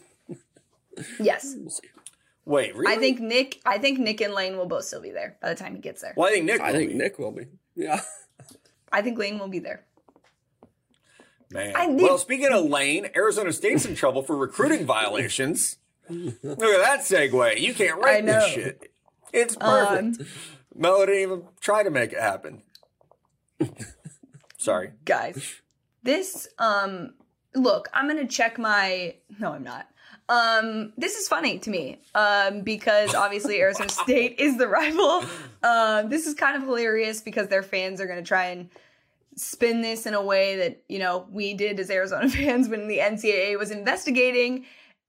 Yes. 1.20 1.56
Wait, 2.46 2.76
really? 2.76 2.92
I 2.94 2.98
think 2.98 3.20
Nick. 3.20 3.62
I 3.66 3.78
think 3.78 4.00
Nick 4.00 4.20
and 4.22 4.34
Lane 4.34 4.58
will 4.58 4.66
both 4.66 4.86
still 4.86 5.02
be 5.02 5.12
there 5.12 5.38
by 5.42 5.50
the 5.50 5.56
time 5.56 5.76
he 5.76 5.82
gets 5.82 6.02
there. 6.02 6.14
Well, 6.18 6.28
I 6.28 6.32
think 6.34 6.46
Nick. 6.46 6.60
I 6.60 6.72
will 6.72 6.78
think 6.80 6.92
be. 6.92 6.98
Nick 6.98 7.20
will 7.20 7.32
be. 7.32 7.46
Yeah. 7.76 8.02
I 8.92 9.02
think 9.02 9.18
Lane 9.18 9.40
will 9.40 9.48
be 9.48 9.60
there. 9.60 9.86
Man. 11.52 11.74
I 11.76 11.86
need- 11.88 12.02
well, 12.04 12.18
speaking 12.18 12.48
of 12.52 12.66
Lane, 12.66 13.10
Arizona 13.16 13.54
State's 13.54 13.86
in 13.86 13.96
trouble 13.96 14.24
for 14.24 14.36
recruiting 14.36 14.86
violations. 14.86 15.78
Look 16.10 16.34
at 16.44 16.82
that 16.82 17.00
segue. 17.02 17.60
You 17.60 17.74
can't 17.74 18.00
write 18.00 18.26
this 18.26 18.46
shit. 18.48 18.92
It's 19.34 19.56
perfect. 19.56 20.20
Um, 20.22 20.28
Melo 20.76 21.06
didn't 21.06 21.22
even 21.22 21.44
try 21.62 21.84
to 21.84 21.90
make 21.90 22.12
it 22.12 22.20
happen. 22.20 22.64
Sorry. 24.58 24.92
guys, 25.06 25.62
this 26.04 26.48
um, 26.58 27.14
look, 27.56 27.90
I'm 27.94 28.08
gonna 28.08 28.28
check 28.28 28.58
my. 28.58 29.16
No, 29.40 29.54
I'm 29.54 29.64
not. 29.64 29.88
Um, 30.32 30.94
this 30.98 31.18
is 31.18 31.28
funny 31.28 31.60
to 31.60 31.70
me 31.70 32.00
um, 32.16 32.62
because 32.62 33.14
obviously 33.14 33.60
Arizona 33.62 33.90
State 33.90 34.36
is 34.40 34.58
the 34.58 34.68
rival. 34.68 35.26
Um, 35.62 36.10
this 36.10 36.26
is 36.26 36.34
kind 36.36 36.56
of 36.56 36.64
hilarious 36.64 37.22
because 37.22 37.50
their 37.50 37.64
fans 37.64 38.00
are 38.00 38.08
going 38.08 38.24
to 38.24 38.28
try 38.28 38.46
and 38.46 38.70
spin 39.36 39.82
this 39.82 40.06
in 40.06 40.14
a 40.14 40.22
way 40.22 40.56
that 40.58 40.84
you 40.88 41.00
know 41.00 41.26
we 41.32 41.54
did 41.54 41.80
as 41.80 41.90
Arizona 41.90 42.30
fans 42.30 42.70
when 42.70 42.88
the 42.88 43.00
NCAA 43.00 43.60
was 43.60 43.72
investigating. 43.72 44.66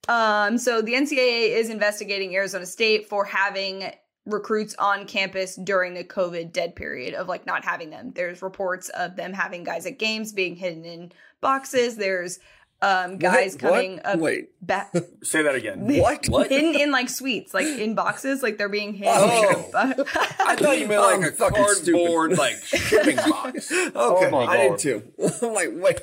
Um, 0.08 0.58
so 0.58 0.82
the 0.82 0.94
NCAA 0.94 1.50
is 1.50 1.70
investigating 1.70 2.34
Arizona 2.34 2.66
State 2.66 3.08
for 3.08 3.24
having 3.24 3.92
recruits 4.24 4.74
on 4.78 5.06
campus 5.06 5.56
during 5.56 5.94
the 5.94 6.04
COVID 6.04 6.52
dead 6.52 6.76
period 6.76 7.14
of 7.14 7.28
like 7.28 7.44
not 7.46 7.64
having 7.64 7.90
them. 7.90 8.12
There's 8.14 8.40
reports 8.42 8.88
of 8.90 9.16
them 9.16 9.32
having 9.32 9.64
guys 9.64 9.84
at 9.86 9.98
games 9.98 10.32
being 10.32 10.56
hidden 10.56 10.84
in 10.84 11.12
boxes. 11.40 11.96
There's 11.96 12.38
um, 12.80 13.18
guys 13.18 13.52
What? 13.54 13.60
coming 13.60 13.92
What? 13.96 14.06
up 14.06 14.18
Wait. 14.18 14.50
back 14.64 14.92
Say 15.22 15.42
that 15.42 15.54
again. 15.54 15.86
What? 16.00 16.26
What? 16.28 16.50
hidden 16.50 16.74
in 16.74 16.90
like 16.90 17.08
suites, 17.08 17.52
like 17.54 17.66
in 17.66 17.94
boxes, 17.94 18.42
like 18.42 18.58
they're 18.58 18.68
being 18.68 18.94
hidden. 18.94 19.12
Oh. 19.16 19.70
I 19.74 20.56
thought 20.56 20.78
you 20.78 20.86
meant 20.88 21.00
like 21.00 21.14
I'm 21.16 21.24
a 21.24 21.30
fucking 21.32 21.64
stupid. 21.74 21.98
cardboard 22.00 22.38
like 22.38 22.56
shipping 22.64 23.16
box. 23.16 23.70
Okay, 23.72 23.90
Oh 23.94 24.30
my 24.30 24.44
I 24.44 24.68
God. 24.68 24.78
did 24.78 25.02
too. 25.18 25.32
I'm 25.46 25.52
like, 25.52 25.68
wait. 25.72 26.00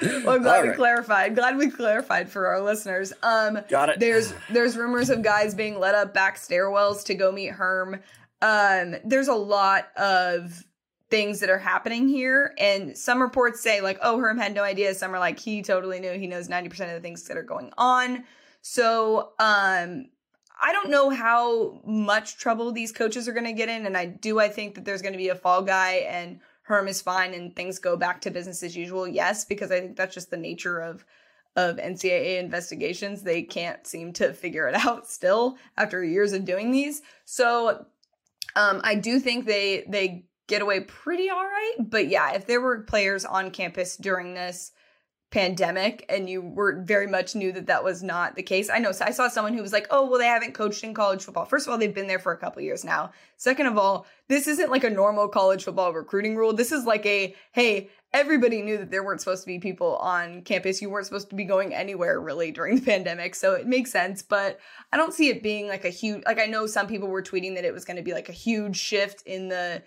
Well, 0.00 0.30
I'm 0.30 0.42
glad 0.42 0.56
All 0.56 0.62
we 0.62 0.68
right. 0.68 0.76
clarified. 0.76 1.34
Glad 1.34 1.56
we 1.56 1.70
clarified 1.70 2.28
for 2.28 2.46
our 2.46 2.60
listeners. 2.60 3.12
Um, 3.22 3.58
Got 3.68 3.90
it. 3.90 4.00
There's 4.00 4.34
there's 4.50 4.76
rumors 4.76 5.10
of 5.10 5.22
guys 5.22 5.54
being 5.54 5.78
led 5.78 5.94
up 5.94 6.14
back 6.14 6.36
stairwells 6.38 7.04
to 7.06 7.14
go 7.14 7.30
meet 7.32 7.50
Herm. 7.50 8.00
Um, 8.40 8.96
there's 9.04 9.28
a 9.28 9.34
lot 9.34 9.88
of 9.96 10.64
things 11.10 11.40
that 11.40 11.50
are 11.50 11.58
happening 11.58 12.08
here, 12.08 12.54
and 12.58 12.96
some 12.96 13.20
reports 13.20 13.60
say 13.60 13.80
like, 13.80 13.98
oh, 14.02 14.18
Herm 14.18 14.38
had 14.38 14.54
no 14.54 14.62
idea. 14.62 14.94
Some 14.94 15.14
are 15.14 15.18
like, 15.18 15.38
he 15.38 15.62
totally 15.62 16.00
knew. 16.00 16.12
He 16.18 16.26
knows 16.26 16.48
ninety 16.48 16.68
percent 16.68 16.90
of 16.90 16.96
the 16.96 17.06
things 17.06 17.22
that 17.24 17.36
are 17.36 17.42
going 17.42 17.72
on. 17.76 18.24
So, 18.62 19.32
um, 19.38 20.06
I 20.64 20.72
don't 20.72 20.90
know 20.90 21.10
how 21.10 21.80
much 21.84 22.36
trouble 22.38 22.70
these 22.70 22.92
coaches 22.92 23.26
are 23.26 23.32
going 23.32 23.46
to 23.46 23.52
get 23.52 23.68
in, 23.68 23.84
and 23.84 23.96
I 23.96 24.06
do. 24.06 24.38
I 24.38 24.48
think 24.48 24.76
that 24.76 24.84
there's 24.84 25.02
going 25.02 25.12
to 25.12 25.18
be 25.18 25.28
a 25.28 25.34
fall 25.34 25.62
guy, 25.62 26.06
and 26.08 26.40
Herm 26.62 26.88
is 26.88 27.02
fine, 27.02 27.34
and 27.34 27.54
things 27.54 27.78
go 27.78 27.96
back 27.96 28.20
to 28.22 28.30
business 28.30 28.62
as 28.62 28.76
usual. 28.76 29.06
Yes, 29.06 29.44
because 29.44 29.70
I 29.70 29.80
think 29.80 29.96
that's 29.96 30.14
just 30.14 30.30
the 30.30 30.36
nature 30.36 30.80
of 30.80 31.04
of 31.54 31.76
NCAA 31.76 32.38
investigations. 32.38 33.22
They 33.22 33.42
can't 33.42 33.86
seem 33.86 34.12
to 34.14 34.32
figure 34.32 34.68
it 34.68 34.74
out 34.86 35.06
still 35.08 35.58
after 35.76 36.02
years 36.02 36.32
of 36.32 36.44
doing 36.44 36.70
these. 36.70 37.02
So, 37.24 37.86
um, 38.56 38.80
I 38.84 38.94
do 38.94 39.18
think 39.18 39.46
they 39.46 39.84
they 39.88 40.24
get 40.46 40.62
away 40.62 40.80
pretty 40.80 41.30
all 41.30 41.44
right. 41.44 41.74
But 41.78 42.08
yeah, 42.08 42.32
if 42.32 42.46
there 42.46 42.60
were 42.60 42.82
players 42.82 43.24
on 43.24 43.50
campus 43.50 43.96
during 43.96 44.34
this 44.34 44.72
pandemic 45.32 46.04
and 46.10 46.28
you 46.28 46.42
were 46.42 46.82
very 46.82 47.06
much 47.06 47.34
knew 47.34 47.52
that 47.52 47.66
that 47.66 47.82
was 47.82 48.02
not 48.02 48.36
the 48.36 48.42
case. 48.42 48.68
I 48.68 48.78
know 48.78 48.92
I 49.00 49.10
saw 49.10 49.28
someone 49.28 49.54
who 49.54 49.62
was 49.62 49.72
like, 49.72 49.86
"Oh, 49.90 50.06
well 50.06 50.18
they 50.18 50.26
haven't 50.26 50.52
coached 50.52 50.84
in 50.84 50.92
college 50.92 51.24
football." 51.24 51.46
First 51.46 51.66
of 51.66 51.72
all, 51.72 51.78
they've 51.78 51.94
been 51.94 52.06
there 52.06 52.18
for 52.18 52.32
a 52.32 52.36
couple 52.36 52.62
years 52.62 52.84
now. 52.84 53.10
Second 53.38 53.66
of 53.66 53.78
all, 53.78 54.06
this 54.28 54.46
isn't 54.46 54.70
like 54.70 54.84
a 54.84 54.90
normal 54.90 55.28
college 55.28 55.64
football 55.64 55.92
recruiting 55.92 56.36
rule. 56.36 56.52
This 56.52 56.70
is 56.70 56.84
like 56.84 57.06
a, 57.06 57.34
"Hey, 57.52 57.88
everybody 58.12 58.60
knew 58.60 58.76
that 58.76 58.90
there 58.90 59.02
weren't 59.02 59.20
supposed 59.20 59.42
to 59.42 59.46
be 59.46 59.58
people 59.58 59.96
on 59.96 60.42
campus. 60.42 60.82
You 60.82 60.90
weren't 60.90 61.06
supposed 61.06 61.30
to 61.30 61.34
be 61.34 61.44
going 61.44 61.74
anywhere 61.74 62.20
really 62.20 62.50
during 62.52 62.76
the 62.76 62.82
pandemic." 62.92 63.34
So 63.34 63.54
it 63.54 63.66
makes 63.66 63.90
sense, 63.90 64.22
but 64.22 64.60
I 64.92 64.98
don't 64.98 65.14
see 65.14 65.30
it 65.30 65.42
being 65.42 65.66
like 65.66 65.86
a 65.86 65.90
huge 65.90 66.22
like 66.26 66.40
I 66.40 66.46
know 66.46 66.66
some 66.66 66.86
people 66.86 67.08
were 67.08 67.22
tweeting 67.22 67.54
that 67.54 67.64
it 67.64 67.72
was 67.72 67.86
going 67.86 67.96
to 67.96 68.02
be 68.02 68.12
like 68.12 68.28
a 68.28 68.32
huge 68.32 68.76
shift 68.76 69.22
in 69.22 69.48
the 69.48 69.82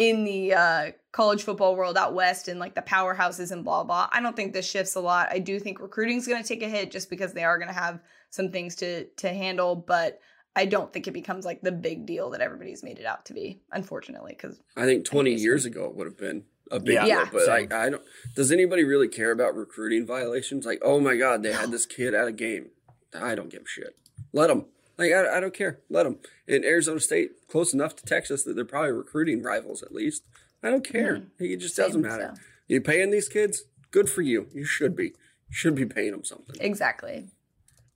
in 0.00 0.24
the 0.24 0.54
uh, 0.54 0.90
college 1.12 1.42
football 1.42 1.76
world 1.76 1.98
out 1.98 2.14
west 2.14 2.48
and 2.48 2.58
like 2.58 2.74
the 2.74 2.80
powerhouses 2.80 3.50
and 3.52 3.62
blah 3.62 3.84
blah. 3.84 4.08
I 4.10 4.20
don't 4.22 4.34
think 4.34 4.54
this 4.54 4.68
shifts 4.68 4.94
a 4.94 5.00
lot. 5.00 5.28
I 5.30 5.38
do 5.38 5.60
think 5.60 5.78
recruiting 5.78 6.16
is 6.16 6.26
going 6.26 6.42
to 6.42 6.48
take 6.48 6.62
a 6.62 6.68
hit 6.68 6.90
just 6.90 7.10
because 7.10 7.34
they 7.34 7.44
are 7.44 7.58
going 7.58 7.68
to 7.68 7.74
have 7.74 8.00
some 8.30 8.50
things 8.50 8.74
to 8.76 9.04
to 9.04 9.28
handle, 9.28 9.76
but 9.76 10.18
I 10.56 10.64
don't 10.64 10.90
think 10.90 11.06
it 11.06 11.12
becomes 11.12 11.44
like 11.44 11.60
the 11.60 11.70
big 11.70 12.06
deal 12.06 12.30
that 12.30 12.40
everybody's 12.40 12.82
made 12.82 12.98
it 12.98 13.04
out 13.04 13.26
to 13.26 13.34
be. 13.34 13.60
Unfortunately, 13.72 14.32
because 14.32 14.58
I 14.74 14.86
think 14.86 15.04
20 15.04 15.32
guess 15.32 15.40
so. 15.40 15.44
years 15.44 15.64
ago 15.66 15.84
it 15.84 15.94
would 15.94 16.06
have 16.06 16.16
been 16.18 16.44
a 16.70 16.80
big 16.80 16.94
Yeah. 16.94 17.00
deal. 17.04 17.08
Yeah. 17.08 17.28
But 17.30 17.42
Same. 17.42 17.50
like, 17.50 17.72
I 17.74 17.90
don't. 17.90 18.02
Does 18.34 18.50
anybody 18.50 18.84
really 18.84 19.08
care 19.08 19.32
about 19.32 19.54
recruiting 19.54 20.06
violations? 20.06 20.64
Like, 20.64 20.80
oh 20.82 20.98
my 20.98 21.16
god, 21.16 21.42
they 21.42 21.52
had 21.52 21.70
this 21.70 21.84
kid 21.84 22.14
at 22.14 22.26
a 22.26 22.32
game. 22.32 22.70
I 23.14 23.34
don't 23.34 23.50
give 23.50 23.62
a 23.62 23.68
shit. 23.68 23.96
Let 24.32 24.46
them. 24.48 24.64
Like, 25.00 25.12
I, 25.12 25.38
I 25.38 25.40
don't 25.40 25.54
care. 25.54 25.80
Let 25.88 26.02
them. 26.02 26.18
In 26.46 26.62
Arizona 26.62 27.00
State, 27.00 27.48
close 27.48 27.72
enough 27.72 27.96
to 27.96 28.04
Texas 28.04 28.44
that 28.44 28.54
they're 28.54 28.66
probably 28.66 28.92
recruiting 28.92 29.42
rivals 29.42 29.82
at 29.82 29.94
least. 29.94 30.24
I 30.62 30.68
don't 30.68 30.84
care. 30.84 31.16
Mm-hmm. 31.16 31.44
It 31.44 31.56
just 31.56 31.74
doesn't 31.74 32.02
matter. 32.02 32.34
so. 32.36 32.42
You 32.68 32.82
paying 32.82 33.10
these 33.10 33.26
kids? 33.26 33.64
Good 33.92 34.10
for 34.10 34.20
you. 34.20 34.48
You 34.52 34.66
should 34.66 34.94
be. 34.94 35.04
You 35.04 35.52
should 35.52 35.74
be 35.74 35.86
paying 35.86 36.10
them 36.12 36.22
something. 36.22 36.54
exactly. 36.60 37.28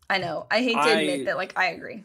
I 0.08 0.16
know. 0.16 0.46
I 0.50 0.62
hate 0.62 0.72
to 0.72 0.80
I- 0.80 0.90
admit 0.92 1.26
that. 1.26 1.36
Like, 1.36 1.52
I 1.58 1.66
agree. 1.66 2.04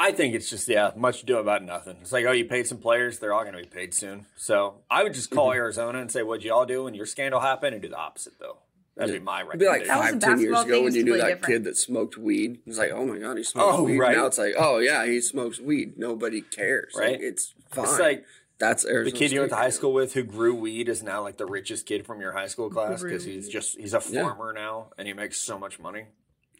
I 0.00 0.12
think 0.12 0.36
it's 0.36 0.48
just 0.48 0.68
yeah, 0.68 0.92
much 0.94 1.24
ado 1.24 1.38
about 1.38 1.64
nothing. 1.64 1.96
It's 2.00 2.12
like 2.12 2.24
oh, 2.24 2.30
you 2.30 2.44
paid 2.44 2.68
some 2.68 2.78
players; 2.78 3.18
they're 3.18 3.34
all 3.34 3.42
going 3.42 3.56
to 3.56 3.62
be 3.62 3.66
paid 3.66 3.92
soon. 3.92 4.26
So 4.36 4.76
I 4.88 5.02
would 5.02 5.12
just 5.12 5.28
call 5.28 5.48
mm-hmm. 5.48 5.56
Arizona 5.56 5.98
and 5.98 6.08
say, 6.08 6.22
"What'd 6.22 6.44
y'all 6.44 6.66
do 6.66 6.84
when 6.84 6.94
your 6.94 7.04
scandal 7.04 7.40
happened?" 7.40 7.74
And 7.74 7.82
do 7.82 7.88
the 7.88 7.96
opposite 7.96 8.34
though. 8.38 8.58
That'd 8.98 9.14
be 9.14 9.20
my 9.20 9.42
It'd 9.42 9.58
be 9.60 9.66
like 9.66 9.80
recommendation. 9.82 9.88
That 9.88 9.98
was 9.98 10.06
five, 10.10 10.16
a 10.16 10.20
ten 10.20 10.40
years 10.40 10.52
basketball 10.52 10.62
ago 10.62 10.72
thing, 10.74 10.82
when 10.84 10.88
it's 10.88 10.96
you 10.96 11.04
knew 11.04 11.10
that 11.12 11.18
completely 11.18 11.34
different. 11.40 11.54
kid 11.54 11.64
that 11.64 11.76
smoked 11.76 12.18
weed. 12.18 12.58
It's 12.66 12.78
like, 12.78 12.90
oh 12.92 13.06
my 13.06 13.18
god, 13.18 13.36
he 13.38 13.42
smokes 13.44 13.76
Oh, 13.78 13.82
weed. 13.84 13.98
right. 13.98 14.16
Now 14.16 14.26
it's 14.26 14.38
like, 14.38 14.54
oh 14.58 14.78
yeah, 14.78 15.06
he 15.06 15.20
smokes 15.20 15.60
weed. 15.60 15.96
Nobody 15.98 16.40
cares. 16.42 16.92
Like, 16.94 17.04
Right. 17.04 17.20
it's 17.20 17.54
fine. 17.70 17.84
It's 17.84 17.98
like 17.98 18.24
That's 18.58 18.84
Arizona 18.84 19.04
the 19.12 19.16
kid 19.18 19.32
you 19.32 19.40
went 19.40 19.50
to 19.50 19.56
State. 19.56 19.62
high 19.64 19.70
school 19.70 19.92
with 19.92 20.14
who 20.14 20.24
grew 20.24 20.54
weed 20.54 20.88
is 20.88 21.02
now 21.02 21.22
like 21.22 21.36
the 21.38 21.46
richest 21.46 21.86
kid 21.86 22.04
from 22.06 22.20
your 22.20 22.32
high 22.32 22.48
school 22.48 22.68
class 22.70 23.02
because 23.02 23.24
Grew 23.24 23.32
he's 23.34 23.48
just 23.48 23.78
he's 23.78 23.94
a 23.94 24.02
Yeah. 24.10 24.22
farmer 24.22 24.52
now 24.52 24.88
and 24.98 25.06
he 25.06 25.14
makes 25.14 25.40
so 25.40 25.58
much 25.58 25.78
money. 25.78 26.06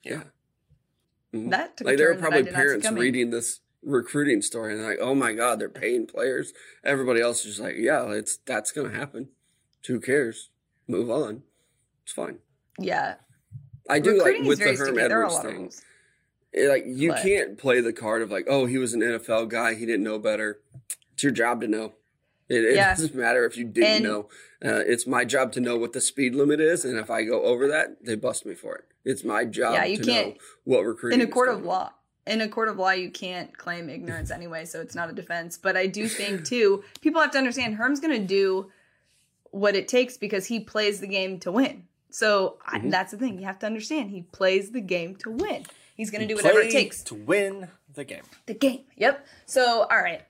Yeah. 0.04 0.22
Mhm. 1.34 1.50
That 1.50 1.76
took 1.76 1.86
a 1.86 1.90
like 1.90 1.98
there 1.98 2.08
were 2.08 2.14
turn 2.14 2.20
that 2.22 2.26
I 2.26 2.30
probably 2.30 2.42
did 2.44 2.52
not 2.52 2.58
see 2.58 2.62
parents 2.62 2.86
coming. 2.86 3.00
reading 3.02 3.30
this 3.30 3.60
recruiting 3.82 4.42
story 4.42 4.72
and 4.74 4.80
they're 4.82 4.90
like, 4.90 4.98
oh 5.00 5.14
my 5.14 5.32
god, 5.32 5.58
they're 5.58 5.68
paying 5.68 6.06
players. 6.06 6.52
Everybody 6.84 7.20
else 7.20 7.40
is 7.40 7.56
just 7.56 7.60
like, 7.60 7.74
yeah, 7.76 8.08
it's 8.12 8.36
that's 8.46 8.70
gonna 8.72 8.90
happen. 8.96 9.28
Who 9.88 10.00
cares? 10.00 10.50
Move 10.86 11.10
on. 11.10 11.42
It's 12.08 12.14
fine. 12.14 12.38
Yeah, 12.78 13.16
I 13.86 13.98
do 14.00 14.14
recruiting 14.14 14.42
like 14.44 14.48
with 14.48 14.58
the 14.60 14.64
Herm 14.64 14.76
sticky. 14.76 14.92
There 15.08 15.20
are 15.20 15.24
a 15.24 15.26
Edwards 15.38 15.42
thing. 15.42 15.72
it- 16.54 16.68
like 16.70 16.84
you 16.86 17.10
But- 17.10 17.20
can't 17.22 17.58
play 17.58 17.82
the 17.82 17.92
card 17.92 18.22
of 18.22 18.30
like, 18.30 18.46
oh, 18.48 18.64
he 18.64 18.78
was 18.78 18.94
an 18.94 19.02
NFL 19.02 19.44
guy, 19.50 19.74
he 19.74 19.84
didn't 19.84 20.04
know 20.04 20.18
better. 20.18 20.60
It's 21.12 21.22
your 21.22 21.32
job 21.32 21.60
to 21.60 21.68
know. 21.68 21.92
It, 22.48 22.64
it 22.64 22.76
Yeah. 22.76 22.94
doesn't 22.94 23.14
matter 23.14 23.44
if 23.44 23.58
you 23.58 23.64
didn't 23.64 23.90
And- 23.96 24.04
know. 24.04 24.28
Uh, 24.64 24.82
it's 24.86 25.06
my 25.06 25.26
job 25.26 25.52
to 25.52 25.60
know 25.60 25.76
what 25.76 25.92
the 25.92 26.00
speed 26.00 26.34
limit 26.34 26.60
is, 26.60 26.82
and 26.86 26.96
if 26.98 27.10
I 27.10 27.24
go 27.24 27.42
over 27.42 27.68
that, 27.68 28.02
they 28.02 28.14
bust 28.16 28.46
me 28.46 28.54
for 28.54 28.74
it. 28.74 28.84
It's 29.04 29.22
my 29.22 29.44
job 29.44 29.74
Yeah, 29.74 29.84
you 29.84 29.98
to 29.98 30.02
can't- 30.02 30.28
know 30.28 30.34
what 30.64 30.86
recruiting 30.86 31.20
in 31.20 31.28
a 31.28 31.30
court 31.30 31.50
of 31.50 31.62
law 31.62 31.92
in 32.26 32.40
a 32.40 32.48
court 32.48 32.68
of 32.68 32.78
law 32.78 32.90
you 32.90 33.10
can't 33.10 33.56
claim 33.58 33.88
ignorance 33.90 34.30
anyway 34.38 34.64
so 34.64 34.80
it's 34.82 34.94
not 34.94 35.08
a 35.08 35.14
defense 35.14 35.56
but 35.56 35.78
i 35.78 35.86
do 35.86 36.06
think 36.06 36.44
too 36.52 36.84
people 37.00 37.22
have 37.22 37.30
to 37.30 37.38
understand 37.38 37.76
herm's 37.76 38.00
going 38.00 38.12
to 38.20 38.26
do 38.26 38.70
what 39.50 39.74
it 39.74 39.88
takes 39.88 40.18
because 40.18 40.44
he 40.44 40.60
plays 40.60 41.00
the 41.00 41.06
game 41.06 41.40
to 41.40 41.50
win 41.50 41.84
so 42.10 42.58
Mm-hmm. 42.72 42.90
that's 42.90 43.10
the 43.12 43.18
thing 43.18 43.38
you 43.38 43.44
have 43.46 43.58
to 43.60 43.66
understand 43.66 44.10
he 44.10 44.22
plays 44.22 44.70
the 44.70 44.80
game 44.80 45.16
to 45.16 45.30
win 45.30 45.64
he's 45.96 46.10
going 46.10 46.20
to 46.20 46.26
do 46.28 46.36
whatever 46.36 46.60
it 46.60 46.70
takes 46.70 47.02
to 47.04 47.14
win 47.14 47.68
the 47.94 48.04
game. 48.04 48.22
the 48.46 48.54
game 48.54 48.82
yep 48.96 49.26
so 49.46 49.86
all 49.90 50.02
right 50.02 50.22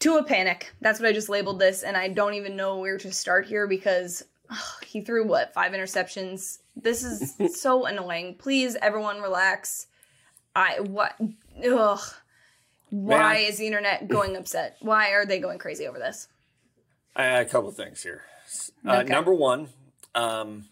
to 0.00 0.16
a 0.18 0.24
panic 0.24 0.72
that's 0.80 1.00
what 1.00 1.08
i 1.08 1.12
just 1.12 1.28
labeled 1.28 1.58
this 1.58 1.82
and 1.82 1.96
i 1.96 2.08
don't 2.08 2.34
even 2.34 2.54
know 2.56 2.78
where 2.78 2.98
to 2.98 3.10
start 3.12 3.46
here 3.46 3.66
because 3.66 4.22
ugh, 4.50 4.84
he 4.84 5.00
threw 5.00 5.26
what 5.26 5.52
five 5.54 5.72
interceptions 5.72 6.58
this 6.76 7.02
is 7.02 7.34
so 7.60 7.86
annoying 7.86 8.34
please 8.38 8.76
everyone 8.82 9.20
relax 9.20 9.86
i 10.54 10.78
what 10.80 11.18
ugh 11.68 12.00
why 12.90 13.34
Man. 13.34 13.36
is 13.50 13.58
the 13.58 13.66
internet 13.66 14.06
going 14.06 14.36
upset 14.36 14.76
why 14.80 15.10
are 15.12 15.26
they 15.26 15.40
going 15.40 15.58
crazy 15.58 15.86
over 15.86 15.98
this 15.98 16.28
I 17.18 17.24
a 17.40 17.44
couple 17.46 17.70
things 17.72 18.02
here. 18.02 18.24
Uh, 18.86 18.96
Okay. 18.98 19.08
Number 19.10 19.32
one, 19.32 19.68
um, 20.16 20.64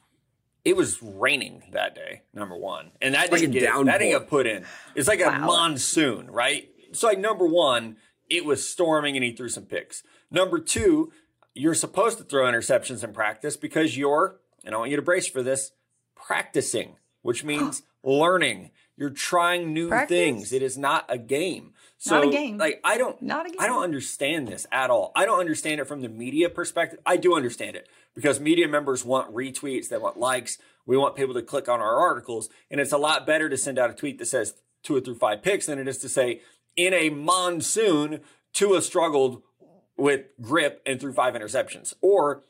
it 0.64 0.76
was 0.76 1.00
raining 1.02 1.62
that 1.72 1.94
day, 1.94 2.22
number 2.32 2.56
one. 2.56 2.90
And 3.00 3.14
that 3.14 3.30
didn't 3.30 3.52
get 3.52 3.72
that 3.84 3.98
didn't 3.98 4.20
get 4.20 4.28
put 4.28 4.46
in. 4.46 4.64
It's 4.94 5.06
like 5.06 5.20
a 5.20 5.30
monsoon, 5.30 6.30
right? 6.30 6.68
So 6.92 7.06
like 7.06 7.18
number 7.18 7.46
one, 7.46 7.96
it 8.30 8.44
was 8.44 8.66
storming 8.66 9.16
and 9.16 9.24
he 9.24 9.32
threw 9.32 9.48
some 9.48 9.66
picks. 9.66 10.02
Number 10.30 10.58
two, 10.58 11.12
you're 11.54 11.74
supposed 11.74 12.18
to 12.18 12.24
throw 12.24 12.46
interceptions 12.50 13.04
in 13.04 13.12
practice 13.12 13.56
because 13.56 13.96
you're, 13.96 14.40
and 14.64 14.74
I 14.74 14.78
want 14.78 14.90
you 14.90 14.96
to 14.96 15.02
brace 15.02 15.26
for 15.26 15.42
this, 15.42 15.72
practicing, 16.16 16.96
which 17.22 17.44
means 17.44 17.82
learning. 18.02 18.70
You're 18.96 19.10
trying 19.10 19.72
new 19.72 19.88
Practice? 19.88 20.08
things. 20.16 20.52
It 20.52 20.62
is 20.62 20.78
not 20.78 21.04
a 21.08 21.18
game. 21.18 21.72
So, 21.98 22.16
Not 22.16 22.28
a 22.28 22.30
game. 22.30 22.58
Like 22.58 22.80
I 22.84 22.98
don't, 22.98 23.20
Not 23.22 23.46
a 23.46 23.48
game. 23.48 23.58
I 23.60 23.66
don't 23.66 23.82
understand 23.82 24.46
this 24.46 24.66
at 24.70 24.90
all. 24.90 25.10
I 25.16 25.24
don't 25.24 25.40
understand 25.40 25.80
it 25.80 25.86
from 25.86 26.02
the 26.02 26.08
media 26.08 26.50
perspective. 26.50 26.98
I 27.06 27.16
do 27.16 27.34
understand 27.34 27.76
it 27.76 27.88
because 28.14 28.40
media 28.40 28.68
members 28.68 29.04
want 29.04 29.34
retweets, 29.34 29.88
they 29.88 29.96
want 29.96 30.18
likes. 30.18 30.58
We 30.86 30.98
want 30.98 31.16
people 31.16 31.32
to 31.34 31.42
click 31.42 31.68
on 31.68 31.80
our 31.80 31.96
articles, 31.96 32.50
and 32.70 32.78
it's 32.78 32.92
a 32.92 32.98
lot 32.98 33.26
better 33.26 33.48
to 33.48 33.56
send 33.56 33.78
out 33.78 33.88
a 33.88 33.94
tweet 33.94 34.18
that 34.18 34.26
says 34.26 34.54
two 34.82 34.94
or 34.96 35.00
through 35.00 35.14
five 35.14 35.42
picks 35.42 35.66
than 35.66 35.78
it 35.78 35.88
is 35.88 35.96
to 35.98 36.10
say 36.10 36.42
in 36.76 36.92
a 36.92 37.08
monsoon, 37.08 38.20
Tua 38.52 38.82
struggled 38.82 39.42
with 39.96 40.26
grip 40.42 40.82
and 40.84 41.00
threw 41.00 41.12
five 41.12 41.34
interceptions, 41.34 41.94
or 42.02 42.44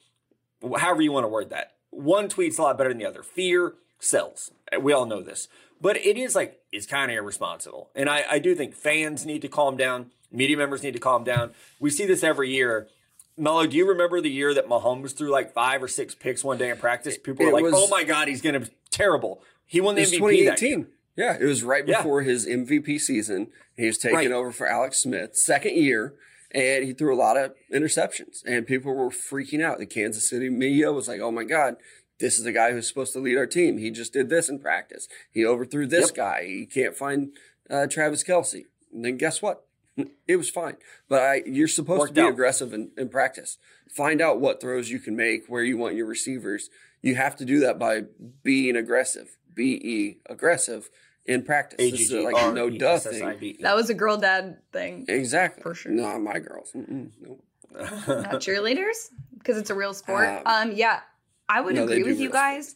however 0.79 1.03
you 1.03 1.13
want 1.13 1.25
to 1.25 1.29
word 1.29 1.51
that. 1.51 1.75
One 1.91 2.29
tweet's 2.29 2.59
a 2.59 2.63
lot 2.63 2.77
better 2.77 2.91
than 2.91 2.99
the 2.99 3.07
other. 3.07 3.23
Fear 3.23 3.75
sells. 3.99 4.51
We 4.81 4.93
all 4.93 5.07
know 5.07 5.23
this. 5.23 5.49
But 5.81 5.97
it 5.99 6.17
is 6.17 6.35
like, 6.35 6.61
it's 6.73 6.87
kind 6.87 7.11
of 7.11 7.17
irresponsible. 7.19 7.91
And 7.95 8.09
I, 8.09 8.25
I 8.31 8.39
do 8.39 8.55
think 8.55 8.75
fans 8.75 9.27
need 9.27 9.43
to 9.43 9.49
calm 9.49 9.77
down. 9.77 10.11
Media 10.33 10.57
members 10.57 10.83
need 10.83 10.95
to 10.95 11.01
calm 11.01 11.25
down. 11.25 11.53
We 11.81 11.91
see 11.91 12.07
this 12.07 12.23
every 12.25 12.51
year. 12.51 12.89
Mello, 13.37 13.67
do 13.67 13.77
you 13.77 13.87
remember 13.89 14.21
the 14.21 14.31
year 14.31 14.55
that 14.55 14.69
Mahomes 14.69 15.17
threw 15.17 15.29
like 15.31 15.53
five 15.53 15.83
or 15.83 15.89
six 15.89 16.15
picks 16.15 16.43
one 16.45 16.57
day 16.59 16.71
in 16.71 16.77
practice? 16.77 17.19
People 17.19 17.47
were 17.47 17.53
like, 17.53 17.65
was- 17.65 17.75
oh 17.77 17.89
my 17.89 18.05
God, 18.05 18.29
he's 18.29 18.41
going 18.41 18.55
to 18.55 18.61
be 18.61 18.71
terrible. 18.91 19.43
He 19.67 19.81
won 19.81 19.95
the 19.97 20.03
It 20.03 20.21
was 20.21 20.33
MVP 20.33 20.45
that 20.47 20.59
2018. 20.59 20.87
Yeah, 21.17 21.37
it 21.41 21.45
was 21.45 21.63
right 21.63 21.87
Yeah. 21.87 21.99
before 21.99 22.23
his 22.23 22.47
MVP 22.47 22.99
season. 23.01 23.49
He 23.77 23.87
was 23.87 23.99
taking 23.99 24.17
Right. 24.17 24.33
over 24.33 24.51
for 24.53 24.67
Alex 24.67 25.03
Smith, 25.03 25.37
second 25.37 25.77
year, 25.77 26.15
and 26.53 26.85
he 26.85 26.93
threw 26.93 27.15
a 27.15 27.19
lot 27.19 27.37
of 27.37 27.55
interceptions. 27.73 28.43
And 28.47 28.67
people 28.67 28.95
were 28.95 29.11
freaking 29.11 29.63
out. 29.63 29.79
The 29.79 29.87
Kansas 29.87 30.29
City 30.29 30.49
media 30.49 30.93
was 30.93 31.07
like, 31.09 31.21
"Oh 31.21 31.31
my 31.31 31.45
God, 31.45 31.77
this 32.21 32.39
is 32.39 32.45
the 32.45 32.53
guy 32.53 32.73
who's 32.73 32.89
supposed 32.89 33.13
to 33.15 33.21
lead 33.21 33.37
our 33.37 33.47
team. 33.47 33.79
He 33.79 33.91
just 33.91 34.13
did 34.13 34.29
this 34.29 34.49
in 34.49 34.59
practice. 34.59 35.09
He 35.31 35.45
overthrew 35.45 35.87
this 35.87 36.07
Yep. 36.09 36.15
guy. 36.17 36.45
He 36.45 36.67
can't 36.67 36.97
find 36.97 37.33
uh, 37.71 37.87
Travis 37.87 38.23
Kelce." 38.25 38.65
And 38.93 39.05
then 39.05 39.17
guess 39.17 39.41
what? 39.43 39.65
It 40.27 40.37
was 40.37 40.51
fine. 40.51 40.77
But 41.09 41.23
I, 41.23 41.43
you're 41.47 41.69
supposed 41.69 42.01
Worked 42.01 42.15
to 42.17 42.21
be 42.23 42.27
out. 42.27 42.31
aggressive 42.33 42.73
in, 42.73 42.91
in 42.97 43.09
practice. 43.11 43.59
Find 43.95 44.21
out 44.21 44.41
what 44.41 44.61
throws 44.61 44.91
you 44.91 44.99
can 44.99 45.15
make, 45.15 45.47
where 45.49 45.63
you 45.63 45.77
want 45.77 45.95
your 45.95 46.07
receivers. 46.07 46.69
You 47.03 47.15
have 47.17 47.37
to 47.37 47.45
do 47.45 47.61
that 47.61 47.79
by 47.79 48.05
being 48.43 48.75
aggressive. 48.77 49.37
Be 49.55 50.19
aggressive 50.29 50.89
in 51.27 51.43
practice. 51.45 51.79
This 51.93 52.11
is 52.11 52.25
like 52.25 52.35
a 52.37 52.53
no 52.53 52.71
duh 52.71 52.99
thing. 52.99 53.59
That 53.61 53.77
was 53.77 53.89
a 53.91 53.95
girl 53.95 54.17
dad 54.17 54.59
thing. 54.73 55.05
Exactly. 55.09 55.63
For 55.63 55.75
sure. 55.75 55.93
No, 55.93 56.19
my 56.19 56.39
girls. 56.41 56.71
No. 56.75 57.39
Not 57.73 58.41
cheerleaders 58.41 59.11
because 59.39 59.59
it's 59.59 59.71
a 59.71 59.75
real 59.75 59.95
sport. 59.95 60.27
Um, 60.27 60.43
Um, 60.47 60.73
yeah, 60.73 61.01
I 61.55 61.61
would 61.61 61.77
no, 61.77 61.85
agree 61.85 62.03
with 62.03 62.19
you 62.19 62.31
guys 62.31 62.75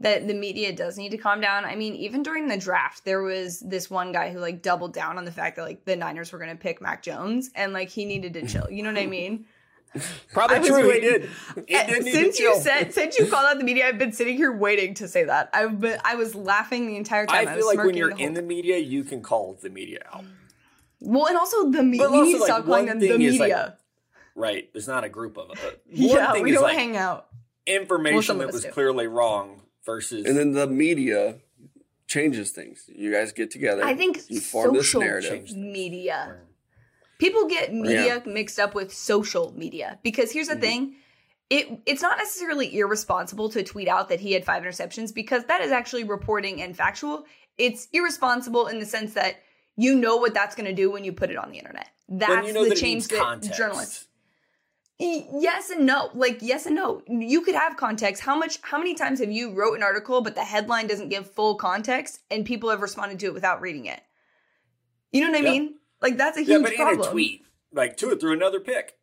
that 0.00 0.26
the 0.26 0.34
media 0.34 0.74
does 0.74 0.98
need 0.98 1.10
to 1.10 1.16
calm 1.16 1.40
down. 1.40 1.64
I 1.64 1.76
mean, 1.76 1.94
even 1.94 2.22
during 2.22 2.48
the 2.48 2.56
draft, 2.56 3.04
there 3.04 3.22
was 3.22 3.60
this 3.60 3.88
one 3.88 4.10
guy 4.12 4.32
who 4.32 4.40
like 4.40 4.60
doubled 4.60 4.92
down 4.92 5.16
on 5.16 5.24
the 5.24 5.30
fact 5.30 5.56
that 5.56 5.62
like 5.62 5.84
the 5.84 5.94
Niners 5.94 6.32
were 6.32 6.38
going 6.38 6.50
to 6.50 6.56
pick 6.56 6.82
Mac 6.82 7.02
Jones 7.02 7.50
and 7.54 7.72
like 7.72 7.88
he 7.88 8.04
needed 8.04 8.34
to 8.34 8.46
chill. 8.46 8.68
You 8.68 8.82
know 8.82 8.92
what 8.92 9.00
I 9.00 9.06
mean? 9.06 9.46
Probably 10.32 10.56
I 10.56 10.66
true. 10.66 10.90
He 10.90 11.00
did. 11.00 11.30
He 11.68 11.74
Eh, 11.74 12.00
since 12.02 12.38
you 12.38 12.58
said 12.60 12.92
since 12.92 13.16
you 13.16 13.26
called 13.26 13.46
out 13.46 13.58
the 13.58 13.64
media, 13.64 13.86
I've 13.86 13.98
been 13.98 14.12
sitting 14.12 14.36
here 14.36 14.52
waiting 14.52 14.94
to 14.94 15.08
say 15.08 15.24
that. 15.24 15.48
I've 15.54 15.80
been 15.80 15.98
I 16.04 16.16
was 16.16 16.34
laughing 16.34 16.88
the 16.88 16.96
entire 16.96 17.24
time. 17.24 17.46
I 17.48 17.54
was 17.54 17.64
feel 17.64 17.66
like 17.68 17.86
when 17.86 17.96
you're 17.96 18.10
whole 18.10 18.26
in 18.26 18.34
the 18.34 18.42
media, 18.42 18.78
you 18.78 19.04
can 19.04 19.22
call 19.22 19.56
the 19.62 19.70
media 19.70 20.00
out. 20.12 20.24
well, 21.00 21.28
and 21.28 21.38
also 21.38 21.70
the 21.70 21.84
media. 21.84 22.08
Also, 22.08 22.24
need 22.24 22.38
to 22.38 22.44
stop 22.44 22.66
calling 22.66 22.86
them 22.86 22.98
the 22.98 23.12
is, 23.12 23.38
like, 23.38 23.48
media. 23.48 23.76
Right. 24.34 24.70
There's 24.72 24.88
not 24.88 25.04
a 25.04 25.08
group 25.08 25.38
of 25.38 25.50
it. 25.64 25.82
One 25.86 26.08
yeah, 26.08 26.32
thing 26.32 26.42
we 26.42 26.52
don't 26.52 26.62
like 26.62 26.76
hang 26.76 26.96
out. 26.96 27.28
Information 27.66 28.22
some 28.22 28.40
of 28.40 28.46
that 28.48 28.52
was 28.52 28.64
do. 28.64 28.70
clearly 28.70 29.06
wrong 29.06 29.62
versus 29.84 30.24
And 30.26 30.36
then 30.36 30.52
the 30.52 30.66
media 30.66 31.36
changes 32.06 32.50
things. 32.50 32.88
You 32.94 33.12
guys 33.12 33.32
get 33.32 33.50
together. 33.50 33.84
I 33.84 33.94
think 33.94 34.20
you 34.28 34.40
form 34.40 34.74
this 34.74 34.86
social 34.86 35.00
narrative. 35.00 35.50
Media. 35.56 36.36
People 37.18 37.46
get 37.48 37.72
media 37.72 38.22
mixed 38.26 38.58
up 38.58 38.74
with 38.74 38.92
social 38.92 39.52
media 39.56 39.98
because 40.02 40.30
here's 40.32 40.48
the 40.48 40.54
Mm-hmm. 40.54 40.60
thing. 40.62 40.94
It, 41.48 41.80
it's 41.86 42.02
not 42.02 42.18
necessarily 42.18 42.76
irresponsible 42.76 43.48
to 43.50 43.62
tweet 43.62 43.86
out 43.86 44.08
that 44.08 44.18
he 44.18 44.32
had 44.32 44.44
five 44.44 44.64
interceptions 44.64 45.14
because 45.14 45.44
that 45.44 45.60
is 45.60 45.70
actually 45.70 46.02
reporting 46.02 46.60
and 46.60 46.76
factual. 46.76 47.24
It's 47.56 47.86
irresponsible 47.92 48.66
in 48.66 48.80
the 48.80 48.84
sense 48.86 49.14
that 49.14 49.36
you 49.76 49.94
know 49.94 50.16
what 50.16 50.34
that's 50.34 50.56
going 50.56 50.66
to 50.66 50.74
do 50.74 50.90
when 50.90 51.04
you 51.04 51.12
put 51.12 51.30
it 51.30 51.36
on 51.36 51.50
the 51.52 51.58
internet. 51.58 51.88
That's 52.08 52.48
you 52.48 52.52
know 52.52 52.64
the 52.64 52.70
that 52.70 52.78
change 52.78 52.94
needs 52.94 53.08
that 53.08 53.20
context. 53.20 53.56
journalists. 53.56 54.08
Yes 54.98 55.70
and 55.70 55.84
no. 55.84 56.10
Like 56.14 56.38
yes 56.40 56.66
and 56.66 56.74
no. 56.74 57.02
You 57.08 57.42
could 57.42 57.54
have 57.54 57.76
context. 57.76 58.22
How 58.22 58.36
much 58.36 58.58
how 58.62 58.78
many 58.78 58.94
times 58.94 59.20
have 59.20 59.30
you 59.30 59.52
wrote 59.52 59.74
an 59.74 59.82
article 59.82 60.22
but 60.22 60.34
the 60.34 60.44
headline 60.44 60.86
doesn't 60.86 61.10
give 61.10 61.30
full 61.30 61.56
context 61.56 62.20
and 62.30 62.46
people 62.46 62.70
have 62.70 62.80
responded 62.80 63.18
to 63.20 63.26
it 63.26 63.34
without 63.34 63.60
reading 63.60 63.86
it? 63.86 64.00
You 65.12 65.20
know 65.20 65.30
what 65.30 65.36
I 65.38 65.44
Yeah. 65.44 65.50
mean? 65.50 65.74
Like 66.00 66.16
that's 66.16 66.38
a 66.38 66.44
Yeah, 66.44 66.56
huge 66.58 66.62
but 66.64 66.74
problem. 66.76 67.00
in 67.00 67.06
a 67.06 67.10
tweet, 67.10 67.44
like 67.72 67.96
to 67.98 68.10
it 68.10 68.20
through 68.20 68.32
another 68.32 68.60
pick. 68.60 68.96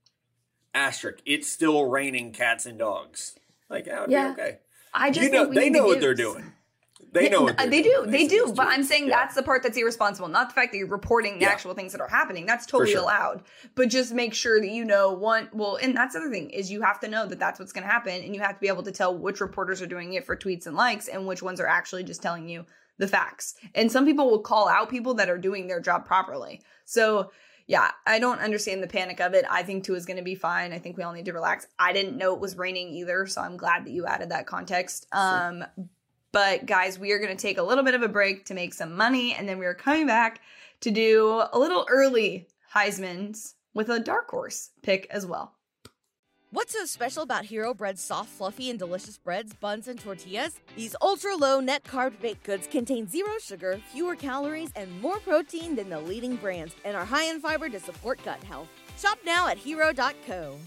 Asterisk. 0.74 1.20
It's 1.26 1.48
still 1.48 1.86
raining 1.86 2.32
cats 2.32 2.66
and 2.66 2.80
dogs. 2.80 3.38
Like, 3.70 3.86
that 3.86 4.02
would 4.02 4.12
Yeah. 4.12 4.34
be 4.34 4.41
okay. 4.41 4.60
I 4.94 5.12
just 5.12 5.26
You 5.26 5.32
know, 5.32 5.46
they 5.46 5.70
know 5.70 5.86
what 5.86 6.00
they're 6.00 6.16
doing. 6.16 6.54
They 7.14 7.30
know 7.30 7.47
Uh, 7.47 7.53
doing 7.53 7.84
do. 7.84 8.05
They 8.07 8.28
do. 8.28 8.51
But 8.55 8.68
I'm 8.68 8.84
saying 8.84 9.07
Yeah. 9.07 9.18
that's 9.18 9.36
the 9.36 9.43
part 9.43 9.64
that's 9.64 9.78
irresponsible, 9.78 10.28
not 10.28 10.49
the 10.49 10.55
fact 10.55 10.72
that 10.72 10.80
you're 10.80 10.88
reporting 10.88 11.36
the 11.36 11.45
Yeah. 11.45 11.51
actual 11.51 11.74
things 11.74 11.91
that 11.91 12.01
are 12.01 12.07
happening. 12.07 12.45
That's 12.45 12.66
totally 12.66 12.91
sure. 12.91 13.01
allowed. 13.01 13.43
But 13.76 13.89
just 13.89 14.14
make 14.14 14.34
sure 14.34 14.59
that 14.59 14.70
you 14.70 14.84
know 14.84 15.14
one. 15.14 15.49
Well, 15.53 15.76
and 15.78 15.95
that's 15.95 16.14
the 16.14 16.22
other 16.22 16.32
thing 16.32 16.49
is 16.49 16.72
you 16.72 16.82
have 16.82 16.99
to 17.01 17.07
know 17.07 17.26
that 17.28 17.39
that's 17.39 17.59
what's 17.59 17.72
going 17.72 17.86
to 17.86 17.91
happen, 17.91 18.24
and 18.24 18.34
you 18.36 18.41
have 18.41 18.55
to 18.55 18.59
be 18.59 18.68
able 18.68 18.84
to 18.84 18.91
tell 18.91 19.16
which 19.16 19.39
reporters 19.41 19.82
are 19.82 19.88
doing 19.88 20.14
it 20.14 20.26
for 20.26 20.36
tweets 20.36 20.66
and 20.66 20.76
likes, 20.76 21.07
and 21.07 21.28
which 21.28 21.43
ones 21.43 21.59
are 21.59 21.68
actually 21.68 22.03
just 22.03 22.22
telling 22.22 22.49
you 22.49 22.66
the 22.97 23.07
facts. 23.07 23.55
And 23.76 23.91
some 23.91 24.05
people 24.05 24.30
will 24.30 24.41
call 24.41 24.68
out 24.68 24.89
people 24.89 25.14
that 25.16 25.30
are 25.30 25.38
doing 25.38 25.68
their 25.68 25.80
job 25.80 26.05
properly. 26.05 26.61
So. 26.86 27.32
Yeah, 27.66 27.91
I 28.05 28.20
don't 28.20 28.39
understand 28.39 28.84
the 28.84 28.88
panic 28.88 29.22
of 29.22 29.34
it. 29.34 29.45
I 29.49 29.64
think 29.64 29.86
Tua 29.86 29.95
is 29.95 30.05
going 30.05 30.18
to 30.18 30.22
be 30.24 30.36
fine. 30.36 30.74
I 30.74 30.80
think 30.80 30.97
we 30.97 31.03
all 31.03 31.14
need 31.14 31.24
to 31.24 31.32
relax. 31.32 31.66
I 31.80 31.93
didn't 31.93 32.18
know 32.18 32.34
it 32.34 32.41
was 32.41 32.57
raining 32.57 32.89
either, 32.89 33.26
so 33.26 33.39
I'm 33.39 33.55
glad 33.55 33.86
that 33.86 33.91
you 33.91 34.05
added 34.05 34.32
that 34.32 34.45
context. 34.47 35.07
Um, 35.14 35.64
but 36.34 36.66
guys, 36.66 37.00
we 37.00 37.12
are 37.12 37.20
going 37.20 37.36
to 37.36 37.42
take 37.42 37.60
a 37.60 37.64
little 37.64 37.84
bit 37.84 37.94
of 37.94 38.02
a 38.02 38.10
break 38.10 38.46
to 38.46 38.54
make 38.54 38.74
some 38.74 38.98
money, 38.98 39.34
and 39.34 39.48
then 39.48 39.60
we 39.60 39.66
are 39.66 39.76
coming 39.76 40.08
back 40.08 40.42
to 40.82 40.92
do 40.92 41.44
a 41.54 41.58
little 41.58 41.86
early 41.90 42.48
Heisman's 42.74 43.56
with 43.74 43.88
a 43.88 44.00
dark 44.00 44.30
horse 44.30 44.72
pick 44.82 45.08
as 45.10 45.26
well. 45.26 45.54
What's 46.50 46.74
so 46.74 46.86
special 46.86 47.24
about 47.24 47.46
Hero 47.46 47.74
Bread's 47.74 48.02
soft, 48.02 48.30
fluffy, 48.30 48.70
and 48.70 48.78
delicious 48.78 49.18
breads, 49.18 49.54
buns, 49.54 49.88
and 49.88 50.00
tortillas? 50.00 50.60
These 50.76 50.96
ultra 51.02 51.36
low 51.36 51.60
net 51.60 51.84
carb 51.84 52.20
baked 52.20 52.44
goods 52.44 52.68
contain 52.68 53.08
zero 53.08 53.32
sugar, 53.40 53.80
fewer 53.92 54.16
calories, 54.16 54.72
and 54.76 55.02
more 55.02 55.20
protein 55.20 55.76
than 55.76 55.90
the 55.90 56.00
leading 56.00 56.36
brands, 56.36 56.76
and 56.84 56.98
are 56.98 57.06
high 57.06 57.26
in 57.26 57.42
fiber 57.42 57.70
to 57.70 57.80
support 57.80 58.24
gut 58.26 58.44
health. 58.44 58.68
Shop 59.00 59.20
now 59.26 59.48
at 59.48 59.58
hero.co. 59.58 60.58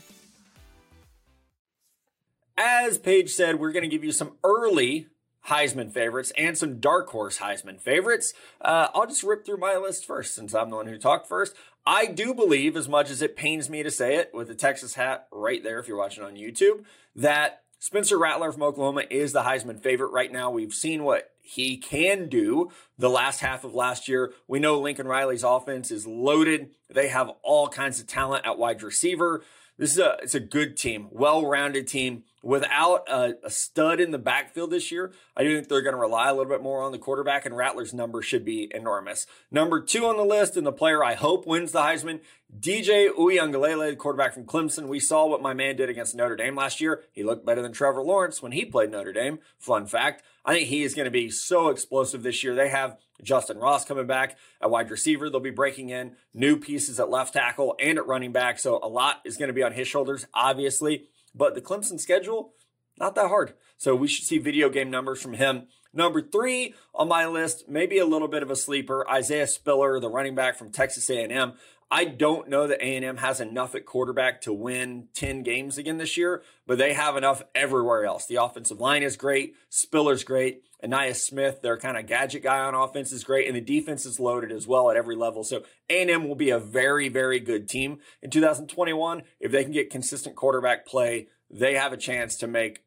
As 2.57 2.99
Paige 2.99 3.31
said, 3.31 3.61
we're 3.61 3.73
going 3.73 3.83
to 3.83 3.89
give 3.89 4.03
you 4.03 4.13
some 4.13 4.33
early 4.43 5.09
Heisman 5.49 5.93
favorites 5.93 6.33
and 6.37 6.57
some 6.57 6.81
dark 6.81 7.09
horse 7.09 7.39
Heisman 7.39 7.81
favorites. 7.81 8.35
Uh, 8.61 8.89
I'll 8.95 9.07
just 9.07 9.23
rip 9.23 9.45
through 9.45 9.59
my 9.59 9.77
list 9.77 10.07
first 10.07 10.35
since 10.35 10.55
I'm 10.55 10.71
the 10.71 10.77
one 10.77 10.87
who 10.87 10.99
talked 10.99 11.29
first. 11.29 11.55
I 11.87 12.07
do 12.07 12.35
believe, 12.35 12.77
as 12.77 12.89
much 12.89 13.11
as 13.11 13.23
it 13.23 13.37
pains 13.37 13.71
me 13.71 13.85
to 13.85 13.91
say 13.91 14.17
it, 14.17 14.31
with 14.35 14.49
the 14.49 14.57
Texas 14.57 14.95
hat 14.95 15.29
right 15.31 15.63
there, 15.63 15.79
if 15.79 15.87
you're 15.87 15.97
watching 15.97 16.25
on 16.25 16.35
YouTube, 16.35 16.85
that 17.15 17.63
Spencer 17.79 18.19
Rattler 18.19 18.51
from 18.51 18.65
Oklahoma 18.65 19.05
is 19.09 19.33
the 19.33 19.43
Heisman 19.43 19.81
favorite 19.81 20.11
right 20.11 20.33
now. 20.33 20.51
We've 20.51 20.75
seen 20.75 21.05
what 21.05 21.31
he 21.41 21.77
can 21.77 22.29
do 22.29 22.73
the 22.99 23.11
last 23.11 23.41
half 23.41 23.63
of 23.63 23.75
last 23.75 24.09
year. 24.09 24.33
We 24.49 24.59
know 24.59 24.81
Lincoln 24.81 25.07
Riley's 25.07 25.45
offense 25.45 25.93
is 25.93 26.07
loaded. 26.07 26.71
They 26.91 27.09
have 27.09 27.31
all 27.43 27.69
kinds 27.69 28.01
of 28.01 28.09
talent 28.09 28.45
at 28.45 28.59
wide 28.59 28.83
receiver. 28.83 29.45
This 29.79 29.93
is 29.93 29.99
a 29.99 30.17
it's 30.23 30.35
a 30.35 30.41
good 30.41 30.77
team, 30.77 31.09
well-rounded 31.11 31.87
team. 31.87 32.25
Without 32.43 33.09
a, 33.09 33.35
a 33.45 33.51
stud 33.51 33.99
in 33.99 34.13
the 34.13 34.19
backfield 34.19 34.71
this 34.71 34.93
year, 34.93 35.13
I 35.37 35.43
do 35.43 35.55
think 35.55 35.69
they're 35.69 35.83
going 35.83 35.97
to 35.97 36.01
rely 36.01 36.29
a 36.29 36.33
little 36.33 36.51
bit 36.51 36.63
more 36.63 36.81
on 36.81 36.93
the 36.93 36.99
quarterback, 36.99 37.45
and 37.45 37.57
Rattler's 37.57 37.93
number 37.93 38.23
should 38.23 38.45
be 38.45 38.71
enormous. 38.73 39.27
Number 39.51 39.81
two 39.81 40.07
on 40.07 40.17
the 40.17 40.25
list, 40.25 40.57
and 40.57 40.65
the 40.65 40.73
player 40.73 41.03
I 41.03 41.15
hope 41.15 41.45
wins 41.45 41.73
the 41.73 41.81
Heisman, 41.81 42.21
DJ 42.57 43.09
Uiagalelei, 43.09 43.91
the 43.91 43.97
quarterback 43.97 44.33
from 44.33 44.45
Clemson. 44.45 44.87
We 44.87 45.01
saw 45.01 45.27
what 45.27 45.43
my 45.43 45.55
man 45.55 45.77
did 45.77 45.91
against 45.91 46.15
Notre 46.15 46.37
Dame 46.37 46.55
last 46.55 46.81
year. 46.81 47.03
He 47.13 47.25
looked 47.25 47.45
better 47.45 47.63
than 47.63 47.73
Trevor 47.73 48.03
Lawrence 48.03 48.41
when 48.41 48.53
he 48.53 48.65
played 48.65 48.93
Notre 48.93 49.13
Dame. 49.13 49.41
Fun 49.59 49.87
fact. 49.87 50.23
I 50.45 50.55
think 50.55 50.69
he 50.69 50.85
is 50.85 50.95
going 50.95 51.07
to 51.07 51.11
be 51.11 51.29
so 51.29 51.69
explosive 51.69 52.23
this 52.23 52.45
year. 52.45 52.55
They 52.55 52.69
have 52.69 52.97
Justin 53.23 53.59
Ross 53.59 53.85
coming 53.85 54.07
back 54.07 54.37
at 54.61 54.71
wide 54.71 54.91
receiver. 54.91 55.31
They'll 55.31 55.41
be 55.41 55.51
breaking 55.51 55.91
in 55.91 56.17
new 56.35 56.57
pieces 56.57 57.01
at 57.01 57.11
left 57.11 57.33
tackle 57.33 57.75
and 57.81 57.99
at 57.99 58.07
running 58.07 58.33
back. 58.33 58.59
So 58.59 58.79
a 58.83 58.89
lot 58.89 59.21
is 59.25 59.37
going 59.37 59.49
to 59.49 59.55
be 59.55 59.63
on 59.63 59.73
his 59.73 59.89
shoulders, 59.89 60.27
obviously. 60.35 61.07
But 61.35 61.55
the 61.55 61.61
Clemson 61.61 62.01
schedule, 62.01 62.53
Not 62.99 63.15
that 63.17 63.29
hard. 63.29 63.55
So 63.77 63.95
we 63.95 64.09
should 64.09 64.25
see 64.25 64.39
video 64.39 64.69
game 64.71 64.91
numbers 64.91 65.21
from 65.21 65.35
him. 65.35 65.67
Number 65.97 66.21
three 66.21 66.75
on 66.95 67.09
my 67.09 67.27
list, 67.27 67.69
maybe 67.69 67.99
a 67.99 68.05
little 68.05 68.29
bit 68.29 68.43
of 68.43 68.51
a 68.51 68.57
sleeper, 68.57 69.09
Isaiah 69.11 69.47
Spiller, 69.47 69.99
the 69.99 70.11
running 70.11 70.35
back 70.35 70.59
from 70.59 70.71
Texas 70.71 71.09
A&M. 71.09 71.55
I 71.91 72.05
don't 72.05 72.49
know 72.49 72.67
that 72.67 72.83
A&M 72.83 73.17
has 73.17 73.41
enough 73.41 73.75
at 73.75 73.87
quarterback 73.87 74.43
to 74.43 74.53
win 74.53 75.09
10 75.15 75.43
games 75.43 75.79
again 75.79 75.97
this 75.97 76.17
year, 76.17 76.43
but 76.67 76.77
they 76.77 76.93
have 76.93 77.17
enough 77.17 77.43
everywhere 77.55 78.05
else. 78.05 78.27
The 78.27 78.43
offensive 78.43 78.79
line 78.79 79.03
is 79.03 79.17
great. 79.17 79.55
Spiller's 79.71 80.23
great. 80.23 80.63
Ainias 80.85 81.17
Smith, 81.17 81.63
their 81.63 81.79
kind 81.79 81.97
of 81.97 82.07
gadget 82.07 82.43
guy 82.43 82.59
on 82.59 82.75
offense 82.75 83.11
is 83.11 83.25
great. 83.25 83.47
And 83.47 83.57
the 83.57 83.61
defense 83.63 84.05
is 84.05 84.21
loaded 84.21 84.53
as 84.53 84.67
well 84.67 84.91
at 84.91 84.97
every 84.97 85.17
level. 85.17 85.45
So 85.45 85.63
A&M 85.89 86.29
will 86.29 86.35
be 86.35 86.51
a 86.51 86.59
very, 86.59 87.09
very 87.09 87.41
good 87.41 87.69
team 87.69 88.01
in 88.21 88.31
2021. 88.31 89.23
If 89.41 89.51
they 89.51 89.63
can 89.63 89.73
get 89.73 89.89
consistent 89.89 90.37
quarterback 90.37 90.87
play, 90.87 91.29
they 91.49 91.75
have 91.75 91.93
a 91.93 91.97
chance 91.97 92.37
to 92.39 92.47
make 92.47 92.83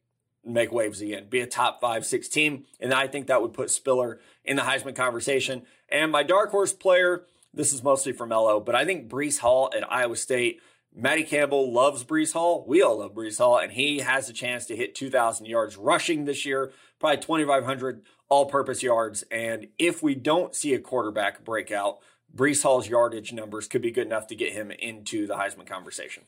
make 0.46 0.72
waves 0.72 1.02
again, 1.02 1.28
be 1.30 1.42
a 1.42 1.48
top 1.48 1.82
five, 1.82 2.06
six 2.06 2.28
team. 2.28 2.66
And 2.80 2.94
I 2.94 3.08
think 3.08 3.28
that 3.28 3.42
would 3.42 3.54
put 3.54 3.70
Spiller 3.70 4.20
in 4.44 4.56
the 4.56 4.64
Heisman 4.64 4.96
conversation. 4.96 5.64
And 5.90 6.12
my 6.12 6.24
dark 6.24 6.52
horse 6.52 6.74
player, 6.74 7.26
this 7.54 7.74
is 7.74 7.84
mostly 7.84 8.12
for 8.12 8.26
Mello, 8.26 8.60
but 8.60 8.76
I 8.76 8.86
think 8.86 9.10
Breece 9.10 9.40
Hall 9.40 9.72
at 9.76 9.92
Iowa 9.92 10.16
State. 10.16 10.62
Matty 10.96 11.24
Campbell 11.24 11.72
loves 11.72 12.04
Breece 12.04 12.34
Hall. 12.34 12.66
We 12.68 12.82
all 12.82 13.00
love 13.00 13.14
Breece 13.14 13.38
Hall, 13.38 13.60
and 13.60 13.72
he 13.72 14.00
has 14.00 14.28
a 14.28 14.34
chance 14.34 14.66
to 14.66 14.76
hit 14.76 14.96
2,000 14.96 15.46
yards 15.46 15.78
rushing 15.78 16.26
this 16.26 16.46
year, 16.46 16.72
probably 17.00 17.18
2,500 17.18 18.02
all 18.28 18.46
purpose 18.46 18.82
yards. 18.82 19.24
And 19.32 19.68
if 19.78 20.02
we 20.02 20.16
don't 20.16 20.56
see 20.56 20.74
a 20.74 20.80
quarterback 20.80 21.44
breakout, 21.44 22.00
Breece 22.36 22.64
Hall's 22.64 22.88
yardage 22.88 23.34
numbers 23.34 23.68
could 23.68 23.82
be 23.82 23.92
good 23.92 24.08
enough 24.08 24.28
to 24.28 24.36
get 24.36 24.54
him 24.54 24.72
into 24.72 25.28
the 25.28 25.36
Heisman 25.36 25.68
conversation. 25.68 26.24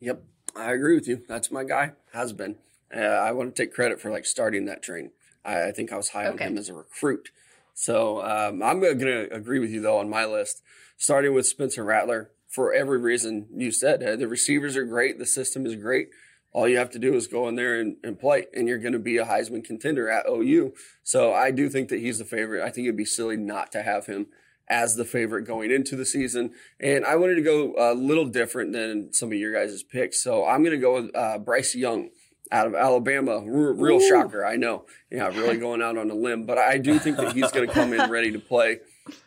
Yep, 0.00 0.22
I 0.54 0.72
agree 0.72 0.94
with 0.94 1.08
you. 1.08 1.22
That's 1.28 1.50
my 1.50 1.64
guy. 1.64 1.92
Has 2.12 2.32
been. 2.32 2.56
Uh, 2.94 3.00
I 3.00 3.32
want 3.32 3.54
to 3.54 3.62
take 3.62 3.74
credit 3.74 4.00
for 4.00 4.10
like 4.10 4.26
starting 4.26 4.66
that 4.66 4.82
train. 4.82 5.10
I, 5.44 5.68
I 5.68 5.72
think 5.72 5.92
I 5.92 5.96
was 5.96 6.10
high 6.10 6.26
okay. 6.26 6.44
on 6.44 6.52
him 6.52 6.58
as 6.58 6.68
a 6.68 6.74
recruit. 6.74 7.30
So 7.74 8.22
um, 8.22 8.62
I'm 8.62 8.80
going 8.80 8.98
to 8.98 9.32
agree 9.32 9.58
with 9.58 9.70
you 9.70 9.80
though 9.80 9.98
on 9.98 10.08
my 10.08 10.24
list, 10.24 10.62
starting 10.96 11.34
with 11.34 11.46
Spencer 11.46 11.84
Rattler 11.84 12.30
for 12.48 12.72
every 12.72 12.98
reason 12.98 13.48
you 13.54 13.70
said. 13.70 14.02
Uh, 14.02 14.16
the 14.16 14.28
receivers 14.28 14.76
are 14.76 14.84
great. 14.84 15.18
The 15.18 15.26
system 15.26 15.66
is 15.66 15.76
great. 15.76 16.08
All 16.52 16.66
you 16.66 16.78
have 16.78 16.90
to 16.90 16.98
do 16.98 17.14
is 17.14 17.26
go 17.26 17.48
in 17.48 17.56
there 17.56 17.78
and, 17.78 17.96
and 18.02 18.18
play, 18.18 18.46
and 18.54 18.66
you're 18.66 18.78
going 18.78 18.94
to 18.94 18.98
be 18.98 19.18
a 19.18 19.26
Heisman 19.26 19.62
contender 19.62 20.08
at 20.08 20.26
OU. 20.26 20.72
So 21.02 21.34
I 21.34 21.50
do 21.50 21.68
think 21.68 21.90
that 21.90 22.00
he's 22.00 22.18
the 22.18 22.24
favorite. 22.24 22.64
I 22.64 22.70
think 22.70 22.86
it'd 22.86 22.96
be 22.96 23.04
silly 23.04 23.36
not 23.36 23.72
to 23.72 23.82
have 23.82 24.06
him 24.06 24.28
as 24.68 24.96
the 24.96 25.04
favorite 25.04 25.42
going 25.42 25.70
into 25.70 25.96
the 25.96 26.06
season. 26.06 26.52
And 26.80 27.04
I 27.04 27.16
wanted 27.16 27.34
to 27.34 27.42
go 27.42 27.74
a 27.76 27.92
little 27.92 28.24
different 28.24 28.72
than 28.72 29.12
some 29.12 29.30
of 29.32 29.38
your 29.38 29.52
guys' 29.52 29.82
picks. 29.82 30.22
So 30.22 30.46
I'm 30.46 30.62
going 30.62 30.74
to 30.74 30.80
go 30.80 30.94
with 30.94 31.14
uh, 31.14 31.38
Bryce 31.38 31.74
Young 31.74 32.08
out 32.50 32.66
of 32.66 32.74
Alabama. 32.74 33.42
Real 33.44 33.96
Ooh. 33.96 34.08
shocker, 34.08 34.44
I 34.44 34.56
know. 34.56 34.84
Yeah, 35.10 35.28
really 35.28 35.56
going 35.56 35.82
out 35.82 35.96
on 35.96 36.10
a 36.10 36.14
limb, 36.14 36.46
but 36.46 36.58
I 36.58 36.78
do 36.78 36.98
think 36.98 37.16
that 37.16 37.32
he's 37.32 37.50
going 37.50 37.66
to 37.66 37.72
come 37.72 37.92
in 37.92 38.10
ready 38.10 38.32
to 38.32 38.38
play. 38.38 38.80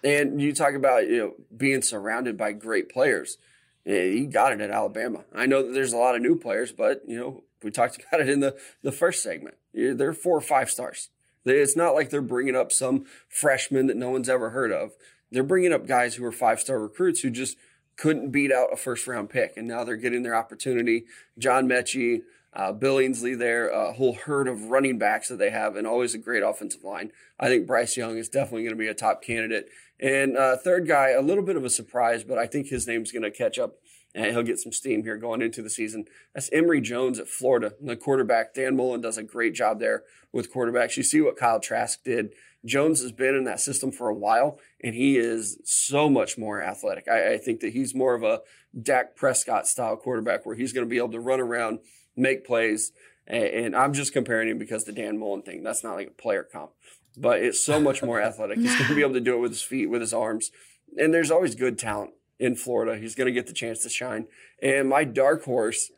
And 0.03 0.41
you 0.41 0.53
talk 0.53 0.73
about 0.73 1.07
you 1.07 1.17
know 1.17 1.33
being 1.55 1.81
surrounded 1.81 2.37
by 2.37 2.51
great 2.51 2.89
players. 2.89 3.37
Yeah, 3.85 4.03
he 4.03 4.25
got 4.25 4.51
it 4.51 4.61
at 4.61 4.71
Alabama. 4.71 5.23
I 5.33 5.45
know 5.45 5.63
that 5.63 5.73
there's 5.73 5.93
a 5.93 5.97
lot 5.97 6.15
of 6.15 6.21
new 6.21 6.35
players, 6.35 6.71
but 6.71 7.03
you 7.07 7.17
know 7.17 7.43
we 7.63 7.71
talked 7.71 7.97
about 8.07 8.21
it 8.21 8.29
in 8.29 8.39
the 8.39 8.57
the 8.83 8.91
first 8.91 9.23
segment. 9.23 9.55
They're 9.73 10.13
four 10.13 10.37
or 10.37 10.41
five 10.41 10.69
stars. 10.69 11.09
It's 11.45 11.75
not 11.75 11.95
like 11.95 12.09
they're 12.09 12.21
bringing 12.21 12.55
up 12.55 12.71
some 12.71 13.05
freshman 13.27 13.87
that 13.87 13.97
no 13.97 14.09
one's 14.09 14.29
ever 14.29 14.49
heard 14.49 14.71
of. 14.71 14.91
They're 15.31 15.43
bringing 15.43 15.73
up 15.73 15.87
guys 15.87 16.15
who 16.15 16.25
are 16.25 16.31
five 16.31 16.59
star 16.59 16.79
recruits 16.79 17.21
who 17.21 17.29
just 17.29 17.57
couldn't 17.99 18.31
beat 18.31 18.51
out 18.51 18.71
a 18.71 18.77
first 18.77 19.05
round 19.07 19.29
pick, 19.29 19.57
and 19.57 19.67
now 19.67 19.83
they're 19.83 19.97
getting 19.97 20.23
their 20.23 20.35
opportunity. 20.35 21.03
John 21.37 21.67
Metchie, 21.67 22.21
uh, 22.53 22.71
Billingsley 22.71 23.37
there, 23.37 23.67
a 23.67 23.91
whole 23.91 24.13
herd 24.13 24.47
of 24.47 24.69
running 24.69 24.97
backs 24.97 25.27
that 25.27 25.37
they 25.37 25.49
have, 25.49 25.75
and 25.75 25.85
always 25.85 26.15
a 26.15 26.17
great 26.17 26.41
offensive 26.41 26.83
line. 26.83 27.11
I 27.37 27.47
think 27.47 27.67
Bryce 27.67 27.97
Young 27.97 28.17
is 28.17 28.29
definitely 28.29 28.63
going 28.63 28.75
to 28.75 28.79
be 28.79 28.87
a 28.87 28.93
top 28.93 29.21
candidate. 29.21 29.69
And 29.99 30.37
uh, 30.37 30.55
third 30.55 30.87
guy, 30.87 31.09
a 31.09 31.21
little 31.21 31.43
bit 31.43 31.57
of 31.57 31.65
a 31.65 31.69
surprise, 31.69 32.23
but 32.23 32.37
I 32.37 32.47
think 32.47 32.67
his 32.67 32.87
name's 32.87 33.11
going 33.11 33.23
to 33.23 33.31
catch 33.31 33.59
up 33.59 33.75
and 34.15 34.25
he'll 34.25 34.43
get 34.43 34.59
some 34.59 34.71
steam 34.71 35.03
here 35.03 35.17
going 35.17 35.41
into 35.41 35.61
the 35.61 35.69
season. 35.69 36.05
That's 36.33 36.49
Emory 36.51 36.81
Jones 36.81 37.19
at 37.19 37.27
Florida, 37.27 37.73
the 37.81 37.95
quarterback. 37.95 38.53
Dan 38.53 38.75
Mullen 38.75 39.01
does 39.01 39.17
a 39.17 39.23
great 39.23 39.53
job 39.53 39.79
there 39.79 40.03
with 40.31 40.53
quarterbacks. 40.53 40.97
You 40.97 41.03
see 41.03 41.21
what 41.21 41.37
Kyle 41.37 41.59
Trask 41.59 42.03
did. 42.03 42.33
Jones 42.65 43.01
has 43.01 43.11
been 43.11 43.35
in 43.35 43.45
that 43.45 43.59
system 43.59 43.91
for 43.91 44.09
a 44.09 44.15
while, 44.15 44.59
and 44.83 44.93
he 44.93 45.17
is 45.17 45.59
so 45.63 46.09
much 46.09 46.37
more 46.37 46.61
athletic. 46.61 47.07
I, 47.07 47.33
I 47.33 47.37
think 47.37 47.61
that 47.61 47.73
he's 47.73 47.95
more 47.95 48.15
of 48.15 48.23
a 48.23 48.41
Dak 48.79 49.15
Prescott 49.15 49.67
style 49.67 49.95
quarterback 49.95 50.45
where 50.45 50.55
he's 50.55 50.73
going 50.73 50.85
to 50.85 50.89
be 50.89 50.97
able 50.97 51.11
to 51.11 51.19
run 51.19 51.39
around 51.39 51.79
make 52.17 52.45
plays. 52.45 52.91
And, 53.27 53.75
I'm 53.75 53.93
just 53.93 54.11
comparing 54.11 54.49
him 54.49 54.57
because 54.57 54.85
the 54.85 54.91
Dan 54.91 55.19
Mullen 55.19 55.43
thing, 55.43 55.63
that's 55.63 55.83
not 55.83 55.93
like 55.93 56.07
a 56.07 56.21
player 56.21 56.43
comp, 56.43 56.71
but 57.15 57.41
it's 57.41 57.63
so 57.63 57.79
much 57.79 58.01
more 58.01 58.19
athletic. 58.21 58.57
He's 58.57 58.75
going 58.75 58.89
to 58.89 58.95
be 58.95 59.01
able 59.01 59.13
to 59.13 59.21
do 59.21 59.35
it 59.35 59.39
with 59.39 59.51
his 59.51 59.61
feet, 59.61 59.85
with 59.85 60.01
his 60.01 60.13
arms. 60.13 60.49
And 60.97 61.13
there's 61.13 61.29
always 61.29 61.53
good 61.53 61.77
talent 61.77 62.11
in 62.39 62.55
Florida. 62.55 62.97
He's 62.97 63.15
going 63.15 63.27
to 63.27 63.33
get 63.33 63.47
the 63.47 63.53
chance 63.53 63.79
to 63.83 63.89
shine. 63.89 64.27
And 64.61 64.89
my 64.89 65.03
dark 65.03 65.43
horse, 65.43 65.91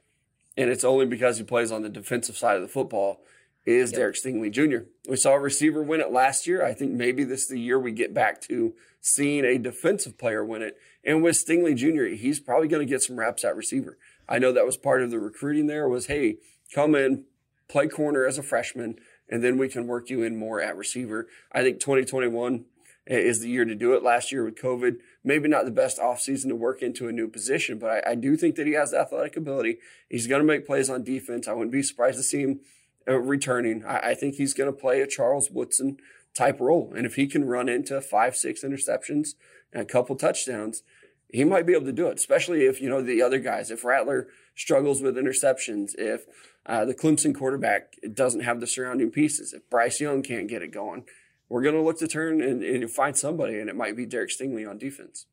and 0.58 0.70
it's 0.70 0.84
only 0.84 1.06
because 1.06 1.38
he 1.38 1.44
plays 1.44 1.72
on 1.72 1.84
the 1.84 1.90
defensive 1.90 2.36
side 2.36 2.56
of 2.56 2.62
the 2.62 2.68
football, 2.68 3.22
is 3.66 3.92
yep. 3.92 4.00
Derek 4.00 4.16
Stingley 4.16 4.52
Jr. 4.52 4.86
We 5.08 5.16
saw 5.18 5.34
a 5.34 5.40
receiver 5.40 5.84
win 5.84 6.02
it 6.02 6.12
last 6.12 6.48
year. 6.48 6.66
I 6.66 6.74
think 6.74 6.94
maybe 6.94 7.24
this 7.24 7.44
is 7.44 7.48
the 7.48 7.60
year 7.60 7.80
we 7.80 7.92
get 7.92 8.14
back 8.14 8.42
to 8.42 8.74
seeing 9.00 9.46
a 9.46 9.60
defensive 9.60 10.18
player 10.18 10.44
win 10.44 10.64
it. 10.64 10.78
And 11.04 11.24
with 11.24 11.36
Stingley 11.36 11.76
Jr., 11.76 12.16
he's 12.16 12.40
probably 12.40 12.68
going 12.68 12.86
to 12.86 12.92
get 12.92 13.04
some 13.04 13.18
reps 13.18 13.44
at 13.44 13.56
receiver. 13.56 13.98
I 14.28 14.40
know 14.40 14.52
that 14.52 14.66
was 14.66 14.78
part 14.78 15.04
of 15.04 15.12
the 15.12 15.20
recruiting 15.20 15.68
there 15.68 15.88
was, 15.88 16.08
hey, 16.08 16.38
come 16.74 16.96
in, 16.96 17.26
play 17.68 17.88
corner 17.88 18.26
as 18.26 18.38
a 18.38 18.44
freshman, 18.44 18.98
and 19.30 19.44
then 19.44 19.58
we 19.58 19.70
can 19.70 19.88
work 19.88 20.10
you 20.10 20.24
in 20.24 20.38
more 20.38 20.62
at 20.62 20.76
receiver. 20.76 21.28
I 21.52 21.62
think 21.62 21.80
2021 21.80 22.66
is 23.08 23.40
the 23.40 23.50
year 23.50 23.66
to 23.66 23.76
do 23.76 23.94
it. 23.94 24.04
Last 24.04 24.32
year 24.32 24.44
with 24.44 24.56
COVID, 24.56 24.98
maybe 25.24 25.48
not 25.48 25.66
the 25.66 25.72
best 25.72 25.98
offseason 25.98 26.48
to 26.48 26.56
work 26.56 26.82
into 26.82 27.08
a 27.08 27.12
new 27.12 27.28
position, 27.28 27.78
but 27.78 27.90
I, 27.90 28.12
I, 28.12 28.16
do 28.16 28.36
think 28.36 28.56
that 28.56 28.68
he 28.68 28.74
has 28.74 28.94
athletic 28.94 29.38
ability. 29.38 29.78
He's 30.10 30.28
going 30.28 30.42
to 30.42 30.48
make 30.48 30.66
plays 30.66 30.90
on 30.90 31.04
defense. 31.04 31.48
I 31.48 31.54
wouldn't 31.54 31.72
be 31.72 31.84
surprised 31.84 32.18
to 32.18 32.24
see 32.24 32.42
him 32.42 32.60
uh, 33.08 33.20
returning. 33.20 33.84
I, 33.86 33.98
I, 33.98 34.14
think 34.16 34.36
he's 34.36 34.54
going 34.54 34.72
to 34.72 34.78
play 34.78 35.02
a 35.02 35.08
Charles 35.08 35.50
Woodson 35.52 35.98
type 36.34 36.60
role. 36.60 36.94
And 36.96 37.06
if 37.06 37.16
he 37.16 37.28
can 37.28 37.46
run 37.46 37.70
into 37.70 38.02
five, 38.02 38.36
six 38.36 38.64
interceptions 38.64 39.36
and 39.72 39.82
a 39.82 39.86
couple 39.86 40.16
touchdowns, 40.16 40.84
he 41.30 41.44
might 41.44 41.66
be 41.66 41.74
able 41.74 41.86
to 41.86 41.94
do 41.94 42.08
it, 42.08 42.18
especially 42.18 42.66
if, 42.66 42.82
you 42.82 42.90
know, 42.90 43.02
the 43.02 43.22
other 43.22 43.40
guys, 43.40 43.72
if 43.72 43.86
Rattler 43.86 44.28
struggles 44.56 45.02
with 45.02 45.16
interceptions, 45.16 45.92
if 45.98 46.26
uh, 46.66 46.86
the 46.86 46.94
Clemson 46.94 47.34
quarterback 47.34 47.96
doesn't 48.14 48.42
have 48.42 48.60
the 48.60 48.68
surrounding 48.68 49.12
pieces, 49.12 49.54
if 49.54 49.70
Bryce 49.70 50.00
Young 50.00 50.24
can't 50.24 50.48
get 50.48 50.62
it 50.62 50.72
going, 50.72 51.06
we're 51.52 51.62
going 51.62 51.76
to 51.76 51.82
look 51.82 52.00
to 52.00 52.08
turn 52.08 52.42
and, 52.42 52.64
and, 52.64 52.90
find 52.90 53.18
somebody, 53.18 53.60
and 53.60 53.70
it 53.70 53.76
might 53.76 53.98
be 53.98 54.06
Derek 54.06 54.30
Stingley 54.30 54.68
on 54.68 54.78
defense. 54.78 55.26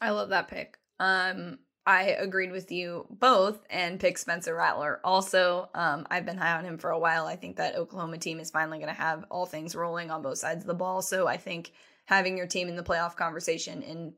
I 0.00 0.10
love 0.10 0.30
that 0.30 0.48
pick. 0.48 0.78
Um, 0.98 1.60
I 1.86 2.06
agreed 2.18 2.50
with 2.50 2.72
you 2.72 3.06
both 3.08 3.64
and 3.70 4.00
picked 4.00 4.18
Spencer 4.18 4.56
Rattler. 4.56 5.00
Also, 5.04 5.68
um, 5.76 6.08
I've 6.10 6.26
been 6.26 6.36
high 6.36 6.58
on 6.58 6.64
him 6.64 6.76
for 6.76 6.90
a 6.90 6.98
while. 6.98 7.26
I 7.26 7.36
think 7.36 7.56
that 7.58 7.76
Oklahoma 7.76 8.18
team 8.18 8.40
is 8.40 8.50
finally 8.50 8.78
going 8.78 8.92
to 8.92 9.00
have 9.00 9.24
all 9.30 9.46
things 9.46 9.76
rolling 9.76 10.10
on 10.10 10.22
both 10.22 10.38
sides 10.38 10.64
of 10.64 10.66
the 10.66 10.74
ball. 10.74 11.02
So 11.02 11.28
I 11.28 11.36
think 11.36 11.70
having 12.06 12.36
your 12.36 12.48
team 12.48 12.68
in 12.68 12.74
the 12.74 12.82
playoff 12.82 13.14
conversation 13.14 13.82
in 13.82 14.12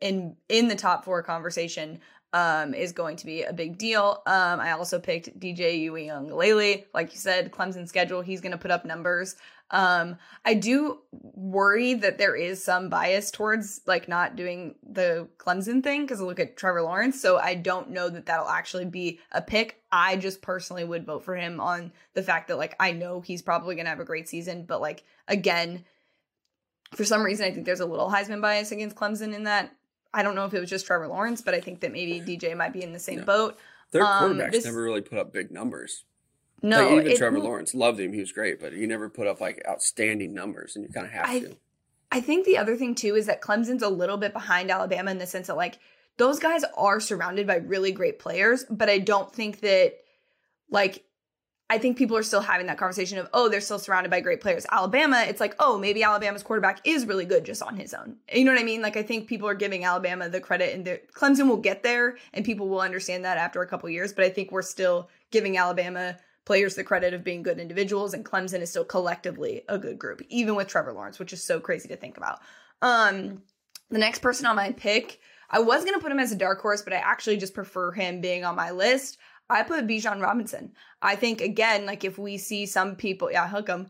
in 0.00 0.36
in 0.48 0.68
the 0.68 0.74
top 0.74 1.04
four 1.04 1.22
conversation 1.22 2.00
um, 2.32 2.74
is 2.74 2.92
going 2.92 3.16
to 3.16 3.26
be 3.26 3.44
a 3.44 3.52
big 3.52 3.78
deal. 3.78 4.22
Um, 4.26 4.60
I 4.60 4.72
also 4.72 4.98
picked 4.98 5.38
DJ 5.38 5.88
Uiagalelei. 5.88 6.84
Like 6.92 7.12
you 7.12 7.18
said, 7.18 7.50
Clemson 7.52 7.88
schedule, 7.88 8.20
he's 8.20 8.40
going 8.40 8.52
to 8.52 8.58
put 8.58 8.70
up 8.70 8.84
numbers. 8.84 9.36
Um, 9.70 10.18
I 10.44 10.54
do 10.54 11.00
worry 11.10 11.94
that 11.94 12.18
there 12.18 12.36
is 12.36 12.62
some 12.62 12.88
bias 12.88 13.30
towards 13.30 13.80
like 13.86 14.08
not 14.08 14.36
doing 14.36 14.76
the 14.88 15.28
Clemson 15.38 15.82
thing 15.82 16.02
because 16.02 16.20
look 16.20 16.38
at 16.38 16.56
Trevor 16.56 16.82
Lawrence. 16.82 17.20
So 17.20 17.36
I 17.38 17.54
don't 17.54 17.90
know 17.90 18.08
that 18.08 18.26
that'll 18.26 18.48
actually 18.48 18.84
be 18.84 19.18
a 19.32 19.42
pick. 19.42 19.82
I 19.90 20.16
just 20.16 20.40
personally 20.40 20.84
would 20.84 21.04
vote 21.04 21.24
for 21.24 21.34
him 21.34 21.60
on 21.60 21.92
the 22.14 22.22
fact 22.22 22.48
that 22.48 22.58
like 22.58 22.76
I 22.78 22.92
know 22.92 23.20
he's 23.20 23.42
probably 23.42 23.74
going 23.74 23.86
to 23.86 23.90
have 23.90 24.00
a 24.00 24.04
great 24.04 24.28
season, 24.28 24.64
but 24.64 24.80
like 24.80 25.02
again, 25.26 25.84
for 26.94 27.04
some 27.04 27.22
reason, 27.22 27.46
I 27.46 27.50
think 27.50 27.66
there's 27.66 27.80
a 27.80 27.86
little 27.86 28.10
Heisman 28.10 28.40
bias 28.40 28.70
against 28.70 28.96
Clemson 28.96 29.34
in 29.34 29.44
that. 29.44 29.74
I 30.14 30.22
don't 30.22 30.36
know 30.36 30.44
if 30.44 30.54
it 30.54 30.60
was 30.60 30.70
just 30.70 30.86
Trevor 30.86 31.08
Lawrence, 31.08 31.42
but 31.42 31.54
I 31.54 31.60
think 31.60 31.80
that 31.80 31.92
maybe 31.92 32.20
DJ 32.38 32.56
might 32.56 32.72
be 32.72 32.82
in 32.82 32.92
the 32.92 32.98
same 32.98 33.20
yeah. 33.20 33.24
boat. 33.24 33.58
Their 33.90 34.02
um, 34.02 34.36
quarterbacks 34.36 34.52
this, 34.52 34.64
never 34.64 34.82
really 34.82 35.00
put 35.00 35.18
up 35.18 35.32
big 35.32 35.50
numbers. 35.50 36.04
No, 36.62 36.88
like 36.88 36.92
even 36.92 37.12
it, 37.12 37.18
Trevor 37.18 37.38
Lawrence 37.38 37.74
loved 37.74 38.00
him; 38.00 38.12
he 38.12 38.20
was 38.20 38.32
great, 38.32 38.60
but 38.60 38.72
he 38.72 38.86
never 38.86 39.08
put 39.08 39.26
up 39.26 39.40
like 39.40 39.62
outstanding 39.68 40.32
numbers, 40.32 40.76
and 40.76 40.84
you 40.84 40.92
kind 40.92 41.06
of 41.06 41.12
have 41.12 41.26
I, 41.26 41.40
to. 41.40 41.56
I 42.10 42.20
think 42.20 42.46
the 42.46 42.58
other 42.58 42.76
thing 42.76 42.94
too 42.94 43.14
is 43.14 43.26
that 43.26 43.42
Clemson's 43.42 43.82
a 43.82 43.88
little 43.88 44.16
bit 44.16 44.32
behind 44.32 44.70
Alabama 44.70 45.10
in 45.10 45.18
the 45.18 45.26
sense 45.26 45.48
that 45.48 45.56
like 45.56 45.78
those 46.16 46.38
guys 46.38 46.64
are 46.76 47.00
surrounded 47.00 47.46
by 47.46 47.56
really 47.56 47.92
great 47.92 48.18
players, 48.18 48.64
but 48.70 48.88
I 48.88 48.98
don't 48.98 49.32
think 49.32 49.60
that 49.60 49.94
like 50.70 51.04
I 51.68 51.78
think 51.78 51.98
people 51.98 52.16
are 52.16 52.22
still 52.22 52.40
having 52.40 52.68
that 52.68 52.78
conversation 52.78 53.18
of, 53.18 53.28
oh, 53.34 53.48
they're 53.48 53.60
still 53.60 53.80
surrounded 53.80 54.08
by 54.08 54.20
great 54.20 54.40
players. 54.40 54.64
Alabama, 54.70 55.24
it's 55.26 55.40
like, 55.40 55.56
oh, 55.58 55.78
maybe 55.78 56.04
Alabama's 56.04 56.44
quarterback 56.44 56.80
is 56.84 57.06
really 57.06 57.24
good 57.24 57.44
just 57.44 57.60
on 57.60 57.76
his 57.76 57.92
own. 57.92 58.18
You 58.32 58.44
know 58.44 58.52
what 58.52 58.60
I 58.60 58.64
mean? 58.64 58.82
Like, 58.82 58.96
I 58.96 59.02
think 59.02 59.26
people 59.26 59.48
are 59.48 59.54
giving 59.54 59.84
Alabama 59.84 60.28
the 60.28 60.40
credit, 60.40 60.74
and 60.74 60.86
Clemson 61.12 61.48
will 61.48 61.56
get 61.56 61.82
there, 61.82 62.18
and 62.32 62.44
people 62.44 62.68
will 62.68 62.80
understand 62.80 63.24
that 63.24 63.36
after 63.36 63.62
a 63.62 63.66
couple 63.66 63.90
years. 63.90 64.12
But 64.12 64.24
I 64.24 64.28
think 64.28 64.52
we're 64.52 64.62
still 64.62 65.08
giving 65.32 65.58
Alabama 65.58 66.16
players 66.46 66.76
the 66.76 66.84
credit 66.84 67.12
of 67.12 67.24
being 67.24 67.42
good 67.42 67.58
individuals, 67.58 68.14
and 68.14 68.24
Clemson 68.24 68.60
is 68.60 68.70
still 68.70 68.84
collectively 68.84 69.62
a 69.68 69.76
good 69.76 69.98
group, 69.98 70.22
even 70.30 70.54
with 70.54 70.68
Trevor 70.68 70.92
Lawrence, 70.92 71.18
which 71.18 71.32
is 71.34 71.42
so 71.42 71.60
crazy 71.60 71.88
to 71.88 71.96
think 71.96 72.16
about. 72.16 72.38
Um, 72.80 73.42
the 73.90 73.98
next 73.98 74.20
person 74.20 74.46
on 74.46 74.56
my 74.56 74.72
pick, 74.72 75.20
I 75.50 75.60
was 75.60 75.84
gonna 75.84 76.00
put 76.00 76.12
him 76.12 76.18
as 76.18 76.32
a 76.32 76.36
dark 76.36 76.62
horse, 76.62 76.82
but 76.82 76.94
I 76.94 76.96
actually 76.96 77.36
just 77.36 77.54
prefer 77.54 77.92
him 77.92 78.20
being 78.20 78.44
on 78.44 78.56
my 78.56 78.70
list. 78.70 79.18
I 79.50 79.62
put 79.64 79.86
Bijan 79.86 80.22
Robinson. 80.22 80.72
I 81.02 81.16
think 81.16 81.40
again, 81.40 81.84
like 81.84 82.04
if 82.04 82.18
we 82.18 82.38
see 82.38 82.64
some 82.66 82.96
people, 82.96 83.30
yeah, 83.30 83.48
hook 83.48 83.68
him. 83.68 83.88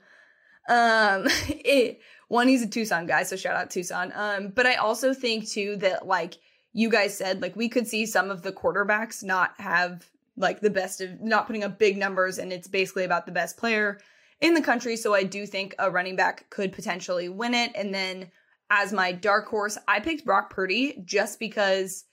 Um, 0.69 1.27
it, 1.49 2.01
one, 2.29 2.49
he's 2.49 2.63
a 2.63 2.69
Tucson 2.69 3.07
guy, 3.07 3.23
so 3.23 3.37
shout 3.37 3.57
out 3.57 3.71
Tucson. 3.71 4.13
Um, 4.15 4.49
but 4.49 4.67
I 4.67 4.75
also 4.75 5.15
think 5.15 5.49
too 5.49 5.77
that 5.77 6.07
like 6.07 6.35
you 6.73 6.91
guys 6.91 7.17
said, 7.17 7.41
like 7.41 7.57
we 7.57 7.69
could 7.69 7.87
see 7.87 8.07
some 8.07 8.31
of 8.31 8.43
the 8.43 8.53
quarterbacks 8.53 9.23
not 9.23 9.53
have 9.59 10.11
like 10.37 10.61
the 10.61 10.71
best 10.71 11.01
of 11.01 11.21
not 11.21 11.47
putting 11.47 11.65
up 11.65 11.79
big 11.79 11.97
numbers, 11.97 12.39
and 12.39 12.53
it's 12.53 12.69
basically 12.69 13.05
about 13.05 13.27
the 13.27 13.33
best 13.33 13.57
player 13.57 13.99
in 14.41 14.55
the 14.55 14.63
country. 14.63 14.97
So 14.97 15.15
I 15.15 15.23
do 15.25 15.47
think 15.47 15.75
a 15.79 15.91
running 15.91 16.17
back 16.17 16.49
could 16.51 16.73
potentially 16.73 17.29
win 17.29 17.55
it. 17.55 17.73
And 17.75 17.95
then 17.95 18.31
as 18.71 18.93
my 18.93 19.13
dark 19.13 19.47
horse, 19.49 19.79
I 19.89 20.01
picked 20.01 20.25
Brock 20.25 20.51
Purdy 20.51 21.03
just 21.05 21.39
because 21.39 22.05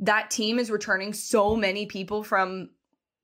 that 0.00 0.30
team 0.30 0.58
is 0.58 0.70
returning 0.70 1.12
so 1.12 1.56
many 1.56 1.86
people 1.86 2.22
from 2.22 2.70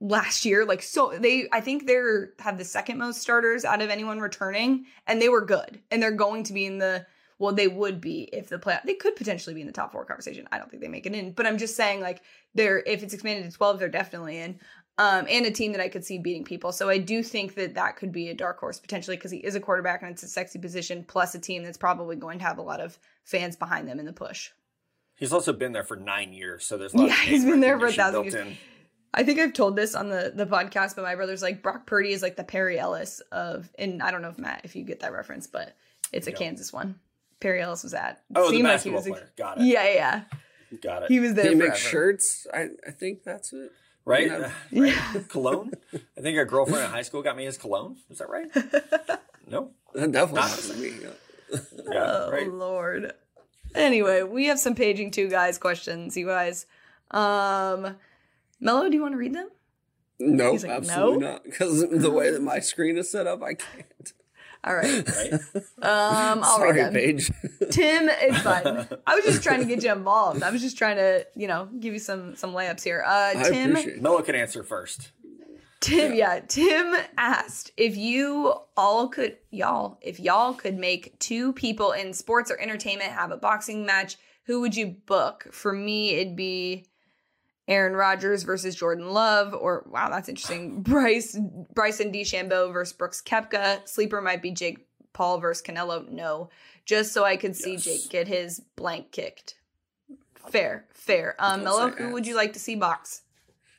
last 0.00 0.44
year 0.44 0.66
like 0.66 0.82
so 0.82 1.16
they 1.18 1.48
i 1.52 1.60
think 1.60 1.86
they're 1.86 2.34
have 2.40 2.58
the 2.58 2.64
second 2.64 2.98
most 2.98 3.22
starters 3.22 3.64
out 3.64 3.80
of 3.80 3.88
anyone 3.88 4.18
returning 4.20 4.84
and 5.06 5.22
they 5.22 5.28
were 5.28 5.44
good 5.44 5.80
and 5.90 6.02
they're 6.02 6.10
going 6.10 6.42
to 6.42 6.52
be 6.52 6.66
in 6.66 6.78
the 6.78 7.06
well 7.38 7.52
they 7.52 7.68
would 7.68 8.00
be 8.00 8.28
if 8.32 8.48
the 8.48 8.58
play 8.58 8.78
they 8.84 8.94
could 8.94 9.16
potentially 9.16 9.54
be 9.54 9.60
in 9.60 9.66
the 9.66 9.72
top 9.72 9.92
four 9.92 10.04
conversation 10.04 10.46
i 10.52 10.58
don't 10.58 10.70
think 10.70 10.82
they 10.82 10.88
make 10.88 11.06
it 11.06 11.14
in 11.14 11.32
but 11.32 11.46
i'm 11.46 11.58
just 11.58 11.76
saying 11.76 12.00
like 12.00 12.22
they're 12.54 12.82
if 12.86 13.02
it's 13.02 13.14
expanded 13.14 13.50
to 13.50 13.56
12 13.56 13.78
they're 13.78 13.88
definitely 13.88 14.38
in 14.38 14.58
um 14.98 15.26
and 15.28 15.46
a 15.46 15.50
team 15.50 15.72
that 15.72 15.80
i 15.80 15.88
could 15.88 16.04
see 16.04 16.18
beating 16.18 16.44
people 16.44 16.72
so 16.72 16.88
i 16.88 16.98
do 16.98 17.22
think 17.22 17.54
that 17.54 17.74
that 17.74 17.96
could 17.96 18.12
be 18.12 18.28
a 18.28 18.34
dark 18.34 18.58
horse 18.58 18.78
potentially 18.78 19.16
because 19.16 19.30
he 19.30 19.38
is 19.38 19.54
a 19.54 19.60
quarterback 19.60 20.02
and 20.02 20.10
it's 20.10 20.22
a 20.22 20.28
sexy 20.28 20.58
position 20.58 21.04
plus 21.06 21.34
a 21.34 21.38
team 21.38 21.62
that's 21.62 21.78
probably 21.78 22.16
going 22.16 22.38
to 22.38 22.44
have 22.44 22.58
a 22.58 22.62
lot 22.62 22.80
of 22.80 22.98
fans 23.24 23.56
behind 23.56 23.88
them 23.88 23.98
in 23.98 24.06
the 24.06 24.12
push 24.12 24.50
He's 25.16 25.32
also 25.32 25.52
been 25.52 25.70
there 25.70 25.84
for 25.84 25.96
nine 25.96 26.32
years, 26.32 26.66
so 26.66 26.76
there's 26.76 26.92
a 26.92 26.96
lot 26.96 27.06
yeah 27.06 27.14
of 27.14 27.20
he's 27.20 27.44
been 27.44 27.60
there 27.60 27.78
for 27.78 27.86
a 27.86 27.92
thousand 27.92 28.24
years 28.24 28.34
in. 28.34 28.56
I 29.14 29.22
think 29.22 29.38
I've 29.38 29.52
told 29.52 29.76
this 29.76 29.94
on 29.94 30.08
the 30.08 30.32
the 30.34 30.44
podcast, 30.44 30.96
but 30.96 31.02
my 31.02 31.14
brother's 31.14 31.40
like 31.40 31.62
Brock 31.62 31.86
Purdy 31.86 32.12
is 32.12 32.20
like 32.20 32.36
the 32.36 32.42
Perry 32.42 32.78
Ellis 32.78 33.20
of, 33.30 33.70
and 33.78 34.02
I 34.02 34.10
don't 34.10 34.22
know 34.22 34.28
if 34.28 34.38
Matt 34.38 34.62
if 34.64 34.74
you 34.74 34.84
get 34.84 35.00
that 35.00 35.12
reference, 35.12 35.46
but 35.46 35.76
it's 36.12 36.26
a. 36.26 36.32
Kansas 36.32 36.72
one. 36.72 36.98
Perry 37.40 37.60
Ellis 37.60 37.82
was 37.82 37.94
at. 37.94 38.22
Oh, 38.34 38.44
the 38.44 38.50
seemed 38.50 38.64
like 38.64 38.72
basketball 38.74 39.02
he 39.02 39.10
was. 39.10 39.18
player. 39.20 39.32
Got 39.36 39.60
it. 39.60 39.64
Yeah, 39.64 39.88
yeah, 39.92 40.22
Got 40.82 41.02
it. 41.04 41.10
he 41.10 41.20
was 41.20 41.34
there. 41.34 41.44
He 41.50 41.54
forever. 41.56 41.68
makes 41.70 41.80
shirts. 41.80 42.46
I, 42.52 42.68
I 42.86 42.90
think 42.90 43.24
that's 43.24 43.52
it. 43.52 43.70
right? 44.04 44.26
Yeah. 44.26 44.50
right? 44.72 45.28
Cologne? 45.28 45.72
I 46.16 46.20
think 46.20 46.38
a 46.38 46.44
girlfriend 46.44 46.84
in 46.84 46.90
high 46.90 47.02
school 47.02 47.22
got 47.22 47.36
me 47.36 47.44
his 47.44 47.58
cologne. 47.58 47.96
Is 48.10 48.18
that 48.18 48.28
right? 48.28 48.48
No? 49.46 49.72
That 49.94 50.10
definitely 50.10 50.40
Not- 50.40 50.78
me. 50.78 51.08
Yeah, 51.92 52.02
Oh 52.02 52.30
right. 52.30 52.50
Lord. 52.50 53.12
Anyway, 53.74 54.22
we 54.22 54.46
have 54.46 54.58
some 54.58 54.74
paging 54.74 55.10
two 55.10 55.28
guys 55.28 55.58
questions, 55.58 56.16
you 56.16 56.26
guys. 56.26 56.64
Um, 57.10 57.96
Mello, 58.60 58.88
do 58.88 58.94
you 58.96 59.02
want 59.02 59.12
to 59.12 59.18
read 59.18 59.34
them? 59.34 59.48
No, 60.18 60.52
He's 60.52 60.62
like, 60.64 60.72
absolutely 60.72 61.18
no? 61.18 61.32
not. 61.32 61.44
Because 61.44 61.86
the 61.90 62.10
way 62.10 62.30
that 62.30 62.40
my 62.40 62.58
screen 62.60 62.96
is 62.96 63.10
set 63.10 63.26
up, 63.26 63.42
I 63.42 63.54
can't. 63.54 64.12
All 64.64 64.74
right. 64.74 65.06
Right? 65.14 65.32
Um, 65.82 66.42
I'll 66.42 66.56
Sorry, 66.56 66.72
read 66.72 66.86
them. 66.86 66.94
Paige. 66.94 67.26
Tim, 67.70 68.08
it's 68.08 68.40
fine. 68.40 68.86
I 69.06 69.14
was 69.14 69.24
just 69.24 69.42
trying 69.42 69.60
to 69.60 69.66
get 69.66 69.82
you 69.82 69.92
involved. 69.92 70.42
I 70.42 70.50
was 70.50 70.62
just 70.62 70.78
trying 70.78 70.96
to, 70.96 71.26
you 71.36 71.46
know, 71.46 71.68
give 71.78 71.92
you 71.92 71.98
some 71.98 72.36
some 72.36 72.52
layups 72.54 72.82
here. 72.82 73.04
Uh, 73.06 73.32
Tim, 73.44 73.70
appreciate 73.72 73.96
it. 73.96 74.02
Mello 74.02 74.22
can 74.22 74.34
answer 74.34 74.62
first. 74.62 75.10
Tim, 75.80 76.14
yeah. 76.14 76.40
Tim 76.48 76.94
asked 77.18 77.72
if 77.76 77.96
you 77.96 78.54
all 78.76 79.08
could, 79.08 79.36
y'all, 79.50 79.98
if 80.00 80.18
y'all 80.18 80.54
could 80.54 80.78
make 80.78 81.18
two 81.18 81.52
people 81.52 81.92
in 81.92 82.14
sports 82.14 82.50
or 82.50 82.58
entertainment 82.58 83.10
have 83.10 83.30
a 83.30 83.36
boxing 83.36 83.84
match, 83.84 84.16
who 84.46 84.62
would 84.62 84.74
you 84.74 84.86
book? 84.86 85.46
For 85.52 85.74
me, 85.74 86.14
it'd 86.14 86.36
be 86.36 86.86
Aaron 87.66 87.94
Rodgers 87.94 88.42
versus 88.42 88.74
Jordan 88.74 89.10
Love, 89.10 89.54
or 89.54 89.84
wow, 89.90 90.10
that's 90.10 90.28
interesting. 90.28 90.80
Bryce 90.82 91.38
Bryson 91.74 92.12
DeChambeau 92.12 92.72
versus 92.72 92.92
Brooks 92.92 93.22
Koepka. 93.22 93.88
Sleeper 93.88 94.20
might 94.20 94.42
be 94.42 94.50
Jake 94.50 94.86
Paul 95.12 95.38
versus 95.38 95.62
Canelo. 95.64 96.08
No, 96.10 96.50
just 96.84 97.12
so 97.12 97.24
I 97.24 97.36
could 97.36 97.56
see 97.56 97.72
Yes. 97.72 97.84
Jake 97.84 98.10
get 98.10 98.28
his 98.28 98.60
blank 98.76 99.12
kicked. 99.12 99.54
Fair, 100.50 100.84
fair. 100.92 101.34
Um, 101.38 101.64
Don't 101.64 101.64
Mello, 101.64 101.90
who 101.90 102.12
would 102.12 102.26
you 102.26 102.36
like 102.36 102.52
to 102.52 102.58
see 102.58 102.74
box? 102.74 103.22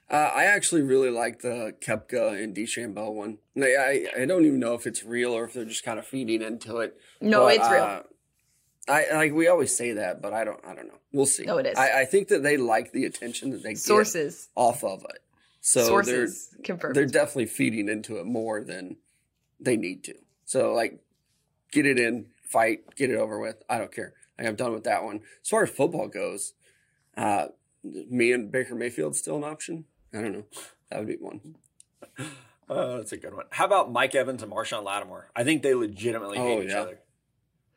Uh, 0.10 0.32
I 0.36 0.46
actually 0.46 0.82
really 0.84 1.10
like 1.10 1.42
the 1.42 1.74
Koepka 1.82 2.42
and 2.44 2.56
DeChambeau 2.56 3.12
one. 3.14 3.40
Like, 3.56 3.72
I 3.80 4.08
I 4.20 4.26
don't 4.26 4.46
even 4.46 4.60
know 4.60 4.74
if 4.76 4.86
it's 4.88 5.04
real 5.04 5.32
or 5.32 5.46
if 5.46 5.54
they're 5.54 5.66
just 5.66 5.84
kind 5.84 5.98
of 6.00 6.06
feeding 6.06 6.42
into 6.42 6.78
it. 6.80 6.96
No, 7.22 7.42
But, 7.46 7.56
it's 7.56 7.70
real. 7.70 8.04
Uh, 8.88 8.92
I 8.92 9.16
like 9.16 9.34
we 9.34 9.48
always 9.48 9.76
say 9.76 9.94
that, 9.94 10.22
but 10.22 10.34
I 10.34 10.44
don't. 10.44 10.60
I 10.66 10.76
don't 10.76 10.88
know. 10.88 11.00
We'll 11.12 11.26
see. 11.26 11.44
No, 11.44 11.58
it 11.58 11.66
is. 11.66 11.78
I, 11.78 12.02
I 12.02 12.06
think 12.06 12.28
that 12.30 12.44
they 12.44 12.58
like 12.58 12.92
the 12.92 13.06
attention 13.06 13.52
that 13.52 13.64
they 13.64 13.70
get 13.70 13.80
Sources, 13.80 14.50
off 14.56 14.84
of 14.84 15.04
it. 15.10 15.22
So 15.62 15.84
sources 15.88 16.50
they're 16.52 16.64
confirmed. 16.64 16.96
they're 16.96 17.06
definitely 17.08 17.48
feeding 17.48 17.90
into 17.90 18.18
it 18.20 18.26
more 18.26 18.64
than 18.64 18.98
they 19.60 19.76
need 19.78 20.04
to. 20.04 20.14
So 20.46 20.74
like, 20.74 21.00
get 21.72 21.88
it 21.88 21.98
in, 21.98 22.28
fight, 22.44 22.96
get 22.96 23.10
it 23.10 23.16
over 23.18 23.40
with. 23.40 23.64
I 23.68 23.80
don't 23.80 23.92
care. 23.92 24.14
Like, 24.38 24.48
I'm 24.48 24.56
done 24.56 24.74
with 24.74 24.84
that 24.84 25.04
one. 25.04 25.22
As 25.42 25.50
far 25.50 25.64
as 25.64 25.72
football 25.72 26.08
goes, 26.08 26.54
uh, 27.18 27.48
me 27.84 28.32
and 28.32 28.52
Baker 28.52 28.76
Mayfield 28.76 29.16
still 29.16 29.38
an 29.38 29.44
option. 29.44 29.86
I 30.14 30.22
don't 30.22 30.34
know. 30.34 30.46
That 30.92 31.00
would 31.00 31.08
be 31.08 31.16
one. 31.16 31.56
Oh, 32.70 32.98
that's 32.98 33.12
a 33.12 33.18
good 33.18 33.34
one. 33.36 33.46
How 33.52 33.66
about 33.66 33.92
Mike 33.92 34.14
Evans 34.16 34.42
and 34.44 34.52
Marshon 34.52 34.84
Lattimore? 34.84 35.30
I 35.36 35.44
think 35.44 35.62
they 35.64 35.74
legitimately 35.74 36.38
hate 36.38 36.58
Oh, 36.58 36.62
each 36.62 36.70
yeah. 36.70 36.82
other. 36.82 37.00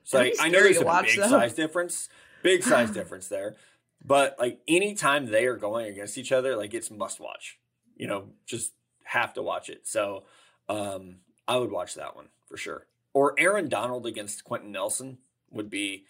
So 0.09 0.19
like, 0.19 0.37
I 0.41 0.49
know 0.49 0.63
there's 0.63 0.79
a 0.79 0.85
watch, 0.87 1.09
big 1.09 1.17
though. 1.19 1.29
size 1.29 1.53
difference, 1.53 2.09
big 2.43 2.63
size 2.63 2.91
difference 2.93 3.29
there. 3.29 3.57
But 4.03 4.37
like 4.39 4.61
anytime 4.67 5.27
they 5.27 5.45
are 5.47 5.57
going 5.57 5.87
against 5.87 6.17
each 6.17 6.33
other, 6.33 6.57
like 6.57 6.73
it's 6.73 6.91
must 6.91 7.21
watch. 7.21 7.59
You 7.95 8.07
know, 8.07 8.29
just 8.47 8.73
have 9.05 9.35
to 9.35 9.43
watch 9.43 9.69
it. 9.69 9.87
So 9.87 10.25
um, 10.67 11.17
I 11.47 11.59
would 11.59 11.71
watch 11.71 11.95
that 11.97 12.17
one 12.17 12.29
for 12.47 12.57
sure. 12.57 12.87
Or 13.13 13.35
Aaron 13.39 13.69
Donald 13.69 14.07
against 14.07 14.45
Quenton 14.45 14.73
Nelson 14.73 15.19
would 15.51 15.69
be. 15.69 16.05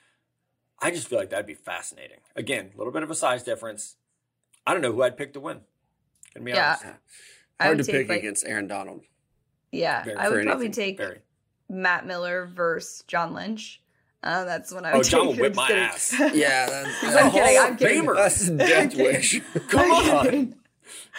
I 0.80 0.92
just 0.92 1.08
feel 1.08 1.18
like 1.18 1.30
that'd 1.30 1.44
be 1.46 1.54
fascinating. 1.54 2.18
Again, 2.36 2.70
a 2.72 2.78
little 2.78 2.92
bit 2.92 3.02
of 3.02 3.10
a 3.10 3.14
size 3.16 3.42
difference. 3.42 3.96
I 4.64 4.74
don't 4.74 4.82
know 4.82 4.92
who 4.92 5.02
I'd 5.02 5.16
pick 5.16 5.32
to 5.32 5.40
win. 5.40 5.62
Gonna 6.34 6.44
be 6.44 6.52
Yeah. 6.52 6.76
honest. 6.80 6.84
I 7.58 7.64
Hard 7.64 7.78
would 7.78 7.86
to 7.86 7.92
pick 7.92 8.08
like- 8.08 8.20
against 8.20 8.46
Aaron 8.46 8.68
Donald. 8.68 9.02
Yeah, 9.72 10.04
Very- 10.04 10.16
I 10.16 10.28
would 10.28 10.44
probably 10.44 10.66
anything, 10.66 10.84
take 10.84 10.96
Very. 10.98 11.22
Matt 11.68 12.06
Miller 12.06 12.46
versus 12.46 13.02
John 13.08 13.34
Lynch. 13.34 13.82
Uh, 14.22 14.44
that's 14.44 14.72
when 14.72 14.84
I 14.84 14.88
would. 14.88 14.94
Oh, 14.94 14.98
would 14.98 15.06
John 15.06 15.26
take. 15.28 15.28
will 15.36 15.42
whip 15.42 15.54
my 15.54 15.66
kidding. 15.68 15.82
ass. 15.82 16.14
Yeah, 16.34 16.66
that's, 17.02 17.04
I'm 17.16 17.28
a 17.28 17.30
kidding. 17.30 17.56
Hall 17.56 17.66
I'm 17.66 17.72
of 17.72 17.78
kidding. 17.78 18.04
Famer. 18.04 18.14
that's 18.16 18.48
a 18.48 18.56
death 18.56 18.96
wish. 18.96 19.40
Come 19.68 19.90
on. 19.90 20.54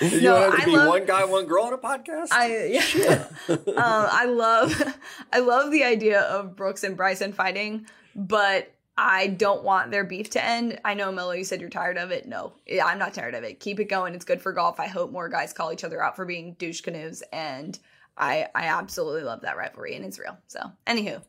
You 0.02 0.22
No, 0.22 0.34
want 0.40 0.54
it 0.54 0.58
to 0.58 0.62
I 0.64 0.66
be 0.66 0.72
love- 0.78 0.88
one 0.88 1.06
guy, 1.06 1.24
one 1.26 1.46
girl 1.46 1.64
on 1.66 1.74
a 1.74 1.78
podcast? 1.78 2.28
I 2.32 2.66
yeah. 2.66 3.26
um, 3.50 3.58
I 3.78 4.26
love 4.26 4.96
I 5.32 5.40
love 5.40 5.72
the 5.72 5.84
idea 5.84 6.22
of 6.22 6.56
Brooks 6.56 6.84
and 6.84 6.98
Bryson 6.98 7.34
fighting, 7.34 7.86
but 8.16 8.72
I 8.98 9.28
don't 9.28 9.64
want 9.64 9.92
their 9.92 10.04
beef 10.04 10.30
to 10.32 10.44
end. 10.44 10.80
I 10.84 10.94
know 10.94 11.12
Mello, 11.12 11.32
you 11.32 11.44
said 11.46 11.62
you're 11.62 11.70
tired 11.70 11.98
of 11.98 12.12
it. 12.12 12.28
No, 12.28 12.54
I'm 12.84 12.98
not 13.00 13.14
tired 13.14 13.34
of 13.36 13.44
it. 13.44 13.60
Keep 13.62 13.80
it 13.80 13.86
going. 13.86 14.14
It's 14.14 14.26
good 14.26 14.42
for 14.42 14.52
golf. 14.52 14.80
I 14.80 14.88
hope 14.88 15.12
more 15.12 15.30
guys 15.30 15.54
call 15.54 15.72
each 15.72 15.84
other 15.86 16.04
out 16.04 16.16
for 16.18 16.26
being 16.26 16.54
douche 16.60 16.82
canoes, 16.82 17.22
and 17.32 17.78
I 18.18 18.48
I 18.56 18.66
absolutely 18.66 19.24
love 19.24 19.42
that 19.42 19.56
rivalry, 19.58 19.96
and 19.96 20.04
it's 20.04 20.20
real. 20.20 20.38
So, 20.48 20.60
anywho, 20.88 21.22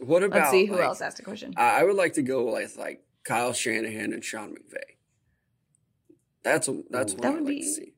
What 0.00 0.22
about? 0.22 0.38
let's 0.38 0.50
see 0.50 0.64
who 0.66 0.74
like, 0.76 0.84
else 0.84 1.00
asked 1.00 1.18
a 1.20 1.22
question. 1.22 1.54
I 1.56 1.80
I 1.80 1.84
would 1.84 1.96
like 1.96 2.14
to 2.14 2.22
go 2.22 2.52
with 2.54 2.76
like 2.76 3.02
Kyle 3.24 3.52
Shanahan 3.52 4.12
and 4.12 4.24
Sean 4.24 4.50
McVay. 4.54 4.96
That's 6.42 6.68
a, 6.68 6.82
that's 6.90 7.12
Ooh. 7.12 7.16
what 7.16 7.22
That 7.22 7.34
I'd 7.34 7.38
like 7.42 7.46
be- 7.46 7.60
to 7.62 7.66
see. 7.68 7.92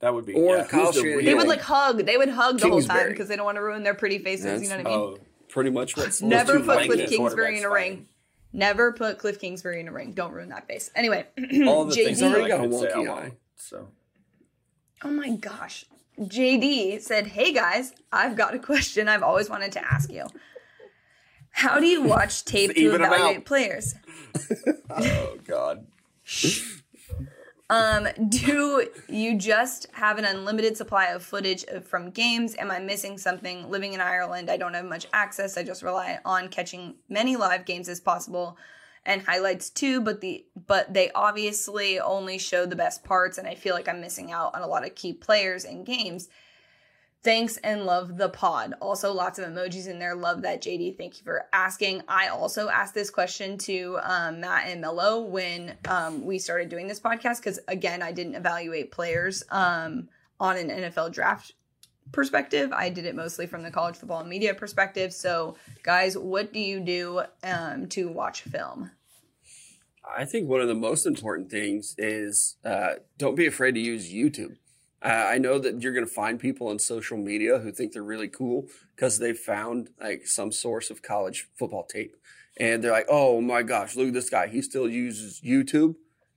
that 0.00 0.12
would 0.14 0.26
be 0.26 0.34
Or 0.34 0.56
yeah, 0.58 0.64
Kyle 0.66 0.92
the 0.92 1.00
Shanahan. 1.00 1.24
They 1.24 1.34
would 1.34 1.48
like 1.48 1.60
hug. 1.62 2.04
They 2.04 2.16
would 2.16 2.28
hug 2.28 2.58
the 2.58 2.68
whole 2.68 2.82
time 2.82 3.08
because 3.08 3.28
they 3.28 3.36
don't 3.36 3.44
want 3.46 3.56
to 3.56 3.62
ruin 3.62 3.82
their 3.82 3.94
pretty 3.94 4.18
faces. 4.18 4.44
That's- 4.44 4.62
you 4.62 4.68
know 4.68 4.76
what 4.78 4.86
I 4.86 4.90
mean? 4.90 4.98
Oh, 5.00 5.18
Pretty 5.48 5.70
much 5.70 5.96
what's 5.96 6.22
Never 6.22 6.58
put 6.60 6.66
lanky 6.76 6.88
Cliff 6.88 7.08
Kingsbury 7.10 7.58
in 7.58 7.64
a 7.64 7.70
ring. 7.70 7.90
fighting. 7.92 8.08
Never 8.52 8.92
put 8.92 9.18
Cliff 9.18 9.40
Kingsbury 9.40 9.80
in 9.80 9.88
a 9.88 9.92
ring. 9.92 10.12
Don't 10.12 10.30
ruin 10.32 10.50
that 10.50 10.68
face. 10.68 10.90
Anyway, 10.94 11.26
all 11.66 11.86
the 11.86 11.94
things 11.94 12.18
JD. 12.18 12.20
that 12.20 12.32
already 12.36 12.48
got 12.48 12.64
a 12.64 12.68
could 12.68 12.78
say 12.80 12.88
I 12.92 12.96
wonky 12.96 13.08
eye. 13.10 13.32
So 13.56 13.88
Oh 15.02 15.10
my 15.10 15.30
gosh. 15.30 15.86
JD 16.20 17.00
said, 17.00 17.28
Hey 17.28 17.52
guys, 17.52 17.92
I've 18.12 18.36
got 18.36 18.54
a 18.54 18.58
question 18.58 19.08
I've 19.08 19.22
always 19.22 19.48
wanted 19.48 19.72
to 19.72 19.92
ask 19.92 20.10
you. 20.12 20.26
How 21.50 21.80
do 21.80 21.86
you 21.86 22.02
watch 22.14 22.44
tape 22.44 22.74
to 22.74 22.94
evaluate 22.94 23.46
players? 23.46 23.94
Oh 24.92 25.38
God. 25.46 25.86
Um, 27.70 28.08
do 28.28 28.88
you 29.08 29.38
just 29.38 29.86
have 29.92 30.18
an 30.18 30.24
unlimited 30.24 30.76
supply 30.76 31.06
of 31.06 31.22
footage 31.22 31.64
from 31.84 32.10
games? 32.10 32.56
Am 32.58 32.72
I 32.72 32.80
missing 32.80 33.16
something? 33.16 33.70
Living 33.70 33.92
in 33.92 34.00
Ireland, 34.00 34.50
I 34.50 34.56
don't 34.56 34.74
have 34.74 34.84
much 34.84 35.06
access. 35.12 35.56
I 35.56 35.62
just 35.62 35.84
rely 35.84 36.18
on 36.24 36.48
catching 36.48 36.96
many 37.08 37.36
live 37.36 37.64
games 37.64 37.88
as 37.88 38.00
possible 38.00 38.56
and 39.06 39.22
highlights 39.22 39.70
too, 39.70 40.00
but 40.00 40.20
the 40.20 40.44
but 40.66 40.92
they 40.92 41.10
obviously 41.12 41.98
only 41.98 42.38
show 42.38 42.66
the 42.66 42.76
best 42.76 43.04
parts 43.04 43.38
and 43.38 43.48
I 43.48 43.54
feel 43.54 43.74
like 43.74 43.88
I'm 43.88 44.00
missing 44.00 44.32
out 44.32 44.54
on 44.54 44.62
a 44.62 44.66
lot 44.66 44.86
of 44.86 44.94
key 44.94 45.12
players 45.12 45.64
and 45.64 45.86
games. 45.86 46.28
Thanks 47.22 47.58
and 47.58 47.84
love 47.84 48.16
the 48.16 48.30
pod. 48.30 48.72
Also, 48.80 49.12
lots 49.12 49.38
of 49.38 49.46
emojis 49.46 49.86
in 49.86 49.98
there. 49.98 50.14
Love 50.14 50.40
that, 50.40 50.62
JD. 50.62 50.96
Thank 50.96 51.18
you 51.18 51.24
for 51.24 51.44
asking. 51.52 52.02
I 52.08 52.28
also 52.28 52.70
asked 52.70 52.94
this 52.94 53.10
question 53.10 53.58
to 53.58 53.98
um, 54.02 54.40
Matt 54.40 54.68
and 54.68 54.80
Mello 54.80 55.20
when 55.20 55.76
um, 55.86 56.24
we 56.24 56.38
started 56.38 56.70
doing 56.70 56.88
this 56.88 56.98
podcast 56.98 57.36
because, 57.36 57.58
again, 57.68 58.00
I 58.00 58.12
didn't 58.12 58.36
evaluate 58.36 58.90
players 58.90 59.42
um, 59.50 60.08
on 60.38 60.56
an 60.56 60.70
NFL 60.70 61.12
draft 61.12 61.52
perspective. 62.12 62.72
I 62.72 62.88
did 62.88 63.06
it 63.06 63.14
mostly 63.14 63.46
from 63.46 63.62
the 63.62 63.70
college 63.70 63.96
football 63.96 64.24
media 64.24 64.54
perspective. 64.54 65.12
So, 65.12 65.56
guys, 65.82 66.16
what 66.16 66.52
do 66.52 66.60
you 66.60 66.80
do 66.80 67.22
um, 67.42 67.88
to 67.88 68.08
watch 68.08 68.42
film? 68.42 68.90
I 70.16 70.24
think 70.24 70.48
one 70.48 70.60
of 70.60 70.68
the 70.68 70.74
most 70.74 71.06
important 71.06 71.50
things 71.50 71.94
is 71.98 72.56
uh, 72.64 72.94
don't 73.18 73.36
be 73.36 73.46
afraid 73.46 73.74
to 73.74 73.80
use 73.80 74.12
YouTube. 74.12 74.56
Uh, 75.02 75.08
I 75.08 75.38
know 75.38 75.58
that 75.58 75.80
you're 75.80 75.94
going 75.94 76.06
to 76.06 76.12
find 76.12 76.38
people 76.38 76.68
on 76.68 76.78
social 76.78 77.16
media 77.16 77.58
who 77.58 77.72
think 77.72 77.92
they're 77.92 78.02
really 78.02 78.28
cool 78.28 78.66
because 78.94 79.18
they 79.18 79.32
found 79.32 79.90
like 80.00 80.26
some 80.26 80.52
source 80.52 80.90
of 80.90 81.02
college 81.02 81.48
football 81.58 81.84
tape. 81.84 82.16
And 82.58 82.84
they're 82.84 82.92
like, 82.92 83.06
oh 83.08 83.40
my 83.40 83.62
gosh, 83.62 83.96
look 83.96 84.08
at 84.08 84.14
this 84.14 84.28
guy. 84.28 84.48
He 84.48 84.60
still 84.60 84.88
uses 84.88 85.40
YouTube. 85.40 85.94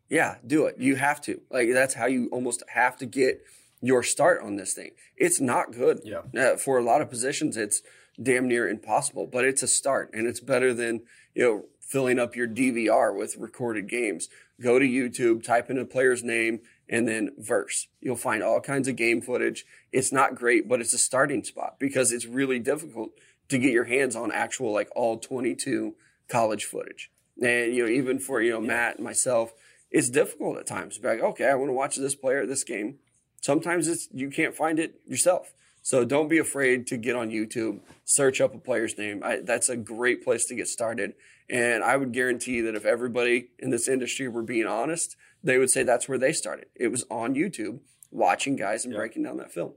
Yeah, 0.10 0.38
do 0.46 0.66
it. 0.66 0.76
You 0.78 0.96
have 0.96 1.20
to. 1.22 1.42
Like, 1.50 1.74
that's 1.74 1.96
how 1.96 2.06
you 2.06 2.30
almost 2.32 2.64
have 2.70 2.96
to 2.98 3.06
get 3.06 3.42
your 3.84 4.02
start 4.02 4.42
on 4.42 4.56
this 4.56 4.74
thing. 4.74 4.92
It's 5.18 5.42
not 5.42 5.74
good. 5.74 6.00
Yeah. 6.06 6.22
Uh, 6.36 6.56
for 6.56 6.78
a 6.78 6.84
lot 6.84 7.02
of 7.02 7.10
positions, 7.10 7.58
it's 7.58 7.82
damn 8.22 8.48
near 8.48 8.68
impossible, 8.68 9.28
but 9.28 9.44
it's 9.44 9.62
a 9.62 9.68
start 9.68 10.10
and 10.14 10.26
it's 10.26 10.40
better 10.40 10.74
than, 10.74 11.02
you 11.36 11.44
know, 11.44 11.66
filling 11.82 12.18
up 12.18 12.34
your 12.34 12.48
DVR 12.48 13.16
with 13.16 13.36
recorded 13.36 13.90
games. 13.90 14.30
Go 14.62 14.80
to 14.80 14.86
YouTube, 14.86 15.44
type 15.44 15.70
in 15.70 15.78
a 15.78 15.84
player's 15.84 16.24
name, 16.24 16.62
and 16.88 17.08
then 17.10 17.32
verse. 17.38 17.90
You'll 18.00 18.16
find 18.16 18.42
all 18.42 18.62
kinds 18.62 18.88
of 18.88 18.96
game 18.96 19.22
footage. 19.22 19.66
It's 19.92 20.14
not 20.14 20.36
great, 20.36 20.70
but 20.70 20.80
it's 20.80 20.94
a 20.94 20.98
starting 20.98 21.44
spot 21.44 21.76
because 21.78 22.14
it's 22.14 22.26
really 22.26 22.60
difficult 22.60 23.12
to 23.50 23.58
get 23.58 23.74
your 23.74 23.84
hands 23.84 24.16
on 24.16 24.32
actual 24.32 24.72
like 24.72 24.90
all 24.96 25.18
22 25.18 25.96
college 26.30 26.64
footage. 26.64 27.12
And 27.42 27.76
you 27.76 27.84
know, 27.84 27.92
even 27.92 28.18
for 28.18 28.42
you 28.42 28.52
know 28.52 28.62
Matt 28.62 28.96
and 28.96 29.04
myself, 29.04 29.54
it's 29.92 30.10
difficult 30.10 30.58
at 30.58 30.68
times 30.68 30.96
to 30.96 31.02
be 31.02 31.10
like, 31.10 31.22
okay, 31.22 31.50
I 31.50 31.56
want 31.56 31.68
to 31.68 31.74
watch 31.74 31.98
this 31.98 32.16
player, 32.16 32.46
this 32.46 32.64
game. 32.64 33.00
Sometimes 33.44 33.90
it's 33.90 34.08
you 34.14 34.30
can't 34.30 34.56
find 34.56 34.80
it 34.80 35.02
yourself. 35.06 35.54
So 35.82 36.06
don't 36.06 36.30
be 36.30 36.38
afraid 36.38 36.88
to 36.88 36.98
get 36.98 37.18
on 37.18 37.30
YouTube, 37.30 37.82
search 38.06 38.40
up 38.40 38.56
a 38.56 38.58
player's 38.58 38.98
name. 38.98 39.22
I, 39.22 39.42
that's 39.44 39.68
a 39.68 39.76
great 39.76 40.24
place 40.24 40.46
to 40.46 40.56
get 40.56 40.70
started. 40.70 41.14
And 41.50 41.84
I 41.84 41.98
would 41.98 42.14
guarantee 42.14 42.62
that 42.62 42.74
if 42.74 42.86
everybody 42.86 43.50
in 43.60 43.70
this 43.70 43.90
industry 43.90 44.30
were 44.30 44.44
being 44.44 44.66
honest, 44.66 45.18
they 45.44 45.58
would 45.58 45.70
say 45.70 45.84
that's 45.84 46.08
where 46.08 46.18
they 46.18 46.32
started. 46.32 46.68
It 46.74 46.88
was 46.88 47.04
on 47.12 47.36
YouTube, 47.36 47.80
watching 48.12 48.56
guys 48.56 48.86
and 48.86 48.94
yeah. 48.94 49.00
breaking 49.00 49.24
down 49.24 49.36
that 49.38 49.52
film. 49.52 49.74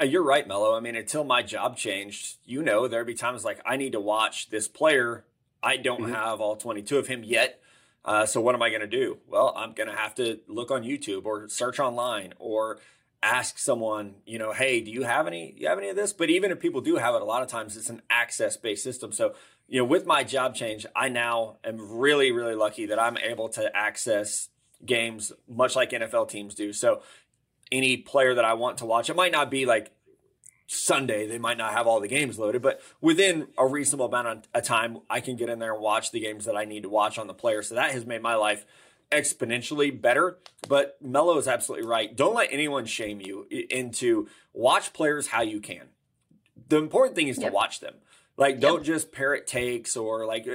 Uh, 0.00 0.04
you're 0.04 0.22
right, 0.22 0.46
Mello. 0.46 0.76
I 0.76 0.80
mean, 0.80 0.94
until 0.94 1.24
my 1.24 1.42
job 1.42 1.76
changed, 1.76 2.36
you 2.44 2.62
know, 2.62 2.86
there'd 2.86 3.08
be 3.08 3.14
times 3.14 3.44
like 3.44 3.60
I 3.66 3.76
need 3.76 3.92
to 3.92 4.00
watch 4.00 4.50
this 4.50 4.68
player. 4.68 5.24
I 5.64 5.78
don't 5.78 6.02
mm-hmm. 6.02 6.12
have 6.12 6.40
all 6.40 6.54
22 6.54 6.96
of 6.96 7.08
him 7.08 7.24
yet. 7.24 7.60
Uh, 8.04 8.26
so 8.26 8.40
what 8.40 8.54
am 8.54 8.62
I 8.62 8.68
going 8.68 8.82
to 8.82 8.86
do? 8.86 9.18
Well, 9.26 9.54
I'm 9.56 9.72
going 9.72 9.88
to 9.88 9.96
have 9.96 10.14
to 10.16 10.40
look 10.46 10.70
on 10.70 10.82
YouTube 10.82 11.24
or 11.24 11.48
search 11.48 11.80
online 11.80 12.34
or 12.38 12.78
ask 13.22 13.58
someone, 13.58 14.16
you 14.26 14.38
know, 14.38 14.52
hey, 14.52 14.82
do 14.82 14.90
you 14.90 15.04
have 15.04 15.26
any? 15.26 15.54
You 15.56 15.68
have 15.68 15.78
any 15.78 15.88
of 15.88 15.96
this? 15.96 16.12
But 16.12 16.28
even 16.28 16.50
if 16.50 16.60
people 16.60 16.82
do 16.82 16.96
have 16.96 17.14
it, 17.14 17.22
a 17.22 17.24
lot 17.24 17.42
of 17.42 17.48
times 17.48 17.76
it's 17.76 17.88
an 17.88 18.02
access 18.10 18.56
based 18.56 18.84
system. 18.84 19.12
So 19.12 19.34
you 19.68 19.78
know, 19.80 19.84
with 19.84 20.06
my 20.06 20.24
job 20.24 20.54
change, 20.54 20.86
I 20.94 21.08
now 21.08 21.56
am 21.64 21.98
really, 21.98 22.32
really 22.32 22.54
lucky 22.54 22.86
that 22.86 22.98
I'm 22.98 23.16
able 23.16 23.48
to 23.50 23.74
access 23.74 24.50
games 24.84 25.32
much 25.48 25.74
like 25.74 25.90
NFL 25.90 26.28
teams 26.28 26.54
do. 26.54 26.72
So 26.72 27.02
any 27.72 27.96
player 27.96 28.34
that 28.34 28.44
I 28.44 28.54
want 28.54 28.78
to 28.78 28.86
watch, 28.86 29.08
it 29.08 29.16
might 29.16 29.32
not 29.32 29.50
be 29.50 29.64
like 29.64 29.90
Sunday, 30.66 31.26
they 31.26 31.38
might 31.38 31.58
not 31.58 31.72
have 31.72 31.86
all 31.86 32.00
the 32.00 32.08
games 32.08 32.38
loaded, 32.38 32.62
but 32.62 32.80
within 33.00 33.48
a 33.58 33.66
reasonable 33.66 34.06
amount 34.06 34.46
of 34.54 34.62
time, 34.62 34.98
I 35.10 35.20
can 35.20 35.36
get 35.36 35.48
in 35.48 35.58
there 35.58 35.74
and 35.74 35.82
watch 35.82 36.10
the 36.10 36.20
games 36.20 36.46
that 36.46 36.56
I 36.56 36.64
need 36.64 36.84
to 36.84 36.88
watch 36.88 37.18
on 37.18 37.26
the 37.26 37.34
player. 37.34 37.62
So 37.62 37.74
that 37.74 37.90
has 37.92 38.06
made 38.06 38.22
my 38.22 38.34
life 38.34 38.64
exponentially 39.12 40.00
better. 40.00 40.38
But 40.66 40.96
Mello 41.02 41.36
is 41.38 41.46
absolutely 41.48 41.86
right. 41.86 42.14
Don't 42.14 42.34
let 42.34 42.48
anyone 42.50 42.86
shame 42.86 43.20
you 43.20 43.46
into 43.50 44.28
watch 44.52 44.92
players 44.92 45.28
how 45.28 45.42
you 45.42 45.60
can. 45.60 45.88
The 46.68 46.78
important 46.78 47.14
thing 47.14 47.28
is 47.28 47.38
yep. 47.38 47.50
to 47.50 47.54
watch 47.54 47.80
them. 47.80 47.94
Like, 48.36 48.58
don't 48.58 48.78
yep. 48.78 48.86
just 48.86 49.12
parrot 49.12 49.46
takes 49.46 49.96
or 49.96 50.26
like, 50.26 50.46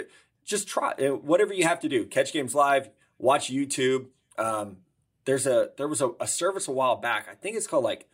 just 0.44 0.68
try 0.68 0.94
whatever 0.96 1.54
you 1.54 1.66
have 1.66 1.82
to 1.82 1.90
do. 1.90 2.06
Catch 2.06 2.34
games 2.34 2.56
live, 2.56 2.90
watch 3.20 3.52
YouTube. 3.52 4.08
Um, 4.38 4.78
there's 5.26 5.46
a 5.46 5.70
there 5.78 5.88
was 5.88 6.02
a, 6.02 6.12
a 6.20 6.26
service 6.28 6.68
a 6.68 6.72
while 6.72 6.96
back. 6.96 7.28
I 7.32 7.36
think 7.36 7.56
it's 7.56 7.68
called 7.68 7.84
like 7.84 8.10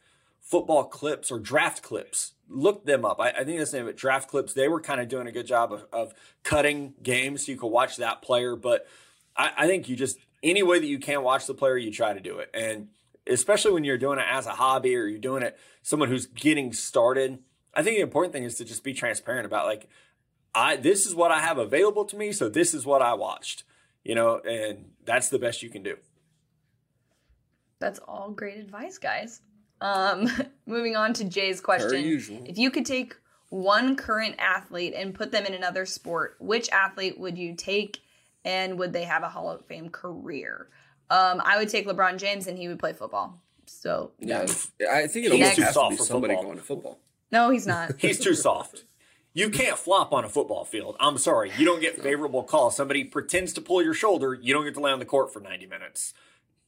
Football 0.49 0.85
Clips 0.85 1.31
or 1.31 1.39
Draft 1.39 1.83
Clips. 1.83 2.33
Look 2.47 2.85
them 2.85 3.05
up. 3.05 3.19
I, 3.19 3.31
I 3.31 3.43
think 3.43 3.57
that's 3.57 3.71
the 3.71 3.77
name 3.77 3.87
of 3.87 3.89
it. 3.89 3.97
Draft 3.97 4.29
Clips. 4.29 4.53
They 4.53 4.67
were 4.67 4.81
kind 4.81 5.01
of 5.01 5.07
doing 5.07 5.27
a 5.27 5.31
good 5.31 5.47
job 5.47 5.73
of, 5.73 5.85
of 5.91 6.13
cutting 6.43 6.93
games 7.01 7.45
so 7.45 7.51
you 7.51 7.57
could 7.57 7.67
watch 7.67 7.97
that 7.97 8.21
player. 8.21 8.55
But 8.55 8.87
I, 9.35 9.51
I 9.57 9.67
think 9.67 9.89
you 9.89 9.95
just 9.95 10.17
any 10.43 10.63
way 10.63 10.79
that 10.79 10.85
you 10.85 10.99
can 10.99 11.23
watch 11.23 11.47
the 11.47 11.53
player, 11.53 11.77
you 11.77 11.91
try 11.91 12.13
to 12.13 12.19
do 12.19 12.39
it. 12.39 12.49
And 12.53 12.89
especially 13.27 13.71
when 13.71 13.83
you're 13.83 13.97
doing 13.97 14.19
it 14.19 14.25
as 14.29 14.45
a 14.45 14.51
hobby 14.51 14.95
or 14.95 15.07
you're 15.07 15.19
doing 15.19 15.43
it 15.43 15.57
someone 15.81 16.09
who's 16.09 16.27
getting 16.27 16.73
started 16.73 17.39
I 17.75 17.83
think 17.83 17.97
the 17.97 18.01
important 18.01 18.33
thing 18.33 18.43
is 18.43 18.55
to 18.55 18.65
just 18.65 18.83
be 18.83 18.93
transparent 18.93 19.45
about 19.45 19.65
like, 19.65 19.89
I 20.53 20.77
this 20.77 21.05
is 21.05 21.13
what 21.13 21.31
I 21.31 21.39
have 21.39 21.57
available 21.57 22.05
to 22.05 22.15
me, 22.15 22.31
so 22.31 22.47
this 22.47 22.73
is 22.73 22.85
what 22.85 23.01
I 23.01 23.13
watched, 23.13 23.63
you 24.03 24.15
know, 24.15 24.39
and 24.39 24.91
that's 25.03 25.27
the 25.29 25.39
best 25.39 25.61
you 25.61 25.69
can 25.69 25.83
do. 25.83 25.97
That's 27.79 27.99
all 27.99 28.31
great 28.31 28.57
advice, 28.57 28.97
guys. 28.97 29.41
Um, 29.81 30.29
moving 30.65 30.95
on 30.95 31.13
to 31.13 31.23
Jay's 31.23 31.61
question. 31.61 32.03
If 32.45 32.57
you 32.57 32.71
could 32.71 32.85
take 32.85 33.15
one 33.49 33.95
current 33.95 34.35
athlete 34.39 34.93
and 34.95 35.13
put 35.13 35.31
them 35.31 35.45
in 35.45 35.53
another 35.53 35.85
sport, 35.85 36.35
which 36.39 36.69
athlete 36.69 37.19
would 37.19 37.37
you 37.37 37.55
take 37.55 37.99
and 38.43 38.77
would 38.79 38.93
they 38.93 39.03
have 39.03 39.23
a 39.23 39.29
Hall 39.29 39.49
of 39.49 39.65
Fame 39.65 39.89
career? 39.89 40.67
Um, 41.09 41.41
I 41.43 41.57
would 41.57 41.69
take 41.69 41.87
LeBron 41.87 42.17
James 42.17 42.47
and 42.47 42.57
he 42.57 42.67
would 42.67 42.79
play 42.79 42.93
football. 42.93 43.41
So 43.67 44.11
yeah, 44.19 44.45
I 44.91 45.07
think 45.07 45.25
it 45.25 45.31
almost 45.31 45.57
has 45.57 45.73
to 45.73 45.89
be 45.89 45.97
somebody 45.97 46.33
football. 46.33 46.43
going 46.43 46.57
to 46.57 46.63
football. 46.63 46.99
No, 47.31 47.49
he's 47.49 47.67
not. 47.67 47.93
he's 47.99 48.19
too 48.19 48.35
soft. 48.35 48.83
You 49.33 49.49
can't 49.49 49.77
flop 49.77 50.13
on 50.13 50.23
a 50.23 50.29
football 50.29 50.63
field. 50.63 50.95
I'm 50.99 51.17
sorry. 51.17 51.51
You 51.57 51.65
don't 51.65 51.81
get 51.81 52.01
favorable 52.01 52.43
calls. 52.43 52.77
Somebody 52.77 53.03
pretends 53.03 53.51
to 53.53 53.61
pull 53.61 53.83
your 53.83 53.93
shoulder. 53.93 54.33
You 54.33 54.53
don't 54.53 54.63
get 54.63 54.75
to 54.75 54.79
lay 54.79 54.91
on 54.91 54.99
the 54.99 55.05
court 55.05 55.33
for 55.33 55.41
90 55.41 55.65
minutes. 55.65 56.13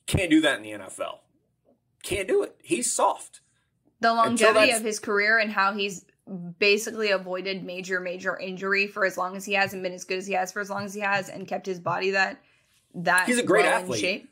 Can't 0.06 0.30
do 0.30 0.42
that 0.42 0.58
in 0.58 0.64
the 0.64 0.72
NFL. 0.72 1.20
Can't 2.08 2.28
do 2.28 2.42
it. 2.44 2.56
He's 2.64 2.94
soft. 2.94 3.42
The 4.00 4.14
longevity 4.14 4.72
of 4.72 4.82
his 4.82 4.98
career 4.98 5.40
and 5.40 5.52
how 5.52 5.74
he's 5.74 6.06
basically 6.58 7.12
avoided 7.12 7.66
major, 7.66 8.00
major 8.00 8.38
injury 8.38 8.88
for 8.88 9.04
as 9.04 9.18
long 9.18 9.36
as 9.36 9.44
he 9.44 9.54
has 9.54 9.74
and 9.74 9.84
been 9.84 9.92
as 9.92 10.06
good 10.06 10.18
as 10.18 10.26
he 10.26 10.34
has 10.34 10.52
for 10.54 10.62
as 10.62 10.70
long 10.70 10.86
as 10.86 10.94
he 10.94 11.02
has 11.02 11.28
and 11.28 11.48
kept 11.48 11.66
his 11.66 11.80
body 11.80 12.12
that 12.12 12.42
that 12.96 13.28
he's 13.28 13.38
a 13.38 13.44
great 13.44 13.66
well 13.66 13.82
athlete. 13.82 14.00
shape. 14.00 14.30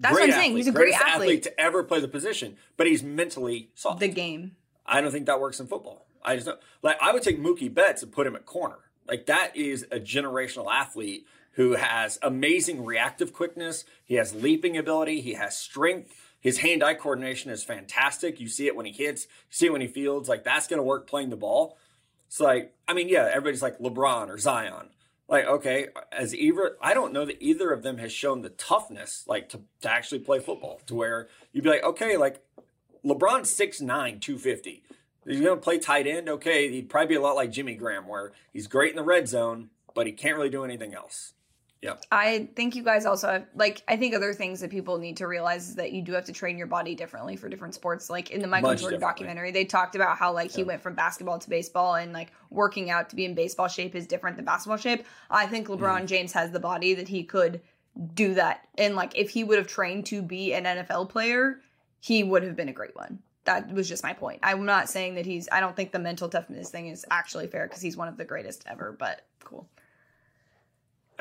That's 0.00 0.16
great 0.16 0.30
what 0.30 0.34
I'm 0.34 0.40
saying. 0.40 0.56
He's 0.56 0.66
a 0.66 0.72
great 0.72 0.94
athlete. 0.94 1.12
athlete 1.12 1.42
to 1.44 1.60
ever 1.60 1.84
play 1.84 2.00
the 2.00 2.08
position, 2.08 2.56
but 2.76 2.88
he's 2.88 3.04
mentally 3.04 3.70
soft. 3.74 4.00
The 4.00 4.08
game. 4.08 4.56
I 4.84 5.00
don't 5.00 5.12
think 5.12 5.26
that 5.26 5.40
works 5.40 5.60
in 5.60 5.68
football. 5.68 6.06
I 6.24 6.34
just 6.34 6.46
don't, 6.46 6.58
like 6.82 6.96
I 7.00 7.12
would 7.12 7.22
take 7.22 7.40
Mookie 7.40 7.72
Betts 7.72 8.02
and 8.02 8.10
put 8.10 8.26
him 8.26 8.34
at 8.34 8.46
corner. 8.46 8.78
Like 9.06 9.26
that 9.26 9.56
is 9.56 9.84
a 9.92 10.00
generational 10.00 10.66
athlete 10.72 11.26
who 11.52 11.74
has 11.74 12.18
amazing 12.22 12.84
reactive 12.84 13.32
quickness. 13.32 13.84
He 14.04 14.14
has 14.14 14.34
leaping 14.34 14.76
ability. 14.76 15.20
He 15.20 15.34
has 15.34 15.56
strength. 15.56 16.31
His 16.42 16.58
hand-eye 16.58 16.94
coordination 16.94 17.52
is 17.52 17.62
fantastic. 17.62 18.40
You 18.40 18.48
see 18.48 18.66
it 18.66 18.74
when 18.74 18.84
he 18.84 18.92
hits. 18.92 19.24
You 19.24 19.28
see 19.50 19.66
it 19.66 19.72
when 19.72 19.80
he 19.80 19.86
fields. 19.86 20.28
Like 20.28 20.42
that's 20.42 20.66
going 20.66 20.78
to 20.78 20.84
work 20.84 21.08
playing 21.08 21.30
the 21.30 21.36
ball. 21.36 21.78
It's 22.26 22.40
like 22.40 22.74
I 22.88 22.94
mean, 22.94 23.08
yeah, 23.08 23.28
everybody's 23.30 23.62
like 23.62 23.78
LeBron 23.78 24.28
or 24.28 24.38
Zion. 24.38 24.90
Like 25.28 25.46
okay, 25.46 25.88
as 26.10 26.34
either 26.34 26.76
I 26.82 26.94
don't 26.94 27.12
know 27.12 27.24
that 27.24 27.40
either 27.40 27.70
of 27.70 27.84
them 27.84 27.98
has 27.98 28.12
shown 28.12 28.42
the 28.42 28.50
toughness 28.50 29.24
like 29.28 29.50
to, 29.50 29.60
to 29.82 29.90
actually 29.90 30.18
play 30.18 30.40
football 30.40 30.80
to 30.86 30.96
where 30.96 31.28
you'd 31.52 31.62
be 31.62 31.70
like 31.70 31.84
okay, 31.84 32.16
like 32.16 32.42
LeBron's 33.04 33.54
6'9, 33.54 34.20
250. 34.20 34.82
He's 35.24 35.40
going 35.40 35.56
to 35.56 35.62
play 35.62 35.78
tight 35.78 36.08
end. 36.08 36.28
Okay, 36.28 36.68
he'd 36.70 36.90
probably 36.90 37.08
be 37.08 37.14
a 37.14 37.20
lot 37.20 37.36
like 37.36 37.52
Jimmy 37.52 37.74
Graham, 37.74 38.08
where 38.08 38.32
he's 38.52 38.66
great 38.66 38.90
in 38.90 38.96
the 38.96 39.04
red 39.04 39.28
zone, 39.28 39.70
but 39.94 40.06
he 40.06 40.12
can't 40.12 40.36
really 40.36 40.50
do 40.50 40.64
anything 40.64 40.94
else. 40.94 41.34
Yeah. 41.82 41.94
I 42.12 42.48
think 42.54 42.76
you 42.76 42.84
guys 42.84 43.06
also 43.06 43.28
have, 43.28 43.46
like, 43.56 43.82
I 43.88 43.96
think 43.96 44.14
other 44.14 44.32
things 44.32 44.60
that 44.60 44.70
people 44.70 44.98
need 44.98 45.16
to 45.16 45.26
realize 45.26 45.68
is 45.68 45.74
that 45.74 45.92
you 45.92 46.00
do 46.00 46.12
have 46.12 46.24
to 46.26 46.32
train 46.32 46.56
your 46.56 46.68
body 46.68 46.94
differently 46.94 47.34
for 47.34 47.48
different 47.48 47.74
sports. 47.74 48.08
Like 48.08 48.30
in 48.30 48.40
the 48.40 48.46
Michael 48.46 48.70
Much 48.70 48.80
Jordan 48.80 49.00
documentary, 49.00 49.50
they 49.50 49.64
talked 49.64 49.96
about 49.96 50.16
how, 50.16 50.32
like, 50.32 50.52
he 50.52 50.62
went 50.62 50.80
from 50.80 50.94
basketball 50.94 51.40
to 51.40 51.50
baseball 51.50 51.96
and, 51.96 52.12
like, 52.12 52.32
working 52.50 52.88
out 52.88 53.10
to 53.10 53.16
be 53.16 53.24
in 53.24 53.34
baseball 53.34 53.66
shape 53.66 53.96
is 53.96 54.06
different 54.06 54.36
than 54.36 54.44
basketball 54.44 54.76
shape. 54.76 55.04
I 55.28 55.46
think 55.46 55.66
LeBron 55.66 56.02
mm. 56.02 56.06
James 56.06 56.32
has 56.32 56.52
the 56.52 56.60
body 56.60 56.94
that 56.94 57.08
he 57.08 57.24
could 57.24 57.60
do 58.14 58.34
that. 58.34 58.66
And 58.78 58.94
like 58.94 59.16
if 59.16 59.30
he 59.30 59.44
would 59.44 59.58
have 59.58 59.66
trained 59.66 60.06
to 60.06 60.22
be 60.22 60.54
an 60.54 60.64
NFL 60.64 61.08
player, 61.08 61.60
he 62.00 62.22
would 62.22 62.42
have 62.42 62.56
been 62.56 62.68
a 62.68 62.72
great 62.72 62.96
one. 62.96 63.20
That 63.44 63.72
was 63.72 63.88
just 63.88 64.04
my 64.04 64.12
point. 64.12 64.40
I'm 64.42 64.64
not 64.64 64.88
saying 64.88 65.16
that 65.16 65.26
he's 65.26 65.48
I 65.50 65.60
don't 65.60 65.74
think 65.74 65.92
the 65.92 65.98
mental 65.98 66.28
toughness 66.28 66.70
thing 66.70 66.88
is 66.88 67.04
actually 67.10 67.48
fair 67.48 67.66
because 67.66 67.82
he's 67.82 67.96
one 67.96 68.08
of 68.08 68.16
the 68.16 68.24
greatest 68.24 68.64
ever, 68.66 68.94
but 68.98 69.26
cool. 69.44 69.68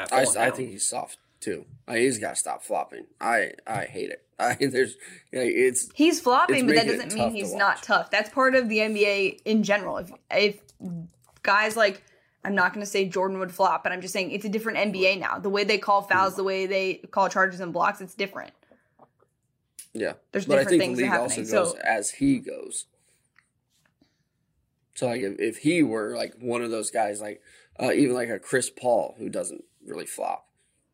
At 0.02 0.14
I, 0.14 0.48
I 0.48 0.50
think 0.52 0.70
he's 0.70 0.88
soft 0.88 1.18
too. 1.40 1.66
He's 1.90 2.18
got 2.20 2.32
to 2.32 2.36
stop 2.36 2.64
flopping. 2.64 3.06
I 3.20 3.52
I 3.68 3.86
hate 3.86 4.10
it. 4.12 4.24
I 4.40 4.56
there's 4.56 4.98
yeah, 5.32 5.42
it's 5.42 5.90
He's 5.94 6.20
flopping, 6.20 6.56
It's 6.58 6.66
but 6.66 6.76
that 6.76 6.88
doesn't 6.88 7.14
mean 7.14 7.24
tough 7.24 7.32
to 7.32 7.38
he's 7.38 7.54
not 7.54 7.84
tough. 7.84 8.12
That's 8.12 8.30
part 8.30 8.56
of 8.56 8.70
the 8.70 8.78
NBA 8.80 9.42
in 9.46 9.64
general. 9.64 9.98
If 9.98 10.12
if 10.32 10.60
guys 11.44 11.76
like 11.76 12.04
I'm 12.44 12.56
not 12.56 12.74
going 12.74 12.84
to 12.84 12.90
say 12.90 13.08
Jordan 13.08 13.38
would 13.40 13.54
flop, 13.54 13.84
but 13.84 13.92
I'm 13.92 14.02
just 14.02 14.14
saying 14.14 14.32
it's 14.32 14.46
a 14.46 14.50
different 14.50 14.94
NBA 14.94 15.20
now. 15.20 15.38
The 15.38 15.50
way 15.50 15.64
they 15.64 15.78
call 15.78 16.02
fouls, 16.02 16.36
the 16.36 16.44
way 16.44 16.66
they 16.66 16.96
call 16.96 17.30
charges 17.30 17.60
and 17.60 17.72
blocks, 17.72 18.02
it's 18.02 18.16
different. 18.16 18.52
yeah. 19.94 20.14
There's 20.32 20.46
but 20.48 20.58
I 20.58 20.64
different 20.64 20.70
think 20.70 20.82
things 20.82 20.98
the 20.98 21.04
that 21.04 21.10
are 21.10 21.14
league 21.14 21.22
also 21.22 21.42
happening. 21.42 21.52
goes 21.52 21.72
So 21.74 21.78
as 21.84 22.12
he 22.12 22.40
goes. 22.40 22.86
So 24.96 25.08
like 25.08 25.22
if, 25.22 25.40
if 25.40 25.58
he 25.60 25.84
were 25.84 26.16
like 26.16 26.36
one 26.40 26.62
of 26.64 26.72
those 26.72 26.90
guys, 26.92 27.22
like 27.22 27.42
uh, 27.80 27.92
even 27.92 28.16
like 28.16 28.30
a 28.30 28.40
Chris 28.40 28.70
Paul 28.70 29.16
who 29.18 29.30
doesn't 29.30 29.64
really 29.86 30.06
flop, 30.06 30.48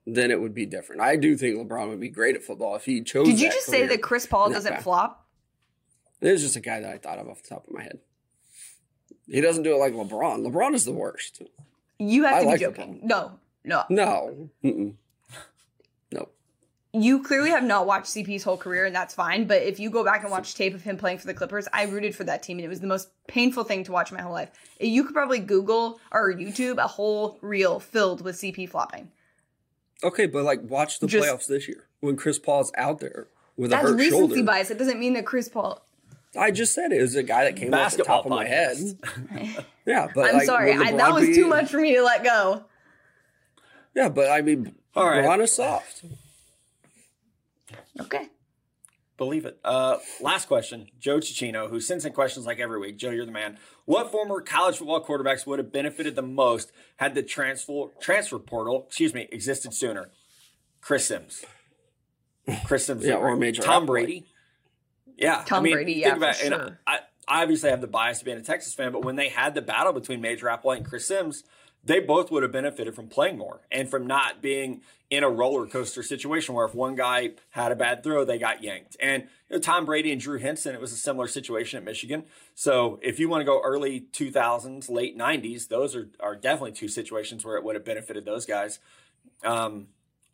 then 0.05 0.31
it 0.31 0.39
would 0.39 0.53
be 0.53 0.65
different. 0.65 1.01
I 1.01 1.15
do 1.15 1.35
think 1.35 1.57
LeBron 1.57 1.89
would 1.89 1.99
be 1.99 2.09
great 2.09 2.35
at 2.35 2.43
football 2.43 2.75
if 2.75 2.85
he 2.85 3.01
chose. 3.01 3.27
did 3.27 3.39
you 3.39 3.49
just 3.49 3.67
say 3.67 3.85
that 3.87 4.01
Chris 4.01 4.25
Paul 4.25 4.49
doesn't 4.49 4.73
path. 4.73 4.83
flop? 4.83 5.27
There's 6.19 6.41
just 6.41 6.55
a 6.55 6.61
guy 6.61 6.79
that 6.79 6.91
I 6.91 6.97
thought 6.97 7.19
of 7.19 7.27
off 7.29 7.43
the 7.43 7.49
top 7.49 7.67
of 7.67 7.73
my 7.73 7.83
head. 7.83 7.99
He 9.27 9.41
doesn't 9.41 9.63
do 9.63 9.73
it 9.73 9.77
like 9.77 9.93
LeBron. 9.93 10.47
LeBron 10.47 10.73
is 10.73 10.85
the 10.85 10.93
worst. 10.93 11.41
You 11.99 12.23
have 12.23 12.35
I 12.35 12.41
to 12.41 12.45
like 12.47 12.59
be 12.59 12.65
joking. 12.65 13.01
No, 13.03 13.39
no. 13.63 13.83
No. 13.89 14.49
Mm-mm. 14.63 14.93
No. 16.93 16.99
You 17.01 17.21
clearly 17.23 17.49
have 17.51 17.63
not 17.63 17.85
watched 17.85 18.07
CP's 18.07 18.43
whole 18.43 18.57
career, 18.57 18.85
and 18.85 18.95
that's 18.95 19.13
fine. 19.13 19.45
But 19.45 19.61
if 19.63 19.79
you 19.79 19.89
go 19.89 20.03
back 20.03 20.21
and 20.23 20.31
watch 20.31 20.55
tape 20.55 20.73
of 20.73 20.81
him 20.81 20.97
playing 20.97 21.17
for 21.19 21.27
the 21.27 21.33
Clippers, 21.33 21.67
I 21.73 21.83
rooted 21.83 22.15
for 22.15 22.23
that 22.23 22.41
team, 22.43 22.57
and 22.57 22.65
it 22.65 22.69
was 22.69 22.79
the 22.79 22.87
most 22.87 23.09
painful 23.27 23.63
thing 23.65 23.83
to 23.83 23.91
watch 23.91 24.11
my 24.11 24.21
whole 24.21 24.31
life. 24.33 24.49
You 24.79 25.03
could 25.03 25.13
probably 25.13 25.39
Google 25.39 25.99
or 26.11 26.33
YouTube 26.33 26.77
a 26.77 26.87
whole 26.87 27.37
reel 27.41 27.79
filled 27.79 28.21
with 28.21 28.35
CP 28.37 28.69
flopping. 28.69 29.11
Okay, 30.03 30.27
but 30.27 30.43
like 30.43 30.61
watch 30.63 30.99
the 30.99 31.07
Just- 31.07 31.27
playoffs 31.27 31.47
this 31.47 31.67
year 31.67 31.87
when 31.99 32.15
Chris 32.15 32.39
Paul's 32.39 32.71
out 32.77 32.99
there 32.99 33.27
with 33.57 33.71
a 33.71 33.75
That's 33.75 33.89
hurt 33.89 33.97
recency 33.97 34.17
shoulder. 34.35 34.43
bias. 34.43 34.71
It 34.71 34.77
doesn't 34.77 34.99
mean 34.99 35.13
that 35.13 35.25
Chris 35.25 35.49
Paul. 35.49 35.83
I 36.37 36.51
just 36.51 36.73
said 36.73 36.91
it 36.91 37.01
was 37.01 37.15
a 37.15 37.23
guy 37.23 37.45
that 37.45 37.55
came 37.55 37.73
off 37.73 37.91
the 37.93 38.03
Basketball 38.03 38.17
top 38.17 38.25
of 38.25 38.29
my 38.31 38.45
head. 38.45 38.77
Yeah, 39.87 40.07
but 40.13 40.27
I'm 40.29 40.33
like, 40.35 40.45
sorry, 40.45 40.73
I, 40.73 40.91
that 40.91 41.13
was 41.13 41.27
be- 41.27 41.33
too 41.35 41.47
much 41.47 41.69
for 41.71 41.79
me 41.79 41.95
to 41.95 42.03
let 42.03 42.21
go. 42.21 42.65
Yeah, 43.95 44.09
but 44.09 44.29
I 44.29 44.41
mean, 44.41 44.75
All 44.95 45.07
right. 45.07 45.23
LeBron 45.23 45.41
is 45.43 45.55
soft. 45.55 46.03
Okay. 47.99 48.27
Believe 49.17 49.45
it. 49.45 49.59
Uh, 49.63 49.97
last 50.21 50.47
question. 50.47 50.87
Joe 50.99 51.17
Cicino, 51.17 51.69
who 51.69 51.79
sends 51.79 52.05
in 52.05 52.13
questions 52.13 52.45
like 52.45 52.59
every 52.59 52.79
week. 52.79 52.97
Joe, 52.97 53.09
you're 53.09 53.25
the 53.25 53.31
man. 53.31 53.57
What 53.85 54.11
former 54.11 54.41
college 54.41 54.77
football 54.77 55.03
quarterbacks 55.03 55.47
would 55.47 55.57
have 55.57 55.71
benefited 55.71 56.15
the 56.15 56.21
most 56.21 56.71
had 56.97 57.15
the 57.15 57.23
transfer 57.23 57.85
transfer 57.99 58.37
portal, 58.37 58.85
excuse 58.87 59.15
me, 59.15 59.27
existed 59.31 59.73
sooner? 59.73 60.11
Chris 60.81 61.05
Sims. 61.05 61.43
Chris 62.65 62.85
Sims. 62.85 63.05
Yeah, 63.05 63.15
or 63.15 63.35
Major 63.35 63.63
Tom 63.63 63.83
Applewhite. 63.83 63.87
Brady. 63.87 64.25
Yeah. 65.17 65.43
Tom 65.47 65.59
I 65.59 65.63
mean, 65.63 65.73
Brady, 65.73 65.93
think 65.95 66.05
yeah, 66.05 66.15
about 66.15 66.35
for 66.35 66.45
and 66.45 66.53
sure. 66.53 66.79
I, 66.85 66.99
I 67.27 67.41
obviously 67.41 67.71
have 67.71 67.81
the 67.81 67.87
bias 67.87 68.19
of 68.19 68.25
being 68.25 68.37
a 68.37 68.43
Texas 68.43 68.75
fan, 68.75 68.91
but 68.91 69.03
when 69.03 69.15
they 69.15 69.29
had 69.29 69.55
the 69.55 69.61
battle 69.63 69.93
between 69.93 70.21
Major 70.21 70.45
Applewhite 70.45 70.77
and 70.77 70.85
Chris 70.85 71.07
Sims, 71.07 71.43
they 71.83 71.99
both 71.99 72.31
would 72.31 72.43
have 72.43 72.51
benefited 72.51 72.95
from 72.95 73.07
playing 73.07 73.37
more 73.37 73.61
and 73.71 73.89
from 73.89 74.05
not 74.05 74.41
being 74.41 74.81
in 75.09 75.23
a 75.23 75.29
roller 75.29 75.65
coaster 75.65 76.03
situation 76.03 76.53
where 76.53 76.65
if 76.65 76.75
one 76.75 76.95
guy 76.95 77.31
had 77.51 77.71
a 77.71 77.75
bad 77.75 78.03
throw, 78.03 78.25
they 78.25 78.37
got 78.37 78.61
yanked. 78.61 78.97
And 78.99 79.23
you 79.49 79.55
know, 79.55 79.59
Tom 79.61 79.85
Brady 79.85 80.11
and 80.11 80.19
Drew 80.19 80.37
Henson, 80.37 80.75
it 80.75 80.81
was 80.81 80.91
a 80.91 80.97
similar 80.97 81.27
situation 81.27 81.77
at 81.77 81.85
Michigan. 81.85 82.25
So 82.55 82.99
if 83.01 83.19
you 83.19 83.29
want 83.29 83.41
to 83.41 83.45
go 83.45 83.61
early 83.63 84.01
2000s, 84.11 84.89
late 84.89 85.17
90s, 85.17 85.69
those 85.69 85.95
are, 85.95 86.09
are 86.19 86.35
definitely 86.35 86.73
two 86.73 86.89
situations 86.89 87.45
where 87.45 87.55
it 87.55 87.63
would 87.63 87.75
have 87.75 87.85
benefited 87.85 88.25
those 88.25 88.45
guys. 88.45 88.79
Um, 89.43 89.87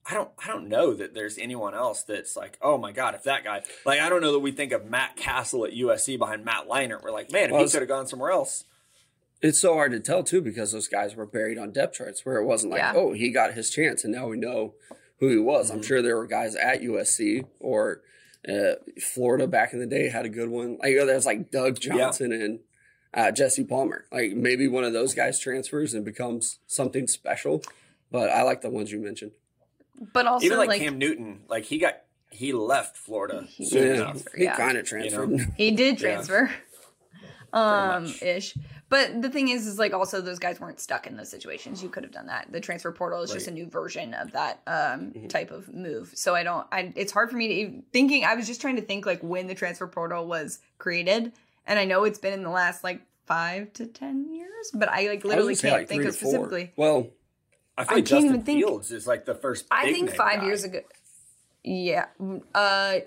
I 0.05 0.15
don't 0.15 0.29
I 0.43 0.47
don't 0.47 0.67
know 0.67 0.93
that 0.93 1.13
there's 1.13 1.37
anyone 1.37 1.73
else 1.73 2.03
that's 2.03 2.35
like, 2.35 2.57
oh 2.61 2.77
my 2.77 2.91
God, 2.91 3.15
if 3.15 3.23
that 3.23 3.43
guy 3.43 3.61
like 3.85 4.01
I 4.01 4.09
don't 4.09 4.21
know 4.21 4.33
that 4.33 4.39
we 4.39 4.51
think 4.51 4.71
of 4.71 4.89
Matt 4.89 5.15
Cassel 5.15 5.65
at 5.65 5.71
USC 5.71 6.17
behind 6.17 6.43
Matt 6.43 6.67
Leinart. 6.67 7.03
We're 7.03 7.11
like, 7.11 7.31
man, 7.31 7.45
if 7.45 7.51
Well, 7.51 7.63
he 7.63 7.69
could 7.69 7.81
have 7.81 7.89
gone 7.89 8.07
somewhere 8.07 8.31
else. 8.31 8.65
It's 9.43 9.59
so 9.59 9.73
hard 9.73 9.91
to 9.91 9.99
tell 9.99 10.23
too 10.23 10.41
because 10.41 10.71
those 10.71 10.87
guys 10.87 11.15
were 11.15 11.25
buried 11.27 11.57
on 11.59 11.71
depth 11.71 11.95
charts 11.97 12.25
where 12.25 12.37
it 12.37 12.45
wasn't 12.45 12.71
like, 12.71 12.79
Yeah. 12.79 12.93
oh, 12.95 13.11
he 13.13 13.29
got 13.31 13.53
his 13.53 13.69
chance 13.69 14.03
and 14.03 14.13
now 14.13 14.27
we 14.27 14.37
know 14.37 14.73
who 15.19 15.29
he 15.29 15.37
was. 15.37 15.67
Mm-hmm. 15.67 15.77
I'm 15.77 15.83
sure 15.83 16.01
there 16.01 16.15
were 16.17 16.25
guys 16.27 16.55
at 16.55 16.81
USC 16.81 17.45
or 17.59 18.01
uh, 18.47 18.75
Florida 19.01 19.45
back 19.47 19.73
in 19.73 19.79
the 19.79 19.85
day 19.85 20.09
had 20.09 20.25
a 20.25 20.29
good 20.29 20.49
one. 20.49 20.77
Like 20.81 20.91
you 20.91 20.99
know, 20.99 21.05
there's 21.05 21.25
like 21.25 21.51
Doug 21.51 21.79
Johnson 21.79 22.31
and 22.31 22.59
uh, 23.13 23.31
Jesse 23.31 23.63
Palmer. 23.65 24.05
Like 24.11 24.31
maybe 24.31 24.67
one 24.67 24.85
of 24.85 24.93
those 24.93 25.13
guys 25.13 25.39
transfers 25.39 25.93
and 25.93 26.03
becomes 26.05 26.59
something 26.65 27.07
special. 27.07 27.61
But 28.11 28.29
I 28.29 28.43
like 28.43 28.61
the 28.61 28.69
ones 28.69 28.91
you 28.91 28.99
mentioned. 28.99 29.31
But 30.13 30.25
also, 30.25 30.45
Even 30.45 30.57
like, 30.57 30.69
like, 30.69 30.81
Cam 30.81 30.97
Newton, 30.97 31.41
like 31.49 31.65
he 31.65 31.77
got 31.79 31.95
he 32.29 32.51
left 32.53 32.97
Florida 32.97 33.45
He 33.47 33.65
soon. 33.65 33.87
Yeah, 33.87 33.93
enough. 33.95 34.23
he 34.35 34.43
Yeah. 34.45 34.55
kind 34.55 34.77
of 34.77 34.85
transferred. 34.85 35.29
know? 35.31 35.45
he 35.57 35.71
did 35.71 35.99
Yeah. 36.01 36.07
transfer. 36.15 36.51
Um, 37.53 38.05
ish. 38.21 38.57
But 38.93 39.23
the 39.23 39.29
thing 39.29 39.47
is, 39.49 39.65
is 39.65 39.79
like 39.79 39.91
also 39.91 40.21
those 40.21 40.37
guys 40.37 40.59
weren't 40.59 40.79
stuck 40.79 41.07
in 41.07 41.17
those 41.17 41.29
situations. 41.29 41.81
You 41.81 41.89
could 41.89 42.03
have 42.03 42.11
done 42.11 42.27
that. 42.27 42.51
The 42.51 42.59
transfer 42.61 42.91
portal 42.91 43.23
is 43.23 43.31
just 43.33 43.47
a 43.47 43.51
new 43.51 43.65
version 43.65 44.13
of 44.13 44.31
that 44.33 44.61
um, 44.67 45.11
Mm-hmm. 45.13 45.27
type 45.27 45.49
of 45.49 45.73
move. 45.73 46.11
So 46.13 46.35
I 46.35 46.43
don't. 46.43 46.67
I 46.71 46.93
it's 46.95 47.11
hard 47.11 47.31
for 47.31 47.35
me 47.37 47.47
to 47.47 47.53
even 47.55 47.83
thinking. 47.91 48.23
I 48.23 48.35
was 48.35 48.45
just 48.45 48.61
trying 48.61 48.75
to 48.75 48.83
think 48.83 49.05
like 49.07 49.21
when 49.23 49.47
the 49.47 49.55
transfer 49.55 49.87
portal 49.87 50.27
was 50.27 50.59
created, 50.77 51.31
and 51.65 51.79
I 51.79 51.85
know 51.85 52.03
it's 52.03 52.19
been 52.19 52.33
in 52.33 52.43
the 52.43 52.51
last 52.51 52.83
like 52.83 53.01
five 53.25 53.73
to 53.73 53.87
ten 53.87 54.31
years, 54.33 54.69
but 54.75 54.89
I 54.89 55.07
like 55.07 55.23
literally 55.25 55.55
gonna 55.55 55.61
can't 55.69 55.81
like, 55.81 55.87
think 55.87 56.05
of 56.05 56.13
specifically. 56.13 56.71
Well, 56.75 57.07
I 57.77 57.81
I 57.81 57.85
like 57.85 57.87
can't 57.89 58.05
Justin 58.07 58.25
even 58.29 58.41
think- 58.43 58.59
Fields 58.63 58.91
is 58.91 59.07
like 59.07 59.25
the 59.25 59.33
first. 59.35 59.65
I 59.71 59.91
think 59.91 60.11
five 60.11 60.41
guy. 60.41 60.45
years 60.45 60.63
ago. 60.63 60.81
Yeah. 61.63 62.05
Uh 62.53 62.99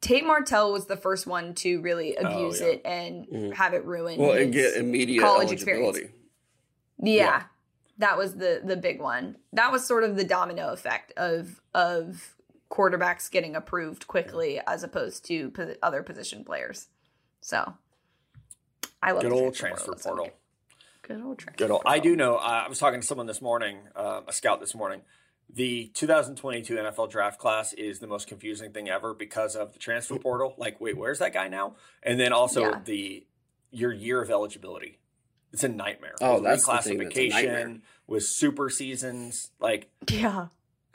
Tate 0.00 0.24
Martell 0.26 0.72
was 0.72 0.86
the 0.86 0.96
first 0.96 1.26
one 1.26 1.54
to 1.56 1.80
really 1.82 2.16
abuse 2.16 2.60
Oh, 2.62 2.66
yeah. 2.66 2.72
it 2.72 2.82
and 2.84 3.54
have 3.54 3.74
it 3.74 3.84
ruin. 3.84 4.18
well, 4.18 4.32
and 4.32 4.52
get 4.52 4.76
immediate 4.76 5.20
college 5.20 5.52
experience. 5.52 5.98
Yeah. 7.02 7.44
That 7.98 8.16
was 8.16 8.36
the 8.36 8.62
the 8.64 8.76
big 8.76 8.98
one. 9.00 9.36
That 9.52 9.70
was 9.72 9.86
sort 9.86 10.04
of 10.04 10.16
the 10.16 10.24
domino 10.24 10.72
effect 10.72 11.12
of 11.18 11.60
of 11.74 12.34
quarterbacks 12.70 13.30
getting 13.30 13.54
approved 13.56 14.06
quickly 14.06 14.60
as 14.66 14.82
opposed 14.82 15.24
to 15.26 15.52
other 15.82 16.02
position 16.02 16.44
players. 16.44 16.88
So 17.42 17.74
I 19.02 19.12
love 19.12 19.22
Good 19.22 19.32
old 19.32 19.54
transfer 19.54 19.92
okay. 19.92 20.02
portal. 20.02 20.28
Good 21.02 21.20
old 21.22 21.38
transfer. 21.38 21.58
Good 21.58 21.70
old. 21.70 21.82
portal. 21.82 21.92
I 21.92 21.98
do 21.98 22.16
know. 22.16 22.36
I 22.36 22.68
was 22.68 22.78
talking 22.78 23.00
to 23.02 23.06
someone 23.06 23.26
this 23.26 23.42
morning, 23.42 23.78
uh, 23.94 24.22
a 24.26 24.32
scout 24.32 24.60
this 24.60 24.74
morning. 24.74 25.02
The 25.52 25.90
2022 25.94 26.76
NFL 26.76 27.10
draft 27.10 27.38
class 27.38 27.72
is 27.72 27.98
the 27.98 28.06
most 28.06 28.28
confusing 28.28 28.72
thing 28.72 28.88
ever 28.88 29.14
because 29.14 29.56
of 29.56 29.72
the 29.72 29.78
transfer 29.78 30.14
mm-hmm. 30.14 30.22
portal. 30.22 30.54
Like, 30.56 30.80
wait, 30.80 30.96
where's 30.96 31.18
that 31.18 31.32
guy 31.32 31.48
now? 31.48 31.74
And 32.02 32.20
then 32.20 32.32
also 32.32 32.62
Yeah. 32.62 32.80
the 32.84 33.26
your 33.72 33.92
year 33.92 34.20
of 34.20 34.30
eligibility. 34.30 34.98
It's 35.52 35.64
a 35.64 35.68
nightmare. 35.68 36.14
Oh, 36.20 36.34
With 36.34 36.44
that's 36.44 36.64
the 36.64 36.72
that's 36.72 36.86
a 36.88 37.80
with 38.06 38.24
super 38.24 38.68
seasons. 38.68 39.50
Like 39.60 39.90
Yeah. 40.08 40.48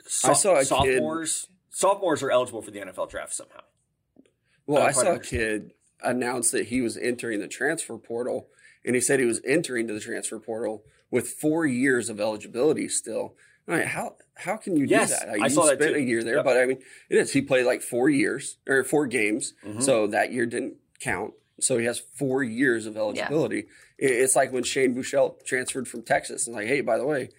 so- 0.06 0.30
I 0.30 0.32
saw 0.32 0.54
a 0.54 0.58
kid- 0.58 0.66
sophomores. 0.66 1.48
Sophomores 1.70 2.22
are 2.22 2.30
eligible 2.30 2.62
for 2.62 2.70
the 2.70 2.80
NFL 2.80 3.06
draft 3.06 3.34
somehow. 3.34 3.60
Well, 4.66 4.82
I 4.82 4.86
I 4.86 4.92
don't 4.92 5.04
saw 5.04 5.12
a 5.12 5.20
kid 5.20 5.74
announce 6.02 6.50
that 6.50 6.66
he 6.66 6.80
was 6.80 6.96
entering 6.96 7.40
the 7.40 7.48
transfer 7.48 7.98
portal, 7.98 8.48
and 8.84 8.94
he 8.94 9.00
said 9.00 9.20
he 9.20 9.26
was 9.26 9.40
entering 9.44 9.86
to 9.88 9.94
the 9.94 10.00
transfer 10.00 10.38
portal 10.38 10.84
with 11.10 11.28
four 11.28 11.66
years 11.66 12.08
of 12.08 12.20
eligibility 12.20 12.88
still. 12.88 13.36
All 13.68 13.74
right, 13.74 13.86
how 13.86 14.16
how 14.36 14.56
can 14.56 14.76
you 14.76 14.84
Yes, 14.86 15.08
do 15.08 15.16
that? 15.26 15.28
Like, 15.32 15.40
I 15.42 15.44
you 15.46 15.50
saw 15.50 15.66
that 15.66 15.78
spent 15.80 15.94
too. 15.94 15.98
a 16.00 16.02
year 16.02 16.22
there, 16.22 16.36
Yep. 16.36 16.44
but 16.44 16.56
I 16.58 16.66
mean, 16.66 16.78
it 17.10 17.16
is. 17.18 17.32
He 17.32 17.40
played 17.42 17.66
like 17.66 17.82
four 17.82 18.08
years 18.08 18.58
or 18.68 18.84
four 18.84 19.06
games, 19.06 19.54
Mm-hmm. 19.64 19.80
so 19.80 20.06
that 20.08 20.32
year 20.32 20.46
didn't 20.46 20.74
count. 21.00 21.32
So 21.60 21.78
he 21.78 21.86
has 21.86 21.98
four 21.98 22.42
years 22.42 22.84
of 22.86 22.96
eligibility. 22.96 23.60
It- 23.98 24.10
It's 24.12 24.36
like 24.36 24.52
when 24.52 24.62
Shane 24.62 24.94
Buechele 24.94 25.42
transferred 25.44 25.88
from 25.88 26.02
Texas, 26.02 26.46
and 26.46 26.54
like, 26.54 26.66
hey, 26.66 26.80
by 26.82 26.98
the 26.98 27.06
way, 27.06 27.30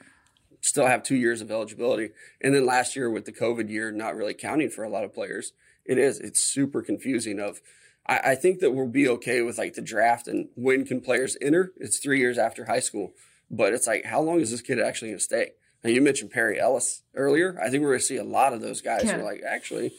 still 0.62 0.88
have 0.88 1.04
two 1.04 1.16
years 1.16 1.40
of 1.42 1.52
eligibility. 1.52 2.10
And 2.42 2.54
then 2.56 2.66
last 2.66 2.96
year 2.96 3.10
with 3.10 3.26
the 3.26 3.32
COVID 3.32 3.70
year 3.70 3.92
not 3.92 4.16
really 4.16 4.34
counting 4.34 4.70
for 4.70 4.84
a 4.84 4.90
lot 4.90 5.04
of 5.04 5.14
players, 5.14 5.54
it 5.86 5.98
is. 5.98 6.20
It's 6.20 6.40
super 6.40 6.82
confusing. 6.82 7.40
Of 7.40 7.62
I, 8.08 8.32
I 8.32 8.36
think 8.36 8.60
that 8.60 8.72
we'll 8.72 8.88
be 8.88 9.08
okay 9.10 9.42
with 9.44 9.58
like 9.60 9.76
the 9.76 9.82
draft 9.82 10.28
and 10.28 10.50
when 10.56 10.84
can 10.86 11.00
players 11.00 11.38
enter. 11.42 11.74
It's 11.78 12.00
three 12.00 12.20
years 12.20 12.38
after 12.40 12.66
high 12.66 12.80
school, 12.82 13.14
but 13.52 13.72
it's 13.74 13.86
like 13.88 14.06
how 14.06 14.20
long 14.22 14.40
is 14.42 14.50
this 14.52 14.62
kid 14.62 14.80
actually 14.80 15.10
going 15.10 15.20
to 15.20 15.24
stay? 15.24 15.52
Now 15.88 15.94
you 15.94 16.02
mentioned 16.02 16.32
Perry 16.32 16.60
Ellis 16.60 17.04
earlier. 17.16 17.58
I 17.64 17.70
think 17.70 17.82
we're 17.82 17.92
going 17.92 18.00
to 18.02 18.06
see 18.06 18.18
a 18.18 18.24
lot 18.26 18.52
of 18.52 18.60
those 18.60 18.82
guys 18.82 19.04
who 19.10 19.20
are 19.20 19.24
like, 19.24 19.42
actually, 19.48 19.94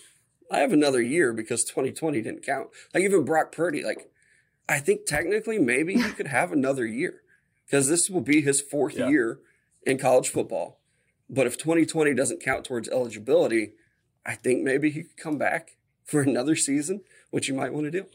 I 0.50 0.58
have 0.58 0.70
another 0.74 1.00
year 1.00 1.32
because 1.32 1.64
2020 1.64 2.20
didn't 2.20 2.42
count. 2.44 2.68
Like 2.92 3.04
even 3.04 3.24
Brock 3.24 3.52
Purdy, 3.52 3.82
like 3.82 4.10
I 4.68 4.80
think 4.80 5.06
technically 5.06 5.58
maybe 5.58 5.94
he 5.94 6.10
could 6.10 6.26
have 6.26 6.52
another 6.52 6.84
year 6.86 7.22
because 7.64 7.88
this 7.88 8.10
will 8.10 8.20
be 8.20 8.42
his 8.42 8.60
fourth 8.60 8.98
Yeah. 8.98 9.08
year 9.08 9.38
in 9.86 9.96
college 9.96 10.28
football. 10.28 10.78
But 11.30 11.46
if 11.46 11.56
2020 11.56 12.12
doesn't 12.12 12.42
count 12.42 12.66
towards 12.66 12.90
eligibility, 12.90 13.72
I 14.26 14.34
think 14.34 14.62
maybe 14.62 14.90
he 14.90 15.04
could 15.04 15.16
come 15.16 15.38
back 15.38 15.78
for 16.04 16.20
another 16.20 16.54
season, 16.54 17.00
which 17.30 17.48
you 17.48 17.54
might 17.54 17.72
want 17.72 17.86
to 17.86 17.90
do. 17.90 18.06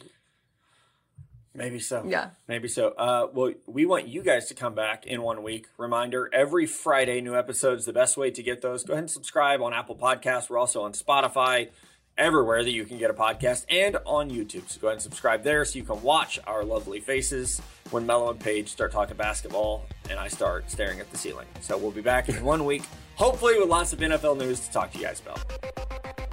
Maybe 1.55 1.79
so. 1.79 2.03
Yeah. 2.05 2.29
Maybe 2.47 2.67
so. 2.67 2.89
Uh, 2.89 3.27
well, 3.31 3.53
we 3.67 3.85
want 3.85 4.07
you 4.07 4.23
guys 4.23 4.47
to 4.47 4.55
come 4.55 4.73
back 4.73 5.05
in 5.05 5.21
one 5.21 5.43
week. 5.43 5.67
Reminder 5.77 6.29
every 6.33 6.65
Friday, 6.65 7.21
new 7.21 7.35
episodes. 7.35 7.85
The 7.85 7.93
best 7.93 8.17
way 8.17 8.31
to 8.31 8.41
get 8.41 8.61
those, 8.61 8.83
go 8.83 8.93
ahead 8.93 9.03
and 9.03 9.11
subscribe 9.11 9.61
on 9.61 9.73
Apple 9.73 9.95
Podcasts. 9.95 10.49
We're 10.49 10.57
also 10.57 10.81
on 10.81 10.93
Spotify, 10.93 11.69
everywhere 12.17 12.63
that 12.63 12.71
you 12.71 12.85
can 12.85 12.97
get 12.97 13.11
a 13.11 13.13
podcast, 13.13 13.65
and 13.69 13.97
on 14.05 14.31
YouTube. 14.31 14.67
So 14.67 14.81
go 14.81 14.87
ahead 14.87 14.95
and 14.95 15.01
subscribe 15.01 15.43
there 15.43 15.63
so 15.63 15.77
you 15.77 15.85
can 15.85 16.01
watch 16.01 16.39
our 16.47 16.63
lovely 16.63 16.99
faces 16.99 17.61
when 17.91 18.05
Mello 18.05 18.31
and 18.31 18.39
Paige 18.39 18.69
start 18.69 18.91
talking 18.91 19.15
basketball 19.15 19.85
and 20.09 20.19
I 20.19 20.29
start 20.29 20.71
staring 20.71 20.99
at 20.99 21.11
the 21.11 21.17
ceiling. 21.17 21.47
So 21.61 21.77
we'll 21.77 21.91
be 21.91 22.01
back 22.01 22.29
in 22.29 22.43
one 22.43 22.65
week, 22.65 22.83
hopefully 23.15 23.59
with 23.59 23.69
lots 23.69 23.93
of 23.93 23.99
NFL 23.99 24.39
news 24.39 24.59
to 24.61 24.71
talk 24.71 24.91
to 24.93 24.97
you 24.97 25.05
guys 25.05 25.21
about. 25.21 26.32